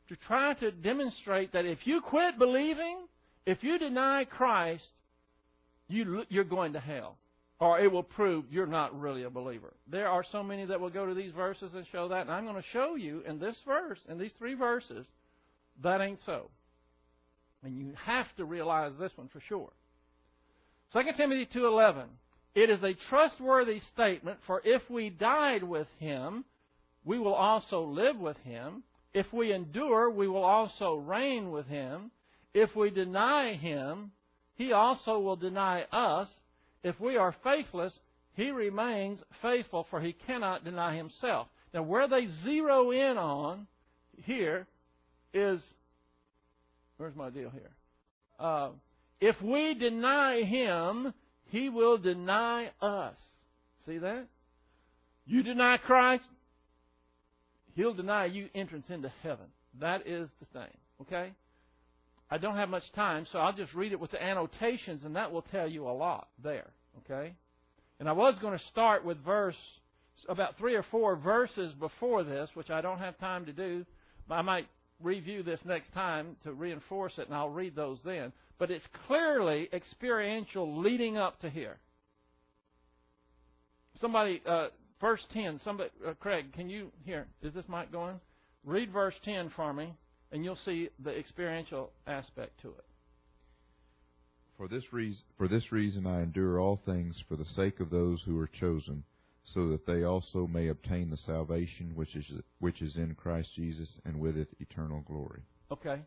to 0.09 0.15
try 0.27 0.53
to 0.55 0.71
demonstrate 0.71 1.53
that 1.53 1.65
if 1.65 1.79
you 1.85 2.01
quit 2.01 2.37
believing, 2.37 3.07
if 3.45 3.63
you 3.63 3.77
deny 3.77 4.25
Christ, 4.25 4.83
you, 5.87 6.23
you're 6.29 6.43
going 6.43 6.73
to 6.73 6.79
hell. 6.79 7.17
Or 7.59 7.79
it 7.79 7.91
will 7.91 8.03
prove 8.03 8.45
you're 8.51 8.67
not 8.67 8.99
really 8.99 9.23
a 9.23 9.29
believer. 9.29 9.73
There 9.89 10.09
are 10.09 10.25
so 10.31 10.43
many 10.43 10.65
that 10.65 10.79
will 10.79 10.89
go 10.89 11.05
to 11.05 11.13
these 11.13 11.31
verses 11.31 11.71
and 11.73 11.85
show 11.91 12.09
that. 12.09 12.21
And 12.21 12.31
I'm 12.31 12.43
going 12.43 12.61
to 12.61 12.67
show 12.73 12.95
you 12.95 13.23
in 13.27 13.39
this 13.39 13.55
verse, 13.65 13.99
in 14.09 14.17
these 14.17 14.31
three 14.37 14.55
verses, 14.55 15.05
that 15.83 16.01
ain't 16.01 16.19
so. 16.25 16.49
And 17.63 17.75
you 17.75 17.93
have 18.05 18.27
to 18.37 18.45
realize 18.45 18.93
this 18.99 19.11
one 19.15 19.29
for 19.29 19.41
sure. 19.47 19.71
2 20.93 21.01
Timothy 21.17 21.47
2:11 21.47 22.05
It 22.53 22.69
is 22.69 22.81
a 22.83 22.93
trustworthy 23.09 23.81
statement 23.93 24.39
for 24.45 24.61
if 24.63 24.81
we 24.89 25.09
died 25.09 25.63
with 25.63 25.87
him 25.99 26.45
we 27.03 27.19
will 27.19 27.33
also 27.33 27.83
live 27.83 28.17
with 28.17 28.37
him 28.37 28.83
if 29.13 29.31
we 29.33 29.51
endure 29.51 30.09
we 30.09 30.27
will 30.27 30.43
also 30.43 30.95
reign 30.95 31.51
with 31.51 31.67
him 31.67 32.11
if 32.53 32.75
we 32.75 32.89
deny 32.91 33.53
him 33.55 34.11
he 34.55 34.71
also 34.71 35.19
will 35.19 35.35
deny 35.35 35.83
us 35.91 36.29
if 36.83 36.99
we 36.99 37.17
are 37.17 37.35
faithless 37.43 37.93
he 38.33 38.51
remains 38.51 39.19
faithful 39.41 39.87
for 39.89 39.99
he 39.99 40.13
cannot 40.13 40.63
deny 40.63 40.95
himself 40.95 41.47
now 41.73 41.83
where 41.83 42.07
they 42.07 42.27
zero 42.43 42.91
in 42.91 43.17
on 43.17 43.67
here 44.23 44.67
is 45.35 45.61
where's 46.97 47.15
my 47.15 47.29
deal 47.29 47.49
here 47.49 47.71
uh, 48.39 48.69
if 49.21 49.41
we 49.41 49.73
deny 49.75 50.43
him, 50.43 51.13
he 51.45 51.69
will 51.69 51.97
deny 51.97 52.71
us. 52.81 53.15
See 53.87 53.97
that? 53.99 54.27
You 55.25 55.43
deny 55.43 55.77
Christ, 55.77 56.25
he'll 57.75 57.93
deny 57.93 58.25
you 58.25 58.49
entrance 58.53 58.85
into 58.89 59.11
heaven. 59.23 59.45
That 59.79 60.07
is 60.07 60.29
the 60.39 60.59
thing. 60.59 60.71
Okay? 61.01 61.31
I 62.29 62.37
don't 62.37 62.55
have 62.55 62.69
much 62.69 62.83
time, 62.93 63.25
so 63.31 63.39
I'll 63.39 63.53
just 63.53 63.73
read 63.73 63.91
it 63.91 63.99
with 63.99 64.11
the 64.11 64.21
annotations, 64.21 65.01
and 65.03 65.15
that 65.15 65.31
will 65.31 65.43
tell 65.43 65.67
you 65.67 65.87
a 65.87 65.91
lot 65.91 66.27
there. 66.43 66.67
Okay? 66.99 67.33
And 67.99 68.09
I 68.09 68.11
was 68.11 68.35
going 68.41 68.57
to 68.57 68.65
start 68.65 69.05
with 69.05 69.23
verse, 69.23 69.55
about 70.27 70.57
three 70.57 70.75
or 70.75 70.83
four 70.91 71.15
verses 71.15 71.73
before 71.73 72.23
this, 72.23 72.49
which 72.53 72.69
I 72.69 72.81
don't 72.81 72.99
have 72.99 73.17
time 73.19 73.45
to 73.45 73.53
do. 73.53 73.85
But 74.27 74.35
I 74.35 74.41
might 74.41 74.67
review 75.01 75.43
this 75.43 75.59
next 75.65 75.93
time 75.93 76.35
to 76.43 76.53
reinforce 76.53 77.13
it, 77.17 77.27
and 77.27 77.35
I'll 77.35 77.49
read 77.49 77.75
those 77.75 77.99
then. 78.03 78.31
but 78.57 78.71
it's 78.71 78.85
clearly 79.07 79.67
experiential 79.73 80.79
leading 80.79 81.17
up 81.17 81.41
to 81.41 81.49
here. 81.49 81.77
Somebody, 83.99 84.41
uh, 84.45 84.67
verse 85.01 85.21
10, 85.33 85.59
somebody, 85.63 85.89
uh, 86.07 86.13
Craig, 86.13 86.53
can 86.53 86.69
you, 86.69 86.91
here, 87.03 87.27
is 87.41 87.53
this 87.53 87.65
mic 87.67 87.91
going? 87.91 88.19
Read 88.63 88.91
verse 88.91 89.15
10 89.23 89.51
for 89.55 89.73
me, 89.73 89.93
and 90.31 90.43
you'll 90.43 90.57
see 90.65 90.89
the 91.03 91.11
experiential 91.17 91.91
aspect 92.07 92.61
to 92.61 92.69
it. 92.69 92.85
For 94.57 94.67
this 94.69 94.93
reason, 94.93 95.21
for 95.37 95.49
this 95.49 95.71
reason 95.71 96.07
I 96.07 96.23
endure 96.23 96.59
all 96.59 96.79
things 96.85 97.21
for 97.27 97.35
the 97.35 97.45
sake 97.45 97.81
of 97.81 97.89
those 97.89 98.21
who 98.25 98.39
are 98.39 98.47
chosen, 98.59 99.03
so 99.53 99.69
that 99.69 99.85
they 99.85 100.03
also 100.03 100.47
may 100.47 100.69
obtain 100.69 101.09
the 101.09 101.17
salvation 101.17 101.91
which 101.95 102.15
is 102.15 102.25
which 102.59 102.81
is 102.81 102.95
in 102.95 103.15
Christ 103.15 103.49
Jesus, 103.55 103.89
and 104.05 104.19
with 104.19 104.37
it 104.37 104.49
eternal 104.59 105.01
glory. 105.01 105.41
Okay. 105.71 106.01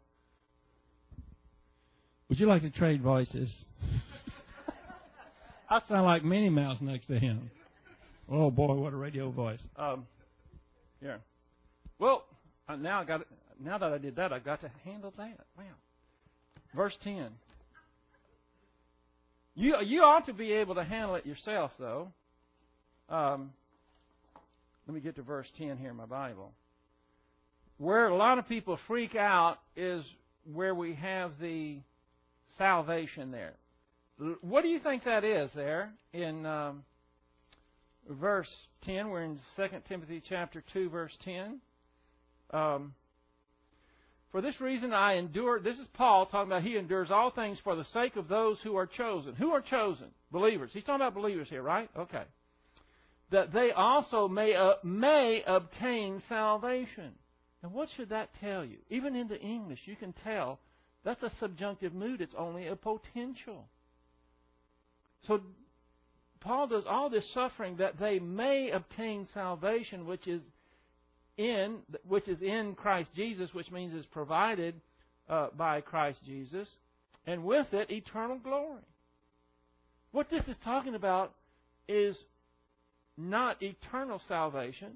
Would 2.28 2.40
you 2.40 2.46
like 2.46 2.62
to 2.62 2.70
trade 2.70 3.02
voices? 3.02 3.48
I 5.70 5.80
sound 5.88 6.04
like 6.04 6.24
Minnie 6.24 6.50
Mouse 6.50 6.78
next 6.80 7.06
to 7.06 7.18
him. 7.18 7.50
Oh 8.30 8.50
boy, 8.50 8.74
what 8.74 8.92
a 8.92 8.96
radio 8.96 9.30
voice! 9.30 9.60
Um, 9.76 10.06
yeah. 11.00 11.16
Well, 11.98 12.24
uh, 12.68 12.76
now 12.76 13.00
I 13.00 13.04
got 13.04 13.22
now 13.62 13.78
that 13.78 13.92
I 13.92 13.98
did 13.98 14.16
that, 14.16 14.32
I 14.32 14.40
got 14.40 14.60
to 14.62 14.70
handle 14.84 15.12
that. 15.16 15.38
Wow. 15.56 15.64
Verse 16.74 16.96
ten. 17.02 17.30
You 19.54 19.76
you 19.82 20.02
ought 20.02 20.26
to 20.26 20.32
be 20.32 20.52
able 20.52 20.74
to 20.74 20.84
handle 20.84 21.14
it 21.14 21.26
yourself, 21.26 21.72
though. 21.78 22.12
Um, 23.08 23.52
let 24.86 24.94
me 24.94 25.00
get 25.00 25.16
to 25.16 25.22
verse 25.22 25.46
ten 25.56 25.76
here 25.76 25.90
in 25.90 25.96
my 25.96 26.06
Bible. 26.06 26.52
Where 27.78 28.08
a 28.08 28.16
lot 28.16 28.38
of 28.38 28.48
people 28.48 28.78
freak 28.86 29.14
out 29.14 29.58
is 29.76 30.02
where 30.52 30.74
we 30.74 30.94
have 30.94 31.32
the 31.40 31.78
salvation 32.56 33.30
there. 33.30 33.54
What 34.40 34.62
do 34.62 34.68
you 34.68 34.80
think 34.80 35.04
that 35.04 35.22
is 35.22 35.48
there 35.54 35.92
in 36.12 36.44
um, 36.44 36.84
verse 38.08 38.48
10? 38.84 39.10
We're 39.10 39.22
in 39.22 39.38
2 39.56 39.66
Timothy 39.88 40.22
chapter 40.28 40.64
2, 40.72 40.90
verse 40.90 41.12
10. 41.24 41.60
Um, 42.52 42.94
for 44.32 44.40
this 44.42 44.60
reason 44.60 44.92
I 44.92 45.14
endure. 45.14 45.60
This 45.60 45.78
is 45.78 45.86
Paul 45.94 46.26
talking 46.26 46.50
about 46.50 46.62
he 46.62 46.76
endures 46.76 47.10
all 47.10 47.30
things 47.30 47.58
for 47.62 47.76
the 47.76 47.86
sake 47.94 48.16
of 48.16 48.28
those 48.28 48.58
who 48.62 48.76
are 48.76 48.86
chosen. 48.86 49.34
Who 49.36 49.50
are 49.50 49.62
chosen? 49.62 50.08
Believers. 50.32 50.70
He's 50.72 50.84
talking 50.84 50.96
about 50.96 51.14
believers 51.14 51.48
here, 51.48 51.62
right? 51.62 51.88
Okay. 51.96 52.24
That 53.30 53.52
they 53.52 53.70
also 53.72 54.28
may 54.28 54.54
uh, 54.54 54.74
may 54.82 55.42
obtain 55.46 56.22
salvation. 56.28 57.12
And 57.62 57.72
what 57.72 57.88
should 57.96 58.10
that 58.10 58.30
tell 58.40 58.64
you? 58.64 58.78
Even 58.88 59.16
in 59.16 59.28
the 59.28 59.40
English, 59.40 59.80
you 59.84 59.96
can 59.96 60.14
tell 60.24 60.60
that's 61.04 61.22
a 61.22 61.32
subjunctive 61.40 61.92
mood. 61.92 62.20
It's 62.20 62.34
only 62.36 62.68
a 62.68 62.76
potential. 62.76 63.68
So 65.26 65.40
Paul 66.40 66.68
does 66.68 66.84
all 66.88 67.10
this 67.10 67.24
suffering 67.34 67.76
that 67.78 67.98
they 67.98 68.18
may 68.18 68.70
obtain 68.70 69.26
salvation, 69.34 70.06
which 70.06 70.26
is 70.26 70.40
in 71.36 71.78
which 72.06 72.28
is 72.28 72.40
in 72.42 72.74
Christ 72.74 73.10
Jesus, 73.14 73.52
which 73.52 73.70
means 73.70 73.94
is 73.94 74.06
provided 74.06 74.74
uh, 75.28 75.48
by 75.56 75.80
Christ 75.80 76.18
Jesus, 76.24 76.68
and 77.26 77.44
with 77.44 77.72
it 77.72 77.90
eternal 77.90 78.38
glory. 78.38 78.82
What 80.12 80.30
this 80.30 80.42
is 80.48 80.56
talking 80.64 80.94
about 80.94 81.34
is 81.86 82.16
not 83.18 83.62
eternal 83.62 84.22
salvation, 84.28 84.94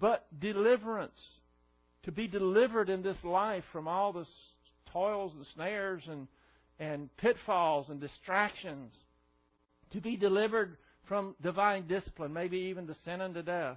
but 0.00 0.26
deliverance. 0.40 1.18
To 2.04 2.12
be 2.12 2.26
delivered 2.26 2.88
in 2.88 3.02
this 3.02 3.22
life 3.22 3.64
from 3.72 3.86
all 3.86 4.12
the 4.12 4.26
toils 4.90 5.32
and 5.36 5.44
snares 5.54 6.02
and, 6.08 6.26
and 6.78 7.14
pitfalls 7.18 7.86
and 7.90 8.00
distractions. 8.00 8.92
To 9.92 10.00
be 10.00 10.16
delivered 10.16 10.78
from 11.06 11.34
divine 11.42 11.86
discipline, 11.86 12.32
maybe 12.32 12.56
even 12.56 12.86
to 12.86 12.96
sin 13.04 13.20
unto 13.20 13.42
death. 13.42 13.76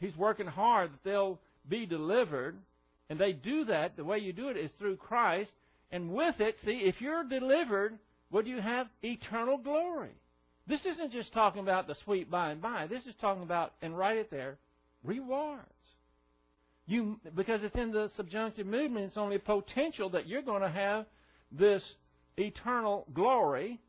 He's 0.00 0.16
working 0.16 0.46
hard 0.46 0.92
that 0.92 1.04
they'll 1.04 1.38
be 1.68 1.84
delivered. 1.84 2.56
And 3.10 3.18
they 3.18 3.32
do 3.32 3.66
that, 3.66 3.96
the 3.96 4.04
way 4.04 4.18
you 4.18 4.32
do 4.32 4.48
it 4.48 4.56
is 4.56 4.70
through 4.78 4.96
Christ. 4.96 5.50
And 5.90 6.10
with 6.10 6.40
it, 6.40 6.56
see, 6.64 6.82
if 6.84 7.00
you're 7.00 7.24
delivered, 7.24 7.98
do 8.32 8.50
you 8.50 8.60
have? 8.60 8.88
Eternal 9.02 9.58
glory. 9.58 10.10
This 10.66 10.80
isn't 10.84 11.12
just 11.12 11.32
talking 11.32 11.62
about 11.62 11.86
the 11.86 11.94
sweet 12.04 12.30
by 12.30 12.50
and 12.50 12.60
by. 12.60 12.86
This 12.86 13.04
is 13.04 13.14
talking 13.20 13.42
about, 13.42 13.72
and 13.82 13.96
write 13.96 14.16
it 14.16 14.30
there, 14.30 14.56
rewards. 15.02 15.62
You 16.86 17.18
because 17.34 17.60
it's 17.62 17.76
in 17.76 17.92
the 17.92 18.10
subjunctive 18.16 18.66
movement, 18.66 19.06
it's 19.06 19.16
only 19.16 19.38
potential 19.38 20.10
that 20.10 20.26
you're 20.26 20.42
going 20.42 20.62
to 20.62 20.68
have 20.68 21.06
this 21.50 21.82
eternal 22.36 23.06
glory 23.14 23.80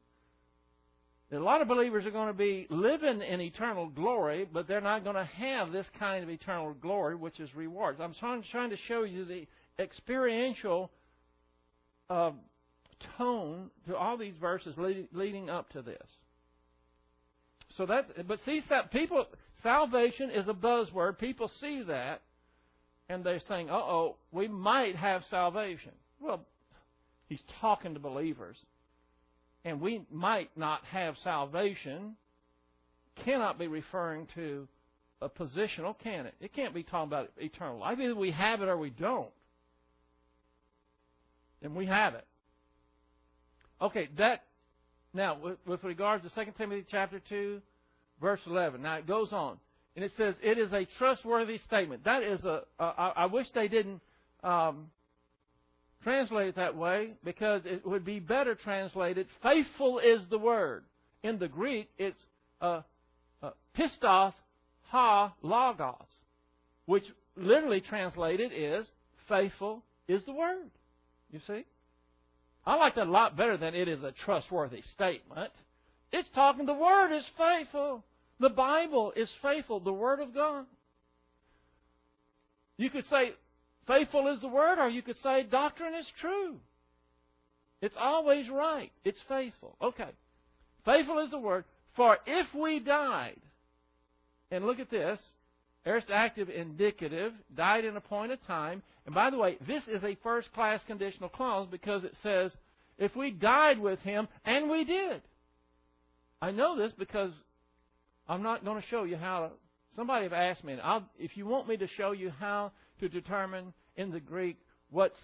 a 1.31 1.39
lot 1.39 1.61
of 1.61 1.67
believers 1.67 2.05
are 2.05 2.11
going 2.11 2.27
to 2.27 2.33
be 2.33 2.67
living 2.69 3.21
in 3.21 3.41
eternal 3.41 3.87
glory, 3.89 4.47
but 4.51 4.67
they're 4.67 4.81
not 4.81 5.03
going 5.03 5.15
to 5.15 5.25
have 5.25 5.71
this 5.71 5.85
kind 5.97 6.23
of 6.23 6.29
eternal 6.29 6.73
glory, 6.73 7.15
which 7.15 7.39
is 7.39 7.49
rewards. 7.55 7.99
I'm 7.99 8.13
trying, 8.13 8.69
to 8.69 8.77
show 8.87 9.03
you 9.03 9.25
the 9.25 9.47
experiential 9.79 10.91
uh, 12.09 12.31
tone 13.17 13.71
to 13.87 13.95
all 13.95 14.17
these 14.17 14.35
verses 14.39 14.75
leading 15.11 15.49
up 15.49 15.69
to 15.71 15.81
this. 15.81 16.07
So 17.77 17.85
that, 17.85 18.27
but 18.27 18.39
see, 18.45 18.61
people, 18.91 19.25
salvation 19.63 20.29
is 20.29 20.47
a 20.47 20.53
buzzword. 20.53 21.17
People 21.17 21.51
see 21.59 21.83
that, 21.83 22.21
and 23.09 23.23
they're 23.23 23.41
saying, 23.47 23.69
"Uh 23.69 23.73
oh, 23.73 24.15
we 24.31 24.47
might 24.47 24.95
have 24.95 25.23
salvation." 25.29 25.91
Well, 26.19 26.41
he's 27.27 27.43
talking 27.59 27.93
to 27.93 27.99
believers 27.99 28.57
and 29.65 29.81
we 29.81 30.05
might 30.11 30.51
not 30.55 30.85
have 30.85 31.15
salvation 31.23 32.15
cannot 33.25 33.57
be 33.57 33.67
referring 33.67 34.27
to 34.35 34.67
a 35.21 35.27
positional, 35.27 35.95
can 36.01 36.27
it? 36.27 36.35
It 36.39 36.53
can't 36.53 36.73
be 36.73 36.83
talking 36.83 37.07
about 37.07 37.31
eternal 37.37 37.79
life. 37.79 37.97
Either 37.99 38.15
we 38.15 38.31
have 38.31 38.61
it 38.61 38.67
or 38.67 38.77
we 38.77 38.91
don't. 38.91 39.31
And 41.63 41.75
we 41.75 41.87
have 41.87 42.13
it. 42.13 42.27
Okay, 43.81 44.09
that 44.17 44.43
now 45.15 45.37
with, 45.41 45.57
with 45.65 45.83
regards 45.83 46.23
to 46.23 46.45
2 46.45 46.51
Timothy 46.57 46.85
chapter 46.89 47.21
2, 47.29 47.61
verse 48.21 48.39
11. 48.45 48.81
Now 48.81 48.95
it 48.95 49.07
goes 49.07 49.31
on. 49.31 49.57
And 49.95 50.03
it 50.03 50.11
says, 50.17 50.35
it 50.43 50.57
is 50.57 50.71
a 50.73 50.85
trustworthy 50.97 51.59
statement. 51.67 52.03
That 52.03 52.21
is 52.21 52.41
a. 52.43 52.63
I 52.79 53.27
wish 53.27 53.47
they 53.55 53.69
didn't 53.69 54.01
um, 54.43 54.87
translate 56.03 56.49
it 56.49 56.55
that 56.57 56.75
way 56.75 57.13
because 57.23 57.61
it 57.65 57.85
would 57.85 58.03
be 58.03 58.19
better 58.19 58.55
translated, 58.55 59.27
faithful 59.41 59.99
is 59.99 60.19
the 60.29 60.37
word. 60.37 60.83
In 61.23 61.39
the 61.39 61.47
Greek, 61.47 61.89
it's 61.97 62.19
uh, 62.61 62.81
uh, 63.41 63.51
pistos 63.77 64.33
ha 64.89 65.33
logos, 65.41 65.95
which 66.85 67.05
literally 67.35 67.81
translated 67.81 68.51
is 68.53 68.85
faithful 69.27 69.81
is 70.07 70.23
the 70.25 70.33
word. 70.33 70.69
You 71.31 71.39
see? 71.47 71.65
I 72.65 72.75
like 72.75 72.95
that 72.95 73.07
a 73.07 73.11
lot 73.11 73.37
better 73.37 73.57
than 73.57 73.75
it 73.75 73.87
is 73.87 74.03
a 74.03 74.11
trustworthy 74.11 74.81
statement. 74.93 75.51
It's 76.11 76.29
talking 76.33 76.65
the 76.65 76.73
word 76.73 77.15
is 77.15 77.25
faithful. 77.37 78.03
The 78.39 78.49
Bible 78.49 79.13
is 79.15 79.29
faithful, 79.41 79.79
the 79.79 79.93
word 79.93 80.19
of 80.19 80.33
God. 80.33 80.65
You 82.77 82.89
could 82.89 83.05
say 83.09 83.33
Faithful 83.87 84.27
is 84.33 84.41
the 84.41 84.47
word, 84.47 84.79
or 84.79 84.89
you 84.89 85.01
could 85.01 85.17
say 85.21 85.43
doctrine 85.43 85.93
is 85.93 86.07
true. 86.19 86.55
It's 87.81 87.95
always 87.99 88.49
right. 88.49 88.91
It's 89.03 89.19
faithful. 89.29 89.75
Okay. 89.81 90.09
Faithful 90.85 91.19
is 91.19 91.29
the 91.29 91.39
word. 91.39 91.65
For 91.95 92.17
if 92.25 92.47
we 92.53 92.79
died, 92.79 93.39
and 94.49 94.65
look 94.65 94.79
at 94.79 94.89
this, 94.89 95.19
aorist 95.85 96.07
active 96.11 96.49
indicative, 96.49 97.33
died 97.55 97.85
in 97.85 97.95
a 97.95 98.01
point 98.01 98.31
of 98.31 98.43
time. 98.47 98.81
And 99.05 99.13
by 99.13 99.29
the 99.29 99.37
way, 99.37 99.57
this 99.67 99.83
is 99.87 100.03
a 100.03 100.17
first 100.23 100.51
class 100.53 100.81
conditional 100.87 101.29
clause 101.29 101.67
because 101.69 102.03
it 102.03 102.15
says, 102.23 102.51
if 102.97 103.15
we 103.15 103.31
died 103.31 103.79
with 103.79 103.99
him, 103.99 104.27
and 104.45 104.69
we 104.69 104.83
did. 104.83 105.21
I 106.41 106.51
know 106.51 106.77
this 106.77 106.91
because 106.97 107.31
I'm 108.27 108.41
not 108.41 108.65
going 108.65 108.81
to 108.81 108.87
show 108.87 109.03
you 109.03 109.17
how 109.17 109.39
to. 109.41 109.49
Somebody 109.95 110.23
have 110.23 110.33
asked 110.33 110.63
me, 110.63 110.77
I'll, 110.83 111.03
if 111.17 111.37
you 111.37 111.45
want 111.45 111.67
me 111.67 111.77
to 111.77 111.87
show 111.95 112.11
you 112.11 112.31
how 112.39 112.71
to 112.99 113.07
determine 113.07 113.73
in 113.95 114.11
the 114.11 114.19
Greek 114.19 114.57
what's 114.89 115.17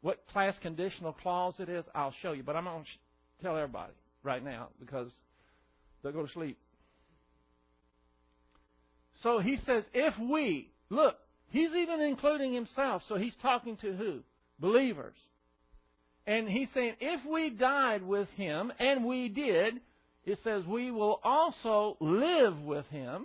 what 0.00 0.26
class 0.32 0.54
conditional 0.60 1.12
clause 1.12 1.54
it 1.58 1.68
is, 1.68 1.84
I'll 1.94 2.14
show 2.22 2.32
you. 2.32 2.42
But 2.42 2.56
I'm 2.56 2.64
going 2.64 2.84
to 2.84 3.42
tell 3.42 3.56
everybody 3.56 3.92
right 4.22 4.44
now 4.44 4.68
because 4.80 5.10
they'll 6.02 6.12
go 6.12 6.26
to 6.26 6.32
sleep. 6.32 6.58
So 9.22 9.38
he 9.38 9.58
says, 9.64 9.84
if 9.94 10.14
we, 10.18 10.72
look, 10.90 11.16
he's 11.52 11.70
even 11.70 12.00
including 12.00 12.52
himself. 12.52 13.02
So 13.08 13.16
he's 13.16 13.36
talking 13.40 13.76
to 13.78 13.92
who? 13.92 14.20
Believers. 14.58 15.16
And 16.26 16.48
he's 16.48 16.68
saying, 16.74 16.94
if 17.00 17.20
we 17.24 17.50
died 17.50 18.02
with 18.02 18.28
him, 18.36 18.72
and 18.78 19.04
we 19.04 19.28
did, 19.28 19.80
it 20.24 20.38
says 20.44 20.64
we 20.64 20.90
will 20.90 21.20
also 21.24 21.96
live 22.00 22.60
with 22.60 22.86
him. 22.86 23.24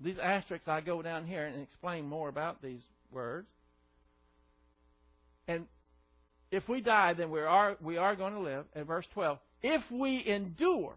These 0.00 0.18
asterisks, 0.22 0.66
I 0.66 0.80
go 0.80 1.00
down 1.00 1.26
here 1.26 1.46
and 1.46 1.62
explain 1.62 2.06
more 2.06 2.28
about 2.28 2.60
these 2.60 2.80
words. 3.12 3.46
And 5.46 5.66
if 6.50 6.68
we 6.68 6.80
die, 6.80 7.14
then 7.14 7.30
we 7.30 7.40
are 7.40 7.76
we 7.80 7.98
are 7.98 8.16
going 8.16 8.34
to 8.34 8.40
live. 8.40 8.64
At 8.74 8.86
verse 8.86 9.06
twelve, 9.14 9.38
if 9.62 9.82
we 9.90 10.24
endure, 10.26 10.94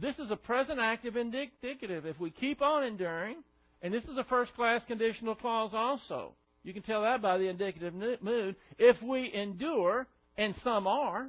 this 0.00 0.16
is 0.18 0.30
a 0.30 0.36
present 0.36 0.78
active 0.78 1.16
indicative. 1.16 2.06
If 2.06 2.20
we 2.20 2.30
keep 2.30 2.62
on 2.62 2.84
enduring, 2.84 3.42
and 3.82 3.94
this 3.94 4.04
is 4.04 4.16
a 4.16 4.24
first 4.24 4.54
class 4.54 4.82
conditional 4.86 5.34
clause 5.34 5.70
also. 5.72 6.32
You 6.64 6.72
can 6.72 6.82
tell 6.82 7.02
that 7.02 7.22
by 7.22 7.38
the 7.38 7.48
indicative 7.48 7.94
mood. 7.94 8.56
If 8.78 9.00
we 9.02 9.32
endure, 9.32 10.06
and 10.36 10.54
some 10.62 10.86
are, 10.86 11.28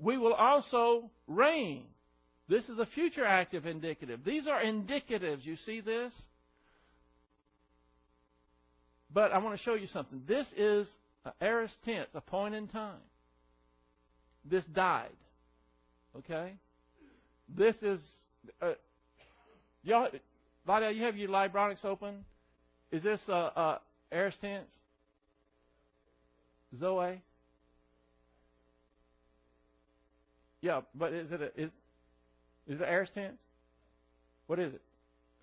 we 0.00 0.16
will 0.16 0.34
also 0.34 1.10
reign. 1.26 1.84
This 2.48 2.64
is 2.64 2.78
a 2.78 2.86
future 2.94 3.24
active 3.24 3.66
indicative. 3.66 4.20
These 4.24 4.46
are 4.46 4.62
indicatives. 4.62 5.44
You 5.44 5.56
see 5.66 5.80
this? 5.80 6.12
But 9.12 9.32
I 9.32 9.38
want 9.38 9.58
to 9.58 9.64
show 9.64 9.74
you 9.74 9.88
something. 9.92 10.22
This 10.26 10.46
is 10.56 10.86
an 11.24 11.32
aorist 11.40 11.74
tense, 11.84 12.08
a 12.14 12.20
point 12.20 12.54
in 12.54 12.68
time. 12.68 13.00
This 14.44 14.64
died. 14.74 15.16
Okay? 16.16 16.54
This 17.54 17.74
is. 17.82 18.00
Uh, 18.62 18.72
y'all, 19.82 20.08
you 20.92 21.02
have 21.02 21.16
your 21.16 21.28
Libronix 21.28 21.84
open? 21.84 22.24
Is 22.90 23.02
this 23.02 23.20
a, 23.28 23.32
a 23.32 23.80
aorist 24.12 24.40
tense? 24.40 24.66
Zoe? 26.78 27.20
Yeah, 30.60 30.80
but 30.94 31.12
is 31.12 31.30
it 31.30 31.40
a, 31.40 31.60
is 31.60 31.70
is 32.66 32.80
it 32.80 32.82
aorist 32.82 33.14
tense? 33.14 33.38
What 34.46 34.58
is 34.58 34.74
it? 34.74 34.82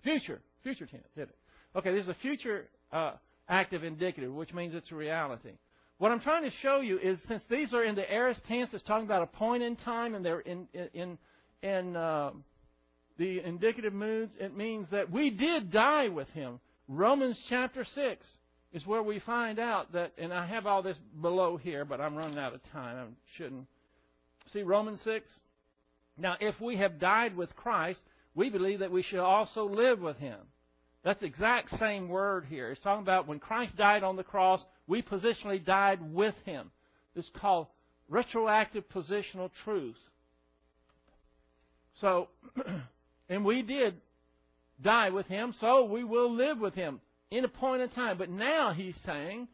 Future, 0.02 0.40
future 0.62 0.86
tense. 0.86 1.06
Is 1.16 1.22
it? 1.22 1.30
Okay, 1.74 1.92
this 1.92 2.04
is 2.04 2.08
a 2.08 2.16
future 2.20 2.66
uh, 2.92 3.12
active 3.48 3.84
indicative, 3.84 4.32
which 4.32 4.52
means 4.52 4.74
it's 4.74 4.90
a 4.92 4.94
reality. 4.94 5.50
What 5.98 6.12
I'm 6.12 6.20
trying 6.20 6.44
to 6.44 6.50
show 6.62 6.80
you 6.80 6.98
is 6.98 7.18
since 7.26 7.42
these 7.48 7.72
are 7.72 7.82
in 7.82 7.94
the 7.94 8.10
aorist 8.12 8.40
tense, 8.46 8.68
it's 8.72 8.84
talking 8.84 9.06
about 9.06 9.22
a 9.22 9.26
point 9.26 9.62
in 9.62 9.76
time, 9.76 10.14
and 10.14 10.24
they're 10.24 10.40
in 10.40 10.68
in 10.92 11.18
in 11.62 11.96
uh, 11.96 12.30
the 13.18 13.40
indicative 13.40 13.92
moods. 13.92 14.32
It 14.38 14.56
means 14.56 14.86
that 14.90 15.10
we 15.10 15.30
did 15.30 15.70
die 15.70 16.08
with 16.08 16.28
him. 16.30 16.60
Romans 16.88 17.38
chapter 17.48 17.86
six 17.94 18.24
is 18.72 18.86
where 18.86 19.02
we 19.02 19.20
find 19.20 19.58
out 19.58 19.92
that, 19.92 20.12
and 20.18 20.32
I 20.32 20.46
have 20.46 20.66
all 20.66 20.82
this 20.82 20.98
below 21.20 21.56
here, 21.56 21.84
but 21.84 22.00
I'm 22.00 22.14
running 22.14 22.38
out 22.38 22.54
of 22.54 22.60
time. 22.72 22.96
I 22.96 23.36
shouldn't. 23.36 23.66
See 24.52 24.62
Romans 24.62 25.00
six. 25.02 25.26
Now, 26.18 26.36
if 26.40 26.60
we 26.60 26.76
have 26.76 26.98
died 26.98 27.36
with 27.36 27.54
Christ, 27.56 28.00
we 28.34 28.50
believe 28.50 28.80
that 28.80 28.92
we 28.92 29.02
should 29.02 29.18
also 29.18 29.68
live 29.68 30.00
with 30.00 30.16
him. 30.18 30.38
That's 31.04 31.20
the 31.20 31.26
exact 31.26 31.78
same 31.78 32.08
word 32.08 32.46
here. 32.48 32.70
It's 32.70 32.82
talking 32.82 33.02
about 33.02 33.28
when 33.28 33.38
Christ 33.38 33.76
died 33.76 34.02
on 34.02 34.16
the 34.16 34.24
cross, 34.24 34.60
we 34.86 35.02
positionally 35.02 35.64
died 35.64 36.00
with 36.12 36.34
him. 36.44 36.70
Is 37.14 37.30
called 37.40 37.68
retroactive 38.08 38.84
positional 38.90 39.50
truth. 39.64 39.96
So, 42.00 42.28
and 43.28 43.44
we 43.44 43.62
did 43.62 43.96
die 44.82 45.10
with 45.10 45.26
him, 45.26 45.54
so 45.60 45.84
we 45.84 46.04
will 46.04 46.34
live 46.34 46.58
with 46.58 46.74
him 46.74 47.00
in 47.30 47.44
a 47.44 47.48
point 47.48 47.82
in 47.82 47.88
time. 47.90 48.18
But 48.18 48.30
now 48.30 48.72
he's 48.72 48.94
saying, 49.04 49.48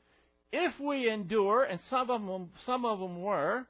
if 0.53 0.79
we 0.79 1.09
endure, 1.09 1.65
and 1.65 1.81
some 1.89 2.11
of 2.11 2.21
them, 2.21 2.51
some 2.67 2.85
of 2.85 2.99
them 2.99 3.23
were, 3.23 3.67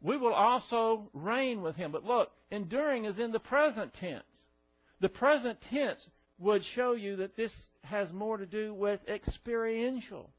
we 0.00 0.16
will 0.16 0.34
also 0.34 1.08
reign 1.14 1.62
with 1.62 1.76
him. 1.76 1.92
But 1.92 2.04
look, 2.04 2.30
enduring 2.50 3.04
is 3.04 3.18
in 3.18 3.32
the 3.32 3.38
present 3.38 3.92
tense. 4.00 4.24
The 5.00 5.08
present 5.08 5.58
tense 5.70 6.00
would 6.38 6.62
show 6.74 6.92
you 6.92 7.16
that 7.16 7.36
this 7.36 7.52
has 7.82 8.08
more 8.12 8.36
to 8.36 8.46
do 8.46 8.74
with 8.74 9.00
experiential. 9.08 10.30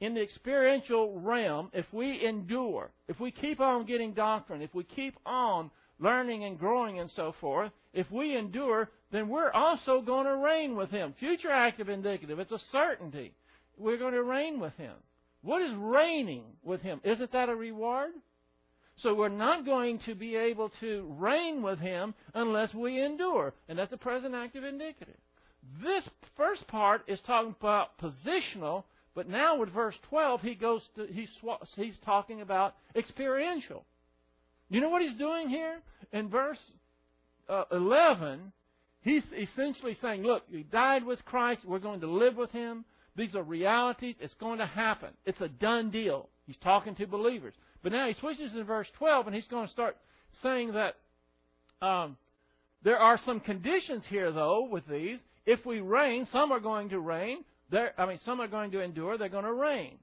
In 0.00 0.14
the 0.14 0.22
experiential 0.22 1.18
realm, 1.20 1.70
if 1.72 1.86
we 1.92 2.26
endure, 2.26 2.90
if 3.08 3.18
we 3.20 3.30
keep 3.30 3.60
on 3.60 3.86
getting 3.86 4.12
doctrine, 4.12 4.60
if 4.60 4.74
we 4.74 4.84
keep 4.84 5.16
on 5.24 5.70
learning 5.98 6.44
and 6.44 6.58
growing 6.58 6.98
and 6.98 7.10
so 7.14 7.34
forth, 7.40 7.72
if 7.94 8.10
we 8.10 8.36
endure, 8.36 8.90
then 9.10 9.28
we're 9.28 9.52
also 9.52 10.02
going 10.02 10.26
to 10.26 10.36
reign 10.36 10.76
with 10.76 10.90
Him. 10.90 11.14
Future 11.18 11.50
active 11.50 11.88
indicative, 11.88 12.38
it's 12.38 12.52
a 12.52 12.60
certainty. 12.70 13.32
We're 13.78 13.98
going 13.98 14.14
to 14.14 14.22
reign 14.22 14.60
with 14.60 14.74
Him. 14.76 14.94
What 15.42 15.62
is 15.62 15.72
reigning 15.76 16.44
with 16.62 16.82
Him? 16.82 17.00
Isn't 17.04 17.32
that 17.32 17.48
a 17.48 17.56
reward? 17.56 18.10
So 19.02 19.14
we're 19.14 19.28
not 19.28 19.64
going 19.64 19.98
to 20.06 20.14
be 20.14 20.36
able 20.36 20.70
to 20.80 21.14
reign 21.18 21.62
with 21.62 21.78
him 21.80 22.14
unless 22.32 22.72
we 22.74 23.02
endure. 23.02 23.52
And 23.68 23.78
that's 23.78 23.90
the 23.90 23.96
present 23.96 24.34
active 24.34 24.62
indicative. 24.62 25.16
This 25.82 26.08
first 26.36 26.66
part 26.68 27.02
is 27.08 27.18
talking 27.26 27.54
about 27.58 27.98
positional, 27.98 28.84
but 29.14 29.28
now 29.28 29.58
with 29.58 29.70
verse 29.70 29.96
12, 30.10 30.42
he 30.42 30.54
goes 30.54 30.82
to, 30.96 31.06
he's, 31.10 31.28
he's 31.74 31.98
talking 32.04 32.40
about 32.40 32.76
experiential. 32.94 33.84
You 34.70 34.80
know 34.80 34.90
what 34.90 35.02
he's 35.02 35.18
doing 35.18 35.48
here? 35.48 35.80
In 36.12 36.28
verse 36.28 36.58
uh, 37.48 37.64
11, 37.72 38.52
he's 39.02 39.22
essentially 39.36 39.96
saying, 40.00 40.22
look, 40.22 40.42
you 40.48 40.64
died 40.64 41.04
with 41.04 41.24
Christ. 41.24 41.60
We're 41.64 41.78
going 41.78 42.00
to 42.00 42.10
live 42.10 42.36
with 42.36 42.50
him. 42.50 42.84
These 43.16 43.34
are 43.34 43.42
realities. 43.42 44.16
It's 44.20 44.34
going 44.34 44.58
to 44.58 44.66
happen. 44.66 45.10
It's 45.24 45.40
a 45.40 45.48
done 45.48 45.90
deal. 45.90 46.28
He's 46.46 46.56
talking 46.58 46.94
to 46.96 47.06
believers. 47.06 47.54
But 47.82 47.92
now 47.92 48.08
he 48.08 48.14
switches 48.14 48.52
in 48.54 48.64
verse 48.64 48.88
12 48.98 49.26
and 49.26 49.36
he's 49.36 49.48
going 49.48 49.66
to 49.66 49.72
start 49.72 49.96
saying 50.42 50.72
that 50.72 50.96
um, 51.84 52.16
there 52.82 52.98
are 52.98 53.18
some 53.24 53.40
conditions 53.40 54.04
here, 54.08 54.32
though, 54.32 54.68
with 54.70 54.86
these. 54.86 55.18
If 55.46 55.64
we 55.66 55.80
reign, 55.80 56.26
some 56.32 56.52
are 56.52 56.60
going 56.60 56.90
to 56.90 57.00
reign. 57.00 57.44
I 57.98 58.06
mean, 58.06 58.18
some 58.24 58.40
are 58.40 58.48
going 58.48 58.70
to 58.72 58.80
endure. 58.80 59.18
They're 59.18 59.28
going 59.28 59.44
to 59.44 59.52
reign. 59.52 59.98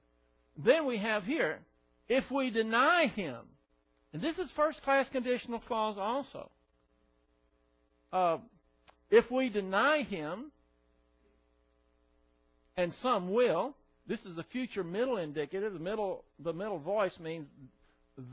Then 0.62 0.86
we 0.86 0.98
have 0.98 1.24
here, 1.24 1.60
if 2.08 2.24
we 2.30 2.50
deny 2.50 3.06
him, 3.06 3.38
and 4.12 4.20
this 4.20 4.36
is 4.36 4.50
first 4.54 4.82
class 4.82 5.06
conditional 5.10 5.60
clause 5.60 5.96
also. 5.98 6.50
Uh, 8.12 8.38
if 9.10 9.30
we 9.30 9.48
deny 9.48 10.02
him, 10.02 10.50
and 12.76 12.92
some 13.02 13.32
will, 13.32 13.74
this 14.06 14.20
is 14.20 14.36
the 14.36 14.44
future 14.44 14.84
middle 14.84 15.18
indicative. 15.18 15.72
The 15.72 15.78
middle, 15.78 16.24
the 16.42 16.52
middle 16.52 16.78
voice 16.78 17.12
means 17.20 17.46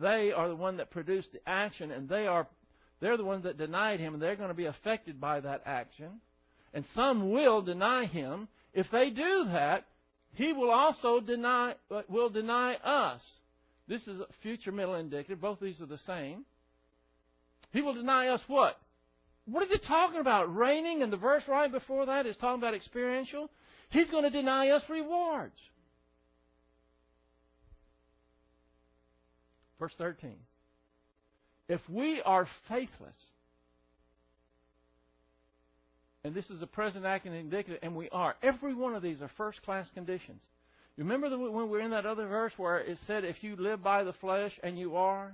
they 0.01 0.31
are 0.31 0.47
the 0.47 0.55
one 0.55 0.77
that 0.77 0.91
produced 0.91 1.31
the 1.31 1.39
action, 1.47 1.91
and 1.91 2.09
they 2.09 2.27
are 2.27 2.47
they're 3.01 3.17
the 3.17 3.23
ones 3.23 3.43
that 3.43 3.57
denied 3.57 3.99
him, 3.99 4.13
and 4.13 4.21
they're 4.21 4.35
going 4.35 4.49
to 4.49 4.55
be 4.55 4.65
affected 4.65 5.21
by 5.21 5.39
that 5.39 5.61
action. 5.65 6.19
And 6.73 6.83
some 6.93 7.31
will 7.31 7.61
deny 7.61 8.05
him. 8.05 8.47
If 8.73 8.87
they 8.91 9.09
do 9.09 9.45
that, 9.53 9.85
he 10.33 10.53
will 10.53 10.69
also 10.69 11.19
deny 11.19 11.75
will 12.07 12.29
deny 12.29 12.75
us. 12.75 13.21
This 13.87 14.01
is 14.03 14.19
a 14.19 14.27
future 14.43 14.71
middle 14.71 14.95
indicative. 14.95 15.41
Both 15.41 15.59
these 15.59 15.81
are 15.81 15.87
the 15.87 15.99
same. 16.05 16.45
He 17.71 17.81
will 17.81 17.95
deny 17.95 18.27
us 18.27 18.41
what? 18.47 18.79
What 19.51 19.63
is 19.63 19.71
it 19.71 19.83
talking 19.87 20.19
about? 20.19 20.53
Reigning, 20.55 21.01
and 21.01 21.11
the 21.11 21.17
verse 21.17 21.43
right 21.47 21.71
before 21.71 22.05
that 22.05 22.25
is 22.25 22.35
talking 22.37 22.61
about 22.61 22.75
experiential. 22.75 23.49
He's 23.89 24.09
going 24.09 24.23
to 24.23 24.29
deny 24.29 24.69
us 24.69 24.83
rewards. 24.89 25.55
Verse 29.79 29.93
13. 29.97 30.35
If 31.67 31.81
we 31.89 32.21
are 32.21 32.47
faithless, 32.67 33.15
and 36.23 36.35
this 36.35 36.49
is 36.49 36.61
a 36.61 36.67
present 36.67 37.05
act 37.05 37.25
and 37.25 37.35
indicative, 37.35 37.79
and 37.81 37.95
we 37.95 38.09
are, 38.09 38.35
every 38.43 38.73
one 38.73 38.93
of 38.93 39.01
these 39.01 39.21
are 39.21 39.31
first 39.37 39.63
class 39.63 39.87
conditions. 39.93 40.41
Remember 40.97 41.29
the, 41.29 41.37
when 41.37 41.53
we 41.53 41.69
were 41.69 41.79
in 41.79 41.91
that 41.91 42.05
other 42.05 42.27
verse 42.27 42.51
where 42.57 42.79
it 42.79 42.97
said, 43.07 43.23
if 43.23 43.41
you 43.41 43.55
live 43.55 43.81
by 43.81 44.03
the 44.03 44.13
flesh, 44.13 44.51
and 44.61 44.77
you 44.77 44.97
are? 44.97 45.33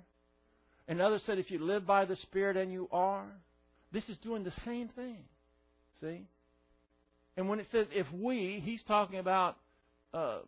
Another 0.88 1.20
said, 1.26 1.40
if 1.40 1.50
you 1.50 1.58
live 1.58 1.88
by 1.88 2.06
the 2.06 2.16
Spirit, 2.18 2.56
and 2.56 2.72
you 2.72 2.88
are? 2.92 3.26
This 3.92 4.08
is 4.10 4.18
doing 4.18 4.44
the 4.44 4.54
same 4.66 4.90
thing. 4.90 5.18
See? 6.02 6.22
And 7.38 7.50
when 7.50 7.60
it 7.60 7.68
says 7.72 7.88
if 7.92 8.08
we, 8.14 8.62
he's 8.64 8.82
talking 8.88 9.20
about 9.20 9.58
uh, 10.14 10.40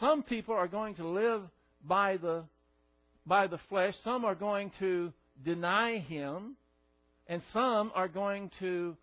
some 0.00 0.22
people 0.22 0.54
are 0.54 0.68
going 0.68 0.94
to 0.96 1.06
live 1.06 1.42
by 1.84 2.16
the 2.16 2.44
by 3.24 3.46
the 3.46 3.58
flesh, 3.68 3.94
some 4.02 4.24
are 4.24 4.34
going 4.34 4.72
to 4.80 5.12
deny 5.44 5.98
him, 5.98 6.56
and 7.28 7.40
some 7.52 7.92
are 7.94 8.08
going 8.08 8.50
to 8.58 8.96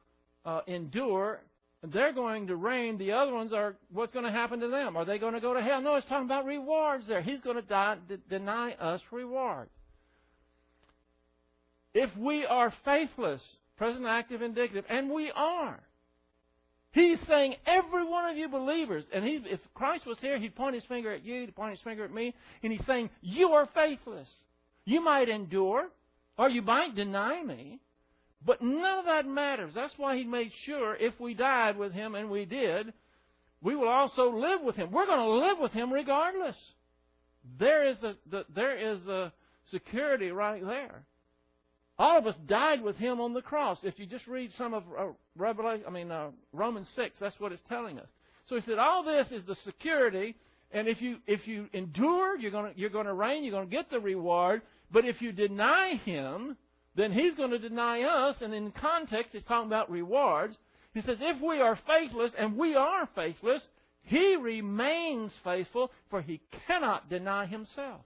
uh, 0.46 0.62
endure. 0.68 1.40
They're 1.82 2.12
going 2.12 2.48
to 2.48 2.58
reign. 2.58 2.98
The 2.98 3.14
other 3.14 3.34
ones 3.34 3.54
are 3.54 3.76
what's 3.94 4.12
going 4.12 4.26
to 4.26 4.32
happen 4.32 4.60
to 4.60 4.68
them? 4.68 4.98
Are 4.98 5.06
they 5.06 5.18
going 5.18 5.34
to 5.34 5.40
go 5.40 5.54
to 5.54 5.62
hell? 5.62 5.82
No, 5.82 5.96
it's 5.96 6.08
talking 6.08 6.26
about 6.26 6.46
rewards 6.46 7.08
there. 7.08 7.22
He's 7.22 7.40
going 7.40 7.56
to 7.56 7.62
die, 7.62 7.98
d- 8.08 8.18
deny 8.30 8.74
us 8.74 9.02
reward. 9.12 9.70
If 11.94 12.16
we 12.18 12.46
are 12.46 12.74
faithless, 12.86 13.42
present 13.78 14.06
active 14.06 14.42
indicative, 14.42 14.86
and 14.90 15.10
we 15.10 15.32
are, 15.36 15.80
He's 16.92 17.20
saying, 17.28 17.56
every 17.68 18.04
one 18.04 18.30
of 18.30 18.36
you 18.36 18.50
believers, 18.50 19.04
and 19.14 19.24
he, 19.24 19.40
if 19.46 19.60
Christ 19.76 20.08
was 20.08 20.18
here, 20.20 20.40
he'd 20.40 20.56
point 20.56 20.74
his 20.74 20.84
finger 20.86 21.14
at 21.14 21.24
you, 21.24 21.42
he'd 21.42 21.56
point 21.56 21.72
his 21.72 21.82
finger 21.82 22.04
at 22.04 22.12
me, 22.12 22.34
and 22.64 22.72
he's 22.74 22.86
saying, 22.88 23.12
you 23.22 23.50
are 23.50 23.70
faithless. 23.76 24.28
You 24.86 25.02
might 25.02 25.30
endure, 25.30 25.90
or 26.38 26.50
you 26.50 26.64
might 26.64 26.96
deny 26.96 27.44
me, 27.44 27.80
but 28.44 28.64
none 28.64 29.00
of 29.00 29.06
that 29.06 29.28
matters. 29.28 29.74
That's 29.76 29.94
why 29.98 30.18
he 30.18 30.24
made 30.24 30.52
sure 30.66 30.96
if 30.96 31.14
we 31.20 31.36
died 31.36 31.78
with 31.78 31.94
him, 31.94 32.16
and 32.16 32.28
we 32.28 32.46
did, 32.46 32.92
we 33.62 33.76
will 33.76 33.90
also 33.90 34.32
live 34.32 34.62
with 34.62 34.76
him. 34.76 34.90
We're 34.92 35.06
going 35.06 35.20
to 35.20 35.48
live 35.48 35.60
with 35.60 35.74
him 35.74 35.94
regardless. 35.94 36.56
There 37.60 37.88
is 37.88 37.98
the, 38.02 38.16
the 38.32 38.46
there 38.56 38.78
is 38.78 39.00
the 39.06 39.32
security 39.70 40.32
right 40.32 40.66
there. 40.66 41.04
All 42.00 42.18
of 42.18 42.26
us 42.26 42.36
died 42.48 42.82
with 42.82 42.96
him 42.96 43.20
on 43.20 43.34
the 43.34 43.42
cross. 43.42 43.78
If 43.84 44.00
you 44.00 44.06
just 44.06 44.26
read 44.26 44.52
some 44.58 44.74
of 44.74 44.84
uh, 44.98 45.08
Revelation, 45.38 45.86
I 45.86 45.92
mean 45.92 46.10
uh, 46.10 46.30
Romans 46.54 46.88
six, 46.96 47.16
that's 47.20 47.40
what 47.40 47.52
it's 47.52 47.62
telling 47.68 48.00
us. 48.00 48.08
So 48.48 48.56
he 48.56 48.62
said, 48.62 48.80
all 48.80 49.04
this 49.04 49.28
is 49.32 49.44
the 49.46 49.58
security, 49.66 50.36
and 50.72 50.88
if 50.88 51.02
you 51.02 51.18
if 51.28 51.46
you 51.46 51.68
endure, 51.74 52.38
you're 52.38 52.52
going 52.52 52.74
you're 52.78 52.90
going 52.90 53.06
to 53.06 53.14
reign, 53.14 53.44
you're 53.44 53.52
going 53.52 53.70
to 53.70 53.76
get 53.76 53.92
the 53.92 54.00
reward. 54.00 54.62
But 54.92 55.06
if 55.06 55.22
you 55.22 55.32
deny 55.32 56.02
him, 56.06 56.58
then 56.96 57.12
he's 57.12 57.36
going 57.36 57.52
to 57.52 57.60
deny 57.60 58.02
us. 58.02 58.38
And 58.42 58.54
in 58.54 58.72
context, 58.72 59.30
he's 59.34 59.44
talking 59.44 59.68
about 59.68 59.92
rewards. 59.92 60.56
He 60.94 61.02
says, 61.02 61.18
if 61.22 61.40
we 61.42 61.62
are 61.62 61.78
faithless, 61.86 62.32
and 62.36 62.58
we 62.58 62.76
are 62.76 63.08
faithless, 63.14 63.62
he 64.02 64.36
remains 64.36 65.32
faithful, 65.44 65.92
for 66.10 66.22
he 66.22 66.42
cannot 66.66 67.10
deny 67.10 67.46
himself. 67.46 68.02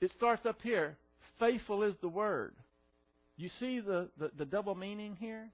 It 0.00 0.12
starts 0.12 0.46
up 0.46 0.60
here. 0.62 0.96
Faithful 1.38 1.82
is 1.82 1.94
the 2.00 2.08
word. 2.08 2.54
You 3.36 3.50
see 3.60 3.80
the, 3.80 4.08
the, 4.18 4.30
the 4.36 4.44
double 4.44 4.74
meaning 4.74 5.16
here? 5.18 5.48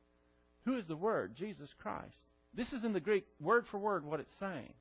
Who 0.64 0.76
is 0.76 0.86
the 0.86 0.97
word? 0.97 1.34
Jesus 1.36 1.68
Christ. 1.80 2.14
This 2.57 2.68
is 2.68 2.84
in 2.84 2.92
the 2.92 3.01
Greek, 3.01 3.26
word 3.40 3.66
for 3.70 3.78
word, 3.78 4.05
what 4.05 4.20
it's 4.20 4.30
saying. 4.40 4.72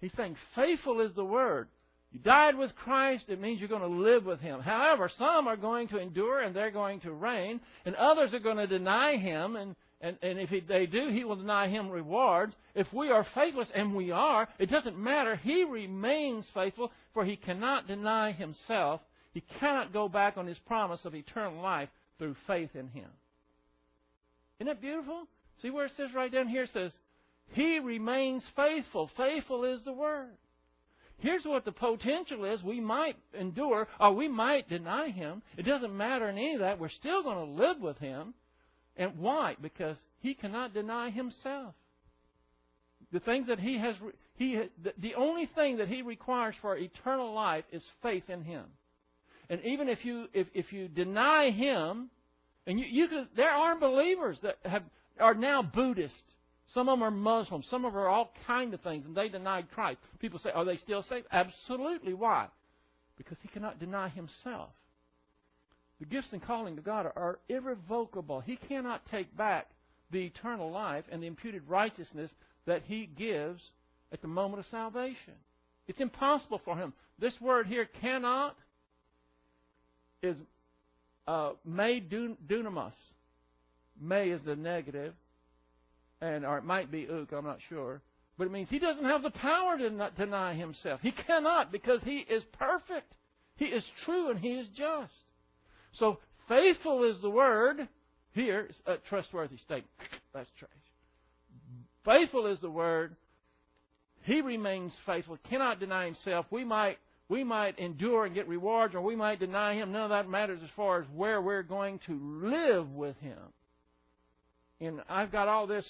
He's 0.00 0.12
saying, 0.16 0.36
faithful 0.54 1.00
is 1.00 1.12
the 1.14 1.24
word. 1.24 1.68
You 2.12 2.20
died 2.20 2.56
with 2.56 2.74
Christ, 2.76 3.24
it 3.28 3.40
means 3.40 3.60
you're 3.60 3.68
going 3.68 3.80
to 3.80 3.86
live 4.02 4.24
with 4.24 4.40
Him. 4.40 4.60
However, 4.60 5.10
some 5.18 5.48
are 5.48 5.56
going 5.56 5.88
to 5.88 5.98
endure 5.98 6.40
and 6.40 6.54
they're 6.54 6.70
going 6.70 7.00
to 7.00 7.12
reign, 7.12 7.60
and 7.86 7.94
others 7.94 8.34
are 8.34 8.38
going 8.38 8.58
to 8.58 8.66
deny 8.66 9.16
Him, 9.16 9.56
and, 9.56 9.74
and, 10.02 10.18
and 10.20 10.40
if 10.40 10.50
he, 10.50 10.60
they 10.60 10.86
do, 10.86 11.08
He 11.08 11.22
will 11.22 11.36
deny 11.36 11.68
Him 11.68 11.88
rewards. 11.88 12.54
If 12.74 12.92
we 12.92 13.10
are 13.10 13.24
faithless, 13.34 13.68
and 13.72 13.94
we 13.94 14.10
are, 14.10 14.48
it 14.58 14.68
doesn't 14.68 14.98
matter. 14.98 15.36
He 15.36 15.62
remains 15.64 16.44
faithful, 16.52 16.90
for 17.14 17.24
He 17.24 17.36
cannot 17.36 17.86
deny 17.86 18.32
Himself. 18.32 19.00
He 19.32 19.44
cannot 19.60 19.92
go 19.92 20.08
back 20.08 20.36
on 20.36 20.46
His 20.46 20.58
promise 20.66 21.00
of 21.04 21.14
eternal 21.14 21.62
life 21.62 21.88
through 22.18 22.34
faith 22.48 22.70
in 22.74 22.88
Him. 22.88 23.08
Isn't 24.58 24.66
that 24.66 24.80
beautiful? 24.80 25.28
See 25.62 25.70
where 25.70 25.86
it 25.86 25.92
says 25.96 26.10
right 26.14 26.32
down 26.32 26.48
here, 26.48 26.64
it 26.64 26.70
says, 26.72 26.90
He 27.52 27.78
remains 27.78 28.42
faithful. 28.56 29.08
Faithful 29.16 29.64
is 29.64 29.84
the 29.84 29.92
word. 29.92 30.32
Here's 31.18 31.44
what 31.44 31.64
the 31.64 31.70
potential 31.70 32.44
is. 32.44 32.60
We 32.64 32.80
might 32.80 33.14
endure 33.38 33.86
or 34.00 34.12
we 34.12 34.26
might 34.26 34.68
deny 34.68 35.10
him. 35.10 35.42
It 35.56 35.62
doesn't 35.62 35.96
matter 35.96 36.28
in 36.28 36.36
any 36.36 36.54
of 36.54 36.60
that. 36.60 36.80
We're 36.80 36.88
still 36.88 37.22
going 37.22 37.46
to 37.46 37.62
live 37.62 37.80
with 37.80 37.96
him. 37.98 38.34
And 39.02 39.18
why? 39.18 39.56
Because 39.60 39.96
he 40.20 40.34
cannot 40.34 40.74
deny 40.74 41.10
himself. 41.10 41.74
The 43.12 43.20
things 43.20 43.48
that 43.48 43.58
he 43.58 43.78
has, 43.78 43.94
he, 44.36 44.60
the 44.98 45.14
only 45.14 45.46
thing 45.54 45.78
that 45.78 45.88
he 45.88 46.02
requires 46.02 46.54
for 46.62 46.76
eternal 46.76 47.34
life 47.34 47.64
is 47.72 47.82
faith 48.02 48.24
in 48.28 48.42
him. 48.42 48.64
And 49.50 49.60
even 49.64 49.88
if 49.88 50.04
you, 50.04 50.26
if, 50.32 50.46
if 50.54 50.72
you 50.72 50.88
deny 50.88 51.50
him, 51.50 52.10
and 52.66 52.78
you, 52.78 52.86
you 52.86 53.08
there 53.36 53.50
are 53.50 53.78
believers 53.78 54.38
that 54.42 54.56
have, 54.64 54.84
are 55.20 55.34
now 55.34 55.62
Buddhist 55.62 56.14
some 56.74 56.88
of 56.88 56.98
them 56.98 57.02
are 57.02 57.10
Muslims. 57.10 57.66
Some 57.70 57.84
of 57.84 57.92
them 57.92 58.00
are 58.00 58.08
all 58.08 58.32
kind 58.46 58.72
of 58.72 58.80
things, 58.80 59.04
and 59.04 59.14
they 59.14 59.28
denied 59.28 59.70
Christ. 59.74 59.98
People 60.20 60.38
say, 60.38 60.50
are 60.50 60.64
they 60.64 60.78
still 60.78 61.04
saved? 61.08 61.26
Absolutely. 61.30 62.14
Why? 62.14 62.48
Because 63.18 63.36
he 63.42 63.48
cannot 63.48 63.78
deny 63.78 64.08
himself. 64.08 64.70
The 66.02 66.08
gifts 66.08 66.32
and 66.32 66.42
calling 66.44 66.76
of 66.76 66.84
God 66.84 67.06
are, 67.14 67.38
irrevocable. 67.48 68.40
He 68.40 68.56
cannot 68.56 69.02
take 69.12 69.36
back 69.36 69.68
the 70.10 70.24
eternal 70.24 70.68
life 70.68 71.04
and 71.12 71.22
the 71.22 71.28
imputed 71.28 71.62
righteousness 71.68 72.28
that 72.66 72.82
he 72.88 73.06
gives 73.06 73.62
at 74.10 74.20
the 74.20 74.26
moment 74.26 74.58
of 74.58 74.66
salvation. 74.68 75.34
It's 75.86 76.00
impossible 76.00 76.60
for 76.64 76.76
him. 76.76 76.92
This 77.20 77.40
word 77.40 77.68
here, 77.68 77.88
cannot, 78.00 78.56
is 80.24 80.36
uh, 81.28 81.52
may 81.64 82.00
dunamis. 82.00 82.92
May 84.00 84.30
is 84.30 84.40
the 84.44 84.56
negative 84.56 85.14
and 86.20 86.44
or 86.44 86.58
it 86.58 86.64
might 86.64 86.90
be 86.90 87.06
ook, 87.08 87.30
I'm 87.30 87.44
not 87.44 87.60
sure. 87.68 88.02
But 88.36 88.48
it 88.48 88.50
means 88.50 88.68
he 88.70 88.80
doesn't 88.80 89.04
have 89.04 89.22
the 89.22 89.30
power 89.30 89.78
to 89.78 89.88
not 89.90 90.16
deny 90.16 90.54
himself. 90.54 90.98
He 91.00 91.12
cannot 91.12 91.70
because 91.70 92.00
he 92.04 92.26
is 92.28 92.42
perfect. 92.58 93.12
He 93.54 93.66
is 93.66 93.84
true 94.04 94.30
and 94.30 94.40
he 94.40 94.54
is 94.54 94.66
just. 94.76 95.12
So 95.98 96.18
faithful 96.48 97.04
is 97.04 97.20
the 97.20 97.30
word. 97.30 97.88
Here, 98.34 98.70
a 98.86 98.96
trustworthy 99.08 99.58
statement. 99.58 99.90
That's 100.34 100.48
trash. 100.58 100.70
Faithful 102.04 102.46
is 102.46 102.60
the 102.60 102.70
word. 102.70 103.16
He 104.24 104.40
remains 104.40 104.92
faithful, 105.04 105.36
cannot 105.48 105.80
deny 105.80 106.06
himself. 106.06 106.46
We 106.50 106.64
might 106.64 106.98
we 107.28 107.44
might 107.44 107.78
endure 107.78 108.26
and 108.26 108.34
get 108.34 108.46
rewards, 108.46 108.94
or 108.94 109.00
we 109.00 109.16
might 109.16 109.40
deny 109.40 109.74
him. 109.74 109.90
None 109.90 110.02
of 110.02 110.10
that 110.10 110.28
matters 110.28 110.60
as 110.62 110.68
far 110.76 111.00
as 111.00 111.06
where 111.14 111.40
we're 111.40 111.62
going 111.62 111.98
to 112.06 112.20
live 112.44 112.90
with 112.92 113.16
him. 113.20 113.38
And 114.80 115.00
I've 115.08 115.32
got 115.32 115.48
all 115.48 115.66
this 115.66 115.86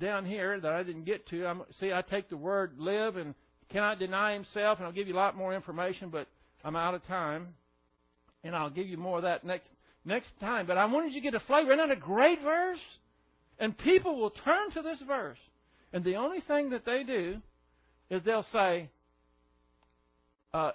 down 0.00 0.26
here 0.26 0.58
that 0.58 0.72
I 0.72 0.82
didn't 0.82 1.04
get 1.04 1.28
to. 1.28 1.46
I'm, 1.46 1.62
see, 1.78 1.92
I 1.92 2.02
take 2.02 2.28
the 2.30 2.36
word 2.36 2.72
live 2.78 3.16
and 3.16 3.34
cannot 3.70 4.00
deny 4.00 4.32
himself, 4.32 4.78
and 4.78 4.86
I'll 4.86 4.92
give 4.92 5.06
you 5.06 5.14
a 5.14 5.16
lot 5.16 5.36
more 5.36 5.54
information, 5.54 6.08
but 6.10 6.26
I'm 6.64 6.74
out 6.74 6.94
of 6.94 7.06
time. 7.06 7.54
And 8.42 8.56
I'll 8.56 8.70
give 8.70 8.86
you 8.86 8.96
more 8.96 9.18
of 9.18 9.24
that 9.24 9.44
next 9.44 9.68
next 10.04 10.28
time. 10.40 10.66
But 10.66 10.78
I 10.78 10.86
wanted 10.86 11.12
you 11.12 11.20
to 11.20 11.24
get 11.30 11.34
a 11.34 11.44
flavor. 11.46 11.72
Isn't 11.72 11.88
that 11.88 11.96
a 11.96 12.00
great 12.00 12.40
verse? 12.42 12.80
And 13.58 13.76
people 13.76 14.16
will 14.18 14.30
turn 14.30 14.70
to 14.72 14.82
this 14.82 14.98
verse. 15.06 15.38
And 15.92 16.04
the 16.04 16.16
only 16.16 16.40
thing 16.40 16.70
that 16.70 16.86
they 16.86 17.02
do 17.04 17.36
is 18.08 18.22
they'll 18.24 18.46
say, 18.52 18.88
uh, 20.54 20.72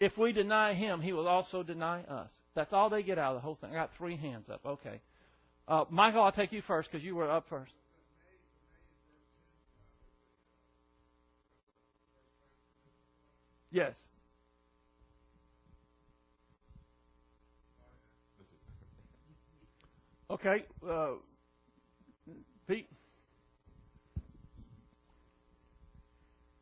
if 0.00 0.16
we 0.18 0.32
deny 0.32 0.74
him, 0.74 1.00
he 1.00 1.12
will 1.12 1.28
also 1.28 1.62
deny 1.62 2.02
us. 2.02 2.28
That's 2.54 2.72
all 2.72 2.90
they 2.90 3.02
get 3.02 3.18
out 3.18 3.34
of 3.34 3.36
the 3.36 3.40
whole 3.40 3.56
thing. 3.60 3.70
I 3.70 3.74
got 3.74 3.90
three 3.96 4.16
hands 4.16 4.46
up. 4.52 4.60
Okay. 4.66 5.00
Uh, 5.66 5.84
Michael, 5.90 6.22
I'll 6.22 6.32
take 6.32 6.52
you 6.52 6.62
first 6.66 6.90
because 6.90 7.04
you 7.04 7.14
were 7.14 7.30
up 7.30 7.46
first. 7.48 7.72
Yes. 13.70 13.94
Okay, 20.44 20.64
uh, 20.88 21.10
Pete. 22.66 22.88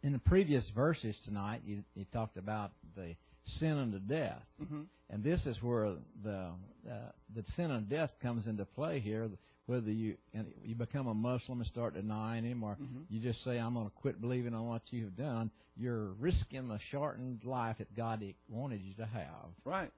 In 0.03 0.13
the 0.13 0.19
previous 0.19 0.69
verses 0.75 1.17
tonight, 1.25 1.63
you, 1.65 1.83
you 1.95 2.05
talked 2.13 2.37
about 2.37 2.73
the 2.95 3.15
sin 3.59 3.79
unto 3.79 3.99
death, 3.99 4.43
mm-hmm. 4.63 4.83
and 5.09 5.25
this 5.25 5.47
is 5.47 5.57
where 5.63 5.93
the 6.23 6.51
uh, 6.91 6.95
the 7.35 7.43
sin 7.57 7.71
unto 7.71 7.89
death 7.89 8.11
comes 8.23 8.47
into 8.47 8.67
play 8.67 9.01
here 9.01 9.31
whether 9.71 9.91
you 9.91 10.17
you 10.65 10.75
become 10.75 11.07
a 11.07 11.15
Muslim 11.15 11.61
and 11.61 11.67
start 11.67 11.95
denying 11.95 12.45
Him, 12.45 12.65
or 12.65 12.73
mm-hmm. 12.73 13.03
you 13.09 13.21
just 13.21 13.43
say, 13.45 13.57
"I'm 13.57 13.75
going 13.75 13.87
to 13.87 13.93
quit 13.95 14.21
believing 14.21 14.53
on 14.53 14.67
what 14.67 14.83
you 14.91 15.05
have 15.05 15.17
done," 15.17 15.51
you're 15.77 16.09
risking 16.19 16.69
the 16.69 16.81
shortened 16.91 17.45
life 17.45 17.79
that 17.79 17.97
God 17.97 18.23
wanted 18.49 18.83
you 18.83 18.95
to 18.95 19.07
have. 19.07 19.47
Right. 19.65 19.93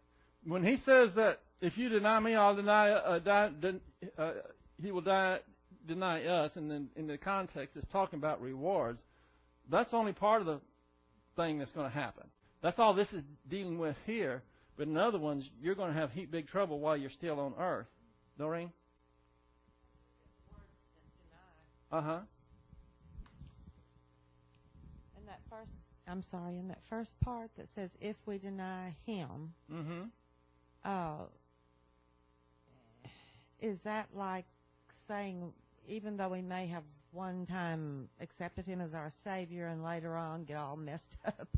When 0.44 0.64
He 0.64 0.76
says 0.84 1.10
that 1.16 1.40
if 1.60 1.78
you 1.78 1.88
deny 1.88 2.18
me, 2.18 2.34
I'll 2.34 2.56
deny. 2.56 2.90
Uh, 2.90 3.18
die, 3.20 3.50
uh, 4.18 4.32
he 4.82 4.90
will 4.90 5.00
die, 5.00 5.38
deny 5.86 6.24
us, 6.24 6.50
and 6.56 6.70
then 6.70 6.88
in 6.96 7.06
the 7.06 7.16
context, 7.16 7.76
it's 7.76 7.86
talking 7.92 8.18
about 8.18 8.42
rewards. 8.42 8.98
That's 9.70 9.94
only 9.94 10.12
part 10.12 10.40
of 10.40 10.46
the 10.46 10.60
thing 11.36 11.58
that's 11.58 11.70
going 11.72 11.88
to 11.88 11.94
happen. 11.94 12.24
That's 12.62 12.78
all 12.78 12.94
this 12.94 13.08
is 13.12 13.22
dealing 13.48 13.78
with 13.78 13.96
here. 14.06 14.42
But 14.76 14.88
in 14.88 14.96
other 14.96 15.18
ones, 15.18 15.44
you're 15.60 15.74
going 15.74 15.92
to 15.92 15.98
have 15.98 16.10
heap 16.10 16.30
big 16.30 16.48
trouble 16.48 16.80
while 16.80 16.96
you're 16.96 17.10
still 17.10 17.38
on 17.38 17.54
earth. 17.58 17.86
Doreen? 18.38 18.72
Uh 21.92 22.00
huh. 22.00 22.18
In 25.18 25.26
that 25.26 25.40
first, 25.50 25.70
I'm 26.08 26.24
sorry, 26.30 26.58
in 26.58 26.68
that 26.68 26.80
first 26.88 27.10
part 27.22 27.50
that 27.58 27.66
says, 27.74 27.90
"If 28.00 28.16
we 28.24 28.38
deny 28.38 28.96
Him," 29.04 29.52
mm-hmm. 29.70 30.04
Uh, 30.84 31.24
is 33.60 33.78
that 33.84 34.08
like 34.14 34.44
saying, 35.08 35.52
even 35.88 36.16
though 36.16 36.28
we 36.28 36.42
may 36.42 36.66
have 36.66 36.82
one 37.12 37.46
time 37.46 38.08
accepted 38.20 38.66
Him 38.66 38.80
as 38.80 38.94
our 38.94 39.12
Savior 39.24 39.68
and 39.68 39.84
later 39.84 40.16
on 40.16 40.44
get 40.44 40.56
all 40.56 40.76
messed 40.76 41.04
up 41.26 41.48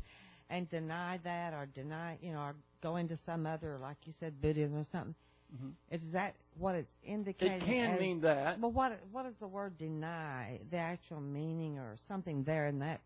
and 0.49 0.69
deny 0.69 1.19
that, 1.23 1.53
or 1.53 1.65
deny, 1.65 2.17
you 2.21 2.31
know, 2.31 2.39
or 2.39 2.55
go 2.83 2.97
into 2.97 3.17
some 3.25 3.47
other, 3.47 3.79
like 3.81 3.97
you 4.05 4.13
said, 4.19 4.39
Buddhism 4.41 4.77
or 4.77 4.85
something? 4.91 5.15
Mm-hmm. 5.55 5.95
Is 5.95 6.01
that 6.13 6.35
what 6.57 6.75
it's 6.75 6.91
indicating? 7.03 7.61
It 7.61 7.65
can 7.65 7.93
as, 7.93 7.99
mean 7.99 8.21
that. 8.21 8.59
But 8.59 8.73
what 8.73 8.99
what 9.11 9.23
does 9.23 9.35
the 9.39 9.47
word 9.47 9.77
deny, 9.77 10.59
the 10.71 10.77
actual 10.77 11.21
meaning, 11.21 11.77
or 11.77 11.95
something 12.07 12.43
there 12.43 12.67
in 12.67 12.79
that 12.79 13.01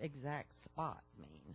exact 0.00 0.48
spot 0.64 1.02
mean? 1.18 1.54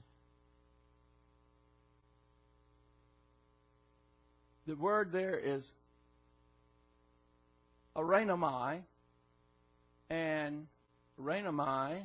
The 4.70 4.76
word 4.76 5.11
there 5.11 5.36
is 5.36 5.63
arenamai, 7.97 8.82
and 10.11 10.67
aranamai, 11.20 12.03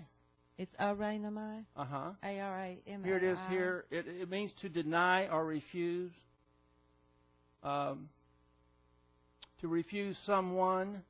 It's 0.57 0.75
aranamai. 0.81 1.67
uh 1.77 1.85
huh. 1.85 2.11
A 2.23 2.41
R 2.41 2.61
A 2.65 2.79
M. 2.91 3.05
Here 3.05 3.19
it 3.19 3.23
is. 3.23 3.37
Here 3.51 3.85
it, 3.91 4.07
it 4.09 4.31
means 4.31 4.51
to 4.62 4.71
deny 4.71 5.29
or 5.29 5.45
refuse. 5.45 6.11
Um, 7.62 8.09
to 9.61 9.69
refuse 9.69 10.17
someone, 10.25 11.03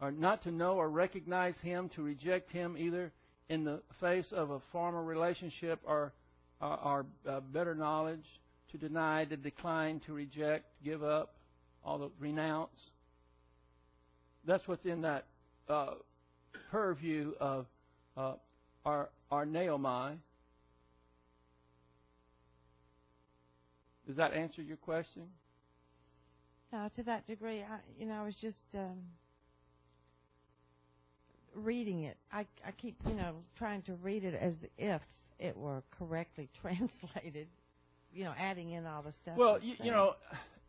or 0.00 0.10
not 0.10 0.42
to 0.42 0.50
know 0.50 0.72
or 0.72 0.90
recognize 0.90 1.54
him, 1.62 1.88
to 1.94 2.02
reject 2.02 2.50
him 2.50 2.76
either 2.76 3.12
in 3.48 3.62
the 3.62 3.80
face 4.00 4.26
of 4.32 4.50
a 4.50 4.58
former 4.72 5.04
relationship 5.04 5.78
or, 5.84 6.12
or, 6.60 6.80
or 6.80 7.06
uh, 7.28 7.38
better 7.52 7.76
knowledge, 7.76 8.24
to 8.72 8.78
deny, 8.78 9.24
to 9.24 9.36
decline, 9.36 10.00
to 10.06 10.12
reject, 10.12 10.64
give 10.84 11.02
up, 11.02 11.34
all 11.84 11.98
the 11.98 12.10
renounce. 12.18 12.78
That's 14.46 14.66
what's 14.66 14.84
in 14.84 15.02
that 15.02 15.26
uh, 15.68 15.94
purview 16.70 17.32
of 17.40 17.66
uh, 18.16 18.34
our 18.84 19.10
our 19.30 19.46
Naomi. 19.46 20.18
Does 24.06 24.16
that 24.16 24.32
answer 24.32 24.62
your 24.62 24.76
question? 24.76 25.22
No, 26.72 26.88
to 26.96 27.02
that 27.04 27.26
degree, 27.26 27.60
I, 27.60 27.78
you 27.98 28.06
know, 28.06 28.14
I 28.14 28.24
was 28.24 28.34
just 28.40 28.56
um, 28.74 28.98
reading 31.54 32.04
it. 32.04 32.16
I, 32.32 32.46
I 32.64 32.70
keep, 32.72 32.96
you 33.06 33.14
know, 33.14 33.36
trying 33.56 33.82
to 33.82 33.94
read 33.94 34.24
it 34.24 34.34
as 34.34 34.54
if 34.78 35.02
it 35.38 35.56
were 35.56 35.82
correctly 35.96 36.48
translated. 36.60 37.48
You 38.12 38.24
know, 38.24 38.34
adding 38.38 38.72
in 38.72 38.86
all 38.86 39.02
the 39.02 39.12
stuff. 39.22 39.36
Well, 39.36 39.58
you, 39.62 39.74
you 39.82 39.90
know, 39.90 40.14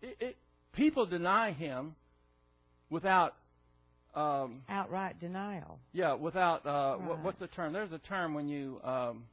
it, 0.01 0.17
it, 0.19 0.37
people 0.73 1.05
deny 1.05 1.51
him 1.51 1.95
without, 2.89 3.35
um, 4.13 4.61
outright 4.69 5.19
denial. 5.19 5.79
yeah, 5.93 6.13
without 6.13 6.65
uh, 6.65 6.95
what, 6.97 7.23
what's 7.23 7.39
the 7.39 7.47
term? 7.47 7.73
There's 7.73 7.91
a 7.91 7.99
term 7.99 8.33
when 8.33 8.47
you 8.47 8.79
um, 8.83 9.23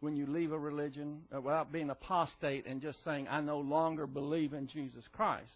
when 0.00 0.16
you 0.16 0.26
leave 0.26 0.52
a 0.52 0.58
religion 0.58 1.22
uh, 1.34 1.40
without 1.40 1.72
being 1.72 1.90
apostate 1.90 2.66
and 2.66 2.82
just 2.82 2.98
saying 3.04 3.26
I 3.28 3.40
no 3.40 3.58
longer 3.58 4.06
believe 4.06 4.52
in 4.52 4.68
Jesus 4.68 5.04
Christ. 5.12 5.46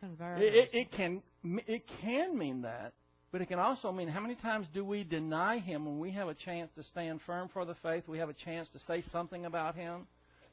Conversion. 0.00 0.42
It, 0.42 0.54
it, 0.54 0.70
it 0.72 0.92
can 0.92 1.22
it 1.66 1.84
can 2.02 2.36
mean 2.36 2.62
that, 2.62 2.92
but 3.32 3.40
it 3.40 3.46
can 3.46 3.58
also 3.58 3.90
mean 3.92 4.08
how 4.08 4.20
many 4.20 4.34
times 4.34 4.66
do 4.74 4.84
we 4.84 5.04
deny 5.04 5.58
Him 5.58 5.86
when 5.86 5.98
we 5.98 6.10
have 6.12 6.28
a 6.28 6.34
chance 6.34 6.70
to 6.76 6.84
stand 6.84 7.20
firm 7.26 7.48
for 7.52 7.64
the 7.64 7.74
faith? 7.82 8.04
We 8.06 8.18
have 8.18 8.28
a 8.28 8.34
chance 8.34 8.68
to 8.74 8.80
say 8.86 9.02
something 9.10 9.46
about 9.46 9.74
Him. 9.74 10.06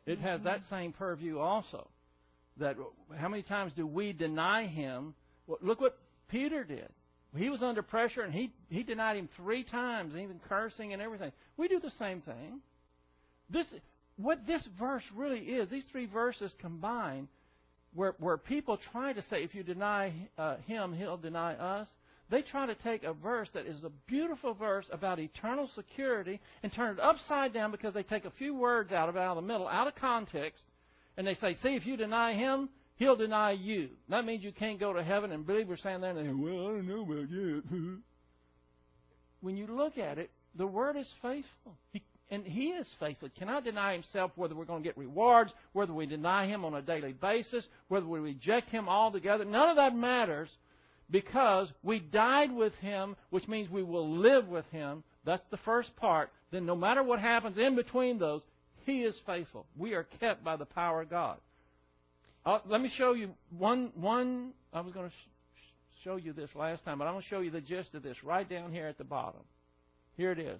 It 0.05 0.19
has 0.19 0.41
that 0.43 0.61
same 0.69 0.93
purview 0.93 1.39
also. 1.39 1.87
That 2.57 2.75
how 3.15 3.29
many 3.29 3.43
times 3.43 3.71
do 3.75 3.85
we 3.87 4.13
deny 4.13 4.67
Him? 4.67 5.13
Well, 5.47 5.59
look 5.61 5.79
what 5.79 5.97
Peter 6.29 6.63
did. 6.63 6.89
He 7.35 7.49
was 7.49 7.63
under 7.63 7.81
pressure 7.81 8.21
and 8.21 8.33
he 8.33 8.51
he 8.69 8.83
denied 8.83 9.17
Him 9.17 9.29
three 9.37 9.63
times, 9.63 10.13
even 10.15 10.39
cursing 10.49 10.93
and 10.93 11.01
everything. 11.01 11.31
We 11.57 11.67
do 11.67 11.79
the 11.79 11.91
same 11.97 12.21
thing. 12.21 12.59
This 13.49 13.65
what 14.17 14.45
this 14.45 14.61
verse 14.79 15.03
really 15.15 15.39
is. 15.39 15.69
These 15.69 15.85
three 15.91 16.07
verses 16.07 16.51
combined 16.59 17.27
where 17.93 18.15
where 18.19 18.37
people 18.37 18.77
try 18.91 19.13
to 19.13 19.21
say 19.29 19.43
if 19.43 19.55
you 19.55 19.63
deny 19.63 20.13
uh, 20.37 20.57
him, 20.67 20.93
he'll 20.93 21.17
deny 21.17 21.53
us. 21.55 21.87
They 22.31 22.41
try 22.41 22.65
to 22.65 22.75
take 22.75 23.03
a 23.03 23.11
verse 23.11 23.49
that 23.53 23.65
is 23.65 23.83
a 23.83 23.91
beautiful 24.07 24.53
verse 24.53 24.85
about 24.93 25.19
eternal 25.19 25.69
security 25.75 26.39
and 26.63 26.71
turn 26.71 26.93
it 26.93 26.99
upside 27.01 27.53
down 27.53 27.71
because 27.71 27.93
they 27.93 28.03
take 28.03 28.23
a 28.23 28.31
few 28.31 28.55
words 28.55 28.93
out 28.93 29.09
of 29.09 29.17
out 29.17 29.37
of 29.37 29.43
the 29.43 29.47
middle, 29.47 29.67
out 29.67 29.87
of 29.87 29.95
context, 29.95 30.63
and 31.17 31.27
they 31.27 31.35
say, 31.35 31.55
"See, 31.61 31.75
if 31.75 31.85
you 31.85 31.97
deny 31.97 32.33
him, 32.33 32.69
he'll 32.95 33.17
deny 33.17 33.51
you." 33.51 33.89
That 34.07 34.23
means 34.23 34.45
you 34.45 34.53
can't 34.53 34.79
go 34.79 34.93
to 34.93 35.03
heaven. 35.03 35.33
And 35.33 35.45
believers 35.45 35.81
stand 35.81 36.03
there 36.03 36.11
and 36.11 36.19
they, 36.19 36.23
say, 36.23 36.33
"Well, 36.33 36.67
I 36.67 36.69
don't 36.69 36.87
know 36.87 37.01
about 37.01 37.29
that." 37.29 38.01
when 39.41 39.57
you 39.57 39.67
look 39.67 39.97
at 39.97 40.17
it, 40.17 40.31
the 40.55 40.65
word 40.65 40.95
is 40.95 41.11
faithful. 41.21 41.77
He, 41.91 42.01
and 42.29 42.45
he 42.45 42.69
is 42.69 42.87
faithful. 42.97 43.27
He 43.27 43.37
cannot 43.37 43.65
deny 43.65 43.91
himself 43.91 44.31
whether 44.37 44.55
we're 44.55 44.63
going 44.63 44.83
to 44.83 44.87
get 44.87 44.97
rewards, 44.97 45.51
whether 45.73 45.91
we 45.91 46.05
deny 46.05 46.47
him 46.47 46.63
on 46.63 46.75
a 46.75 46.81
daily 46.81 47.11
basis, 47.11 47.65
whether 47.89 48.05
we 48.05 48.19
reject 48.19 48.69
him 48.69 48.87
altogether. 48.87 49.43
None 49.43 49.67
of 49.67 49.75
that 49.75 49.93
matters 49.93 50.49
because 51.11 51.67
we 51.83 51.99
died 51.99 52.51
with 52.51 52.73
him, 52.75 53.15
which 53.29 53.47
means 53.47 53.69
we 53.69 53.83
will 53.83 54.17
live 54.17 54.47
with 54.47 54.65
him. 54.71 55.03
That's 55.25 55.43
the 55.51 55.57
first 55.57 55.95
part. 55.97 56.31
Then 56.51 56.65
no 56.65 56.75
matter 56.75 57.03
what 57.03 57.19
happens 57.19 57.57
in 57.57 57.75
between 57.75 58.17
those, 58.17 58.41
he 58.85 59.01
is 59.01 59.15
faithful. 59.25 59.65
We 59.77 59.93
are 59.93 60.07
kept 60.19 60.43
by 60.43 60.55
the 60.55 60.65
power 60.65 61.01
of 61.01 61.09
God. 61.09 61.37
Uh, 62.45 62.59
let 62.67 62.81
me 62.81 62.91
show 62.97 63.13
you 63.13 63.31
one. 63.57 63.91
One. 63.95 64.51
I 64.73 64.81
was 64.81 64.93
going 64.93 65.09
to 65.09 65.15
sh- 65.15 66.03
show 66.03 66.15
you 66.15 66.33
this 66.33 66.49
last 66.55 66.83
time, 66.85 66.97
but 66.97 67.05
I'm 67.05 67.13
going 67.13 67.23
to 67.23 67.29
show 67.29 67.41
you 67.41 67.51
the 67.51 67.61
gist 67.61 67.93
of 67.93 68.01
this 68.01 68.17
right 68.23 68.49
down 68.49 68.71
here 68.71 68.87
at 68.87 68.97
the 68.97 69.03
bottom. 69.03 69.41
Here 70.17 70.31
it 70.31 70.39
is. 70.39 70.59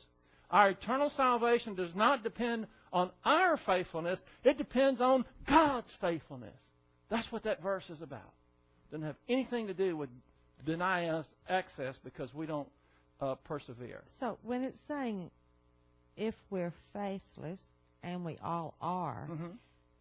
Our 0.52 0.72
eternal 0.72 1.12
salvation 1.16 1.76
does 1.76 1.96
not 1.96 2.24
depend 2.24 2.68
on 2.94 3.10
our 3.24 3.58
faithfulness, 3.66 4.20
it 4.44 4.58
depends 4.58 5.00
on 5.00 5.24
God's 5.48 5.88
faithfulness. 6.02 6.54
That's 7.10 7.32
what 7.32 7.44
that 7.46 7.64
verse 7.64 7.86
is 7.90 8.02
about. 8.02 8.34
Doesn't 8.92 9.06
have 9.06 9.16
anything 9.30 9.68
to 9.68 9.74
do 9.74 9.96
with 9.96 10.10
denying 10.66 11.10
us 11.10 11.26
access 11.50 11.96
because 12.04 12.34
we 12.34 12.46
don't 12.46 12.68
uh, 13.20 13.36
persevere. 13.36 14.04
So 14.20 14.38
when 14.44 14.64
it's 14.64 14.78
saying 14.88 15.30
if 16.18 16.36
we're 16.50 16.74
faithless, 16.94 17.60
and 18.04 18.26
we 18.26 18.38
all 18.44 18.74
are, 18.82 19.28
hmm 19.28 19.48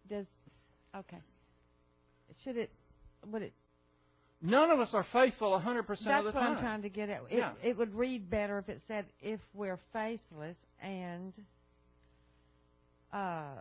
does 0.09 0.27
okay? 0.97 1.21
Should 2.43 2.57
it? 2.57 2.71
Would 3.31 3.43
it? 3.43 3.53
None 4.43 4.71
of 4.71 4.81
us 4.81 4.89
are 4.95 5.05
faithful 5.13 5.51
100% 5.51 5.81
of 5.81 5.87
the 5.87 5.95
time. 5.97 6.05
That's 6.07 6.35
what. 6.35 6.43
I'm 6.43 6.59
trying 6.59 6.83
to 6.83 6.89
get 6.89 7.11
at. 7.11 7.21
It, 7.31 7.39
Yeah. 7.39 7.53
it 7.63 7.77
would 7.77 7.95
read 7.95 8.31
better 8.31 8.59
if 8.59 8.69
it 8.71 8.81
said 8.89 9.05
if 9.21 9.41
we're 9.55 9.79
faithless 9.93 10.57
and. 10.83 11.33
Uh, 13.13 13.57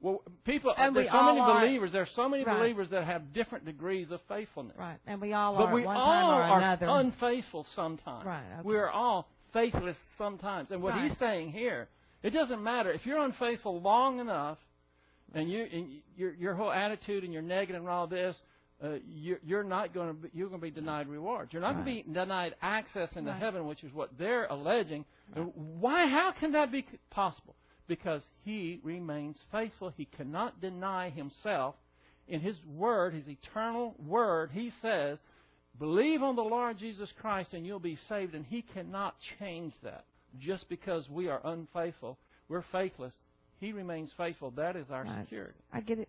Well, 0.00 0.22
people, 0.44 0.72
And 0.76 0.94
we 0.94 1.02
there's 1.02 1.12
so 1.12 1.22
many 1.24 1.40
are- 1.40 1.60
believers. 1.60 1.90
There's 1.92 2.10
so 2.14 2.28
many 2.28 2.44
Right. 2.44 2.56
believers 2.56 2.88
that 2.90 3.04
have 3.04 3.32
different 3.32 3.64
degrees 3.64 4.10
of 4.12 4.20
faithfulness. 4.28 4.76
right, 4.76 4.98
and 5.06 5.20
we 5.20 5.32
all 5.32 5.56
But 5.56 5.66
are 5.70 5.74
we 5.74 5.82
at 5.82 5.86
one 5.86 5.96
all 5.96 6.30
are 6.30 7.00
unfaithful 7.00 7.64
sometimes. 7.74 8.24
Right, 8.24 8.44
okay. 8.60 8.62
We 8.62 8.76
are 8.76 8.90
all 8.90 9.28
faithless 9.52 9.96
sometimes. 10.16 10.70
And 10.70 10.82
what 10.82 10.94
Right. 10.94 11.08
he's 11.08 11.18
saying 11.18 11.50
here, 11.50 11.88
it 12.22 12.30
doesn't 12.30 12.62
matter 12.62 12.92
if 12.92 13.06
you're 13.06 13.18
unfaithful 13.24 13.80
long 13.80 14.20
enough, 14.20 14.58
and 15.34 15.50
you 15.50 15.64
and 15.64 16.02
your 16.16 16.32
your 16.34 16.54
whole 16.54 16.70
attitude 16.72 17.24
and 17.24 17.32
your 17.32 17.42
negative 17.42 17.82
and 17.82 17.90
all 17.90 18.06
this, 18.06 18.40
uh, 18.82 18.98
you're, 19.04 19.40
you're 19.42 19.64
not 19.64 19.92
going 19.92 20.08
to 20.08 20.14
be, 20.14 20.30
you're 20.32 20.48
going 20.48 20.60
to 20.60 20.64
be 20.64 20.70
denied 20.70 21.08
rewards. 21.08 21.52
You're 21.52 21.60
not 21.62 21.72
going 21.74 21.84
to 21.84 21.92
be 22.06 22.12
denied 22.12 22.54
access 22.62 23.10
into 23.16 23.30
Right. 23.32 23.40
heaven, 23.40 23.66
which 23.66 23.82
is 23.82 23.92
what 23.92 24.16
they're 24.16 24.46
alleging. 24.46 25.04
And 25.34 25.52
Why? 25.80 26.06
How 26.06 26.30
can 26.30 26.52
that 26.52 26.70
be 26.70 26.86
possible? 27.10 27.56
Because 27.88 28.22
he 28.44 28.80
remains 28.84 29.36
faithful. 29.50 29.92
He 29.96 30.04
cannot 30.04 30.60
deny 30.60 31.10
himself. 31.10 31.74
In 32.28 32.40
his 32.40 32.56
word, 32.76 33.14
his 33.14 33.26
eternal 33.26 33.94
word, 34.06 34.50
he 34.52 34.70
says, 34.82 35.18
Believe 35.78 36.22
on 36.22 36.34
the 36.34 36.42
Lord 36.42 36.78
Jesus 36.78 37.08
Christ 37.20 37.50
and 37.52 37.64
you'll 37.64 37.78
be 37.78 37.98
saved. 38.08 38.34
And 38.34 38.44
He 38.44 38.62
cannot 38.62 39.14
change 39.38 39.72
that 39.84 40.04
just 40.40 40.68
because 40.68 41.08
we 41.08 41.28
are 41.28 41.40
unfaithful. 41.44 42.18
We're 42.48 42.64
faithless. 42.72 43.12
He 43.60 43.72
remains 43.72 44.10
faithful. 44.16 44.50
That 44.52 44.76
is 44.76 44.86
our 44.90 45.04
Right. 45.04 45.20
security. 45.24 45.58
I 45.72 45.80
get 45.80 45.98
it. 46.00 46.08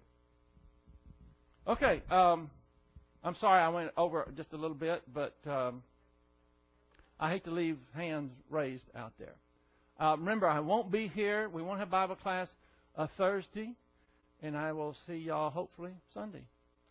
Okay. 1.67 2.01
Um, 2.09 2.49
I'm 3.23 3.35
sorry 3.35 3.61
I 3.61 3.69
went 3.69 3.91
over 3.97 4.31
just 4.35 4.53
a 4.53 4.57
little 4.57 4.77
bit, 4.77 5.03
but 5.13 5.35
um, 5.45 5.83
I 7.19 7.29
hate 7.29 7.43
to 7.45 7.51
leave 7.51 7.77
hands 7.93 8.31
raised 8.49 8.85
out 8.95 9.13
there. 9.19 9.35
Uh, 9.99 10.15
remember, 10.17 10.47
I 10.47 10.59
won't 10.59 10.91
be 10.91 11.07
here. 11.07 11.49
We 11.49 11.61
won't 11.61 11.79
have 11.79 11.89
Bible 11.89 12.15
class 12.15 12.47
uh, 12.97 13.07
Thursday, 13.17 13.73
and 14.41 14.55
I 14.55 14.71
will 14.71 14.95
see 15.05 15.17
y'all 15.17 15.49
hopefully 15.49 15.91
Sunday. 16.13 16.43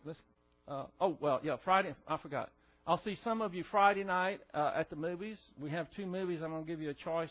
Let's. 0.05 0.19
Uh, 0.67 0.85
oh 1.01 1.17
well, 1.19 1.39
yeah, 1.43 1.55
Friday. 1.63 1.95
I 2.07 2.17
forgot. 2.17 2.51
I'll 2.85 3.01
see 3.03 3.17
some 3.23 3.41
of 3.41 3.53
you 3.53 3.63
Friday 3.71 4.03
night 4.03 4.41
uh, 4.53 4.73
at 4.75 4.89
the 4.89 4.95
movies. 4.95 5.37
We 5.59 5.69
have 5.71 5.87
two 5.95 6.05
movies. 6.05 6.41
I'm 6.43 6.51
going 6.51 6.63
to 6.63 6.67
give 6.67 6.81
you 6.81 6.89
a 6.89 6.93
choice 6.95 7.29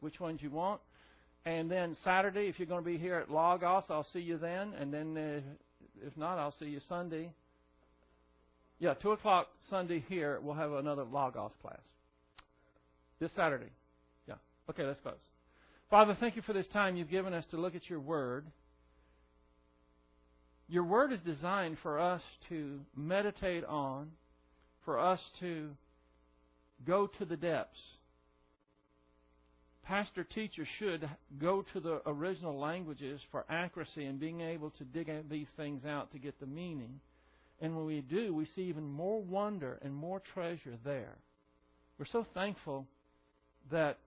which 0.00 0.20
ones 0.20 0.40
you 0.42 0.50
want. 0.50 0.80
And 1.44 1.70
then 1.70 1.96
Saturday, 2.04 2.48
if 2.48 2.58
you're 2.58 2.66
going 2.66 2.84
to 2.84 2.90
be 2.90 2.98
here 2.98 3.14
at 3.16 3.30
Logos, 3.30 3.84
I'll 3.88 4.06
see 4.12 4.20
you 4.20 4.38
then. 4.38 4.74
And 4.78 4.92
then 4.92 5.16
uh, 5.16 6.06
if 6.06 6.16
not, 6.16 6.38
I'll 6.38 6.54
see 6.58 6.66
you 6.66 6.80
Sunday. 6.88 7.30
Yeah, 8.80 8.94
2 8.94 9.12
o'clock 9.12 9.48
Sunday 9.70 10.04
here, 10.08 10.38
we'll 10.42 10.54
have 10.54 10.72
another 10.72 11.04
Logos 11.04 11.52
class. 11.62 11.80
This 13.18 13.30
Saturday. 13.34 13.70
Okay, 14.70 14.84
let's 14.84 15.00
close. 15.00 15.14
Father, 15.90 16.16
thank 16.20 16.36
you 16.36 16.42
for 16.42 16.52
this 16.52 16.66
time 16.72 16.96
you've 16.96 17.10
given 17.10 17.32
us 17.32 17.44
to 17.50 17.56
look 17.56 17.74
at 17.74 17.88
your 17.88 18.00
Word. 18.00 18.46
Your 20.68 20.84
Word 20.84 21.12
is 21.12 21.20
designed 21.24 21.78
for 21.82 21.98
us 21.98 22.20
to 22.50 22.80
meditate 22.94 23.64
on, 23.64 24.10
for 24.84 24.98
us 24.98 25.20
to 25.40 25.70
go 26.86 27.06
to 27.18 27.24
the 27.24 27.36
depths. 27.36 27.78
Pastor 29.86 30.22
teachers 30.22 30.68
should 30.78 31.08
go 31.40 31.64
to 31.72 31.80
the 31.80 32.02
original 32.04 32.58
languages 32.58 33.22
for 33.30 33.46
accuracy 33.48 34.04
and 34.04 34.20
being 34.20 34.42
able 34.42 34.68
to 34.72 34.84
dig 34.84 35.10
these 35.30 35.46
things 35.56 35.86
out 35.86 36.12
to 36.12 36.18
get 36.18 36.38
the 36.40 36.46
meaning. 36.46 37.00
And 37.62 37.74
when 37.74 37.86
we 37.86 38.02
do, 38.02 38.34
we 38.34 38.46
see 38.54 38.62
even 38.62 38.84
more 38.84 39.22
wonder 39.22 39.78
and 39.80 39.94
more 39.94 40.20
treasure 40.34 40.76
there. 40.84 41.16
We're 41.98 42.04
so 42.12 42.26
thankful 42.34 42.86
that 43.72 43.98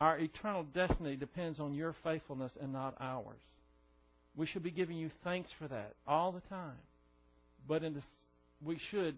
our 0.00 0.18
eternal 0.18 0.64
destiny 0.74 1.16
depends 1.16 1.58
on 1.58 1.74
your 1.74 1.94
faithfulness 2.04 2.52
and 2.60 2.72
not 2.72 2.96
ours. 3.00 3.40
We 4.36 4.46
should 4.46 4.62
be 4.62 4.70
giving 4.70 4.96
you 4.96 5.10
thanks 5.24 5.48
for 5.58 5.68
that 5.68 5.94
all 6.06 6.32
the 6.32 6.42
time. 6.48 6.76
But 7.66 7.82
we 8.64 8.78
should 8.90 9.16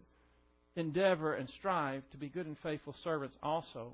endeavor 0.76 1.34
and 1.34 1.48
strive 1.58 2.02
to 2.12 2.16
be 2.16 2.28
good 2.28 2.46
and 2.46 2.56
faithful 2.62 2.94
servants 3.02 3.36
also. 3.42 3.92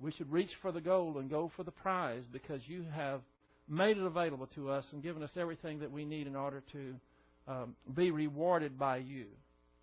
We 0.00 0.12
should 0.12 0.32
reach 0.32 0.50
for 0.62 0.72
the 0.72 0.80
goal 0.80 1.18
and 1.18 1.28
go 1.28 1.50
for 1.56 1.64
the 1.64 1.70
prize 1.70 2.22
because 2.32 2.60
you 2.66 2.84
have 2.94 3.20
made 3.68 3.98
it 3.98 4.04
available 4.04 4.46
to 4.54 4.70
us 4.70 4.84
and 4.92 5.02
given 5.02 5.22
us 5.22 5.30
everything 5.36 5.80
that 5.80 5.92
we 5.92 6.04
need 6.04 6.26
in 6.26 6.36
order 6.36 6.62
to 6.72 6.94
um, 7.46 7.76
be 7.94 8.10
rewarded 8.10 8.78
by 8.78 8.98
you, 8.98 9.26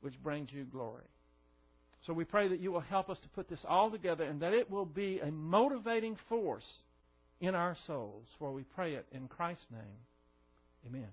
which 0.01 0.21
brings 0.23 0.49
you 0.51 0.63
glory. 0.65 1.03
So 2.05 2.13
we 2.13 2.23
pray 2.23 2.47
that 2.47 2.59
you 2.59 2.71
will 2.71 2.81
help 2.81 3.09
us 3.09 3.17
to 3.21 3.29
put 3.29 3.49
this 3.49 3.59
all 3.67 3.89
together 3.89 4.23
and 4.23 4.41
that 4.41 4.53
it 4.53 4.69
will 4.69 4.85
be 4.85 5.19
a 5.19 5.31
motivating 5.31 6.17
force 6.29 6.65
in 7.41 7.55
our 7.55 7.75
souls. 7.87 8.25
For 8.37 8.51
we 8.51 8.63
pray 8.63 8.93
it 8.93 9.05
in 9.11 9.27
Christ's 9.27 9.65
name. 9.71 9.97
Amen. 10.87 11.07